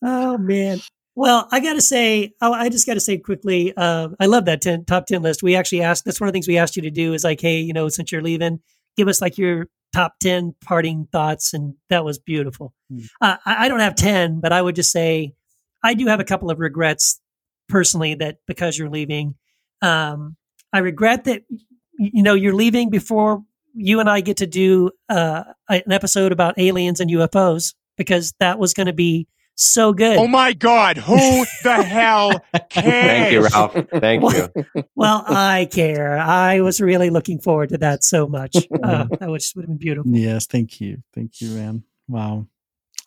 [0.01, 0.79] Oh man.
[1.21, 4.45] Well, I got to say, I I just got to say quickly, uh, I love
[4.45, 5.43] that 10, top 10 list.
[5.43, 7.39] We actually asked, that's one of the things we asked you to do is like,
[7.39, 8.59] hey, you know, since you're leaving,
[8.97, 11.53] give us like your top 10 parting thoughts.
[11.53, 12.73] And that was beautiful.
[12.89, 13.01] Hmm.
[13.21, 15.35] Uh, I, I don't have 10, but I would just say
[15.83, 17.21] I do have a couple of regrets
[17.69, 19.35] personally that because you're leaving,
[19.83, 20.37] um,
[20.73, 21.43] I regret that,
[21.99, 23.43] you know, you're leaving before
[23.75, 28.57] you and I get to do uh, an episode about aliens and UFOs because that
[28.57, 30.17] was going to be so good.
[30.17, 31.15] Oh my God, who
[31.63, 32.71] the hell cares?
[32.73, 33.73] Thank you, Ralph.
[33.91, 34.83] Thank you.
[34.95, 36.17] well, I care.
[36.17, 38.55] I was really looking forward to that so much.
[38.81, 40.11] Uh, that would would have been beautiful.
[40.11, 41.83] Yes, thank you, thank you, man.
[42.07, 42.47] Wow.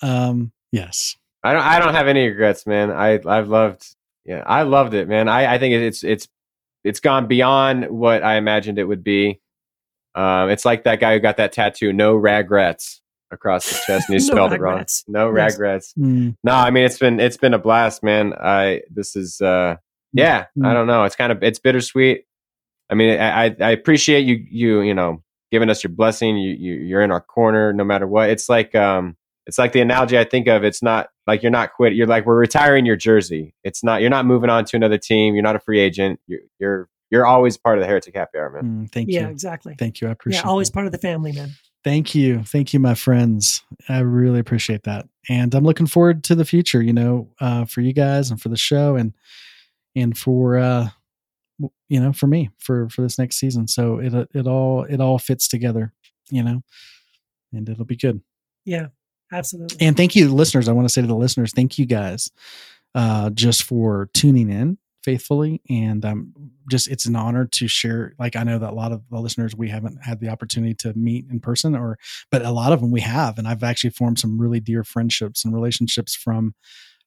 [0.02, 0.52] Um.
[0.70, 1.16] Yes.
[1.42, 1.62] I don't.
[1.62, 2.92] I don't have any regrets, man.
[2.92, 3.96] I I've loved.
[4.24, 5.28] Yeah, I loved it, man.
[5.28, 6.28] I I think it's it's
[6.84, 9.40] it's gone beyond what I imagined it would be.
[10.14, 13.02] Um, it's like that guy who got that tattoo, no regrets
[13.34, 15.04] across the chest, and he No spelled regrets.
[15.06, 15.30] it wrong.
[15.30, 15.52] No Yes.
[15.54, 15.94] regrets.
[15.98, 18.32] Mm, No, I mean it's been it's been a blast, man.
[18.34, 19.76] I this is uh
[20.12, 20.66] yeah, Mm.
[20.66, 21.04] I don't know.
[21.04, 22.24] It's kind of it's bittersweet.
[22.90, 26.36] I mean, I I, I appreciate you you you know giving us your blessing.
[26.36, 28.30] You you you're in our corner no matter what.
[28.30, 29.16] It's like um
[29.46, 30.64] it's like the analogy I think of.
[30.64, 31.94] It's not like you're not quit.
[31.94, 33.54] You're like we're retiring your jersey.
[33.64, 35.34] It's not you're not moving on to another team.
[35.34, 36.20] You're not a free agent.
[36.26, 38.86] You're you're you're always part of the Heretic Happy Hour, man.
[38.86, 39.26] mm, thank Yeah, you.
[39.26, 39.74] Yeah, exactly.
[39.78, 40.08] Thank you.
[40.08, 40.42] I appreciate.
[40.42, 40.74] Yeah, always that.
[40.74, 41.50] part of the family, man.
[41.84, 42.42] Thank you.
[42.42, 43.62] Thank you, my friends.
[43.88, 45.06] I really appreciate that.
[45.28, 48.48] And I'm looking forward to the future, you know, uh, for you guys and for
[48.48, 49.12] the show and
[49.94, 50.88] and for uh
[51.88, 53.68] you know, for me, for for this next season.
[53.68, 55.92] So it it all it all fits together,
[56.30, 56.62] you know.
[57.52, 58.20] And it'll be good.
[58.64, 58.86] Yeah,
[59.32, 59.76] absolutely.
[59.86, 60.68] And thank you, listeners.
[60.68, 62.30] I want to say to the listeners, thank you guys
[62.94, 65.60] uh, just for tuning in faithfully.
[65.68, 66.32] And um,
[66.70, 68.14] just it's an honor to share.
[68.18, 70.94] Like I know that a lot of the listeners we haven't had the opportunity to
[70.94, 71.98] meet in person, or
[72.30, 75.44] but a lot of them we have, and I've actually formed some really dear friendships
[75.44, 76.54] and relationships from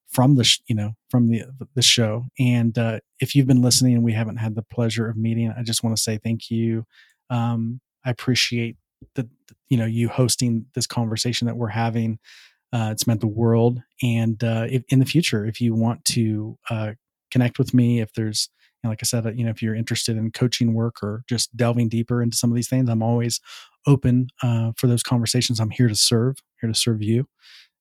[0.08, 1.44] from the sh- you know from the
[1.74, 2.28] the show.
[2.40, 5.64] And uh, if you've been listening and we haven't had the pleasure of meeting, I
[5.64, 6.86] just want to say thank you.
[7.30, 8.78] Um, I appreciate
[9.16, 9.28] the
[9.70, 12.20] you know you hosting this conversation that we're having.
[12.74, 13.82] Uh, it's meant the world.
[14.04, 16.92] And uh, if, in the future, if you want to uh,
[17.32, 18.50] connect with me, if there's
[18.84, 21.24] you know, like I said, uh, you know, if you're interested in coaching work or
[21.28, 23.40] just delving deeper into some of these things, I'm always
[23.88, 25.60] open uh, for those conversations.
[25.60, 27.28] I'm here to serve, here to serve you.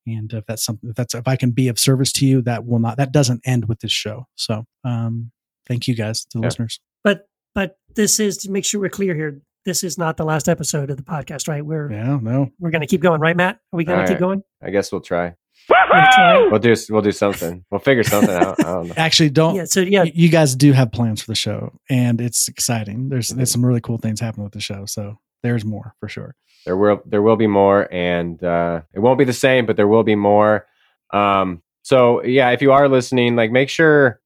[0.07, 2.65] And if that's something, if that's if I can be of service to you, that
[2.65, 4.27] will not that doesn't end with this show.
[4.37, 5.33] So, um,
[5.67, 6.47] thank you guys to the Yeah.
[6.47, 6.81] listeners.
[7.03, 9.41] But but this is to make sure we're clear here.
[9.65, 11.65] This is not the last episode of the podcast, right?
[11.67, 13.59] We're Yeah, no, we're going to keep going, right, Matt?
[13.73, 14.27] Are we going All to keep right.
[14.29, 14.43] going?
[14.63, 15.35] I guess we'll try.
[15.69, 16.49] Wanna try?
[16.51, 17.65] We'll do we'll do something.
[17.71, 18.59] We'll figure something out.
[18.61, 18.95] I don't know.
[18.99, 19.55] actually, don't.
[19.57, 19.65] Yeah.
[19.65, 23.09] So yeah, You guys do have plans for the show, and it's exciting.
[23.09, 24.85] There's there's some really cool things happening with the show.
[24.87, 26.35] So there's more for sure.
[26.65, 29.87] there will there will be more and uh it won't be the same but there
[29.87, 30.67] will be more
[31.13, 34.21] um so yeah if you are listening like make sure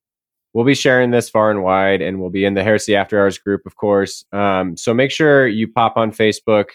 [0.55, 3.37] we'll be sharing this far and wide and we'll be in the heresy after hours
[3.37, 6.67] group of course um so make sure you pop on facebook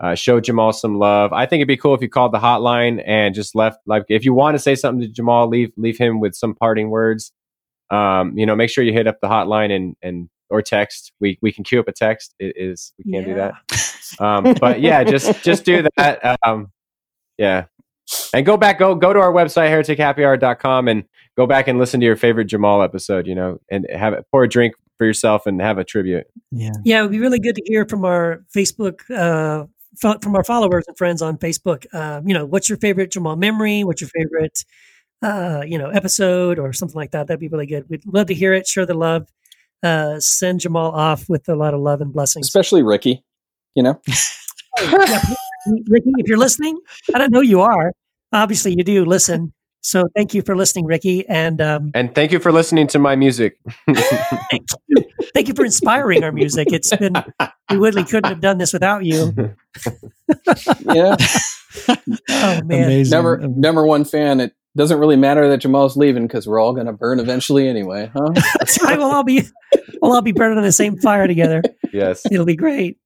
[0.00, 3.02] uh, show jamal some love i think it'd be cool if you called the hotline
[3.06, 6.20] and just left like if you want to say something to jamal leave leave him
[6.20, 7.32] with some parting words
[7.90, 11.38] um you know make sure you hit up the hotline and and or text we
[11.42, 13.54] we can queue up a text it is we can't do that
[14.18, 16.38] um, but yeah, just just do that.
[16.42, 16.72] Um,
[17.36, 17.66] yeah,
[18.32, 21.04] and go back go go to our website heretichappyhour.com and
[21.36, 23.26] go back and listen to your favorite Jamal episode.
[23.26, 26.26] You know, and have it, pour a drink for yourself and have a tribute.
[26.50, 26.72] Yeah.
[26.84, 30.44] Yeah, it would be really good to hear from our Facebook, uh, fo- from our
[30.44, 31.86] followers and friends on Facebook.
[31.92, 33.84] Uh, you know, what's your favorite Jamal memory?
[33.84, 34.64] What's your favorite,
[35.22, 37.26] uh, you know, episode or something like that?
[37.26, 37.88] That'd be really good.
[37.88, 38.66] We'd love to hear it.
[38.66, 39.28] Share the love.
[39.82, 42.46] Uh, send Jamal off with a lot of love and blessings.
[42.46, 43.24] especially Ricky.
[43.74, 44.00] You know,
[44.80, 45.20] Yeah,
[45.88, 46.78] Ricky, if you're listening,
[47.14, 47.92] I don't know you are.
[48.32, 49.52] Obviously, you do listen.
[49.88, 53.16] So thank you for listening, Ricky, and um, And thank you for listening to my
[53.16, 53.56] music.
[55.32, 56.68] thank you for inspiring our music.
[56.70, 57.14] It's been
[57.70, 59.32] we really couldn't have done this without you.
[60.92, 61.16] yeah,
[61.88, 63.10] Oh man, Amazing.
[63.16, 66.74] number Um, number one fan It Doesn't really matter that Jamal's leaving because we're all
[66.74, 68.28] gonna burn eventually anyway, huh?
[68.58, 68.98] That's right.
[68.98, 69.48] We'll all be
[70.02, 71.62] we'll all be burning on the same fire together.
[71.94, 72.26] Yes.
[72.30, 72.98] It'll be great.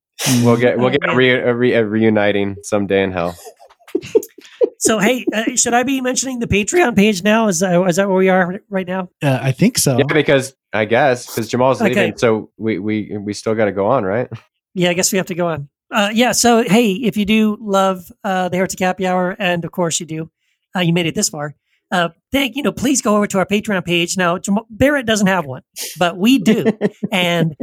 [0.43, 3.37] We'll get we'll get Oh, a, re, a, re, a reuniting someday in hell.
[4.79, 7.47] So hey, uh, should I be mentioning the Patreon page now?
[7.47, 9.09] Is that, is that where we are right now?
[9.23, 9.97] Uh, I think so.
[9.97, 11.91] Yeah, because I guess because Jamal's Okay.
[11.91, 14.29] leaving, so we we we still got to go on, right?
[14.75, 15.69] Yeah, I guess we have to go on.
[15.93, 16.33] Uh, yeah.
[16.33, 20.07] So, hey, if you do love uh, the Heretic Happy Hour, and of course you
[20.07, 20.31] do,
[20.75, 21.55] uh, you made it this far.
[21.91, 22.73] Uh, thank you know.
[22.73, 24.39] Please go over to our Patreon page now.
[24.39, 25.63] Jamal, Barrett doesn't have one,
[25.99, 26.65] but we do,
[27.13, 27.55] and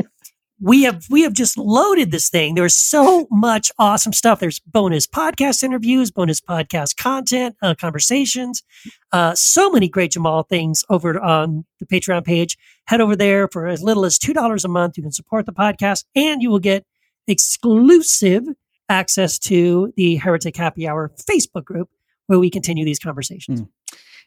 [0.62, 2.56] we have we have just loaded this thing.
[2.56, 4.40] There's so much awesome stuff.
[4.40, 8.64] There's bonus podcast interviews, bonus podcast content, uh, conversations,
[9.12, 12.58] uh, so many great Jamal things over on the Patreon page.
[12.86, 14.98] Head over there for as little as two dollars a month.
[14.98, 16.86] You can support the podcast, and you will get
[17.28, 18.44] exclusive
[18.90, 21.90] access to the Heretic Happy Hour Facebook group
[22.26, 23.64] where we continue these conversations.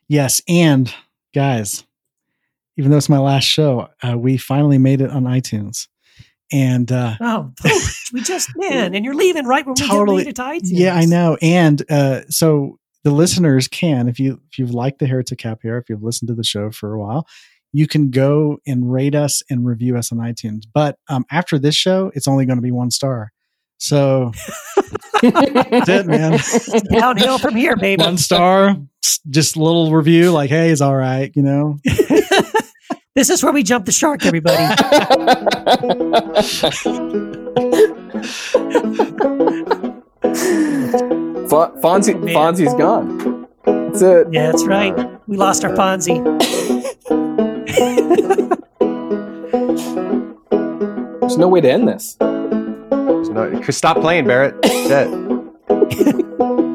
[0.09, 0.93] Yes, and
[1.35, 1.85] guys,
[2.77, 5.89] even though it's my last show, uh, we finally made it on iTunes,
[6.53, 7.53] and uh, Oh,
[8.13, 10.25] we just man, and you're leaving right when we Totally.
[10.25, 10.79] get rated to iTunes.
[10.79, 11.37] yeah, I know.
[11.43, 15.89] And uh, so the listeners can, if you if you've liked the Heretic Hour, if
[15.89, 17.27] you've listened to the show for a while,
[17.73, 20.63] you can go and rate us and review us on iTunes.
[20.73, 23.33] But um, after this show, it's only going to be one star.
[23.79, 24.31] So
[25.23, 26.39] that's it, man.
[26.93, 28.03] Downhill from here, baby.
[28.03, 28.77] one star,
[29.29, 31.79] just little review, like, hey, it's all right, you know.
[33.15, 34.57] This is where we jump the shark, everybody.
[41.49, 42.35] Fon- Fonzie, Man.
[42.35, 43.47] Fonzie's gone.
[43.65, 44.29] That's it.
[44.33, 44.95] Yeah, that's right.
[45.29, 46.23] We lost our Fonzie.
[51.21, 52.15] There's no way to end this.
[52.15, 54.61] There's no, stop playing, Barrett.
[54.63, 55.11] That's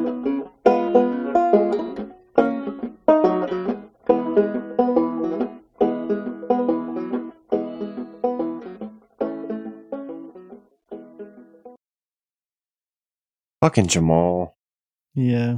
[13.68, 14.56] Fucking Jamal.
[15.14, 15.58] Yeah.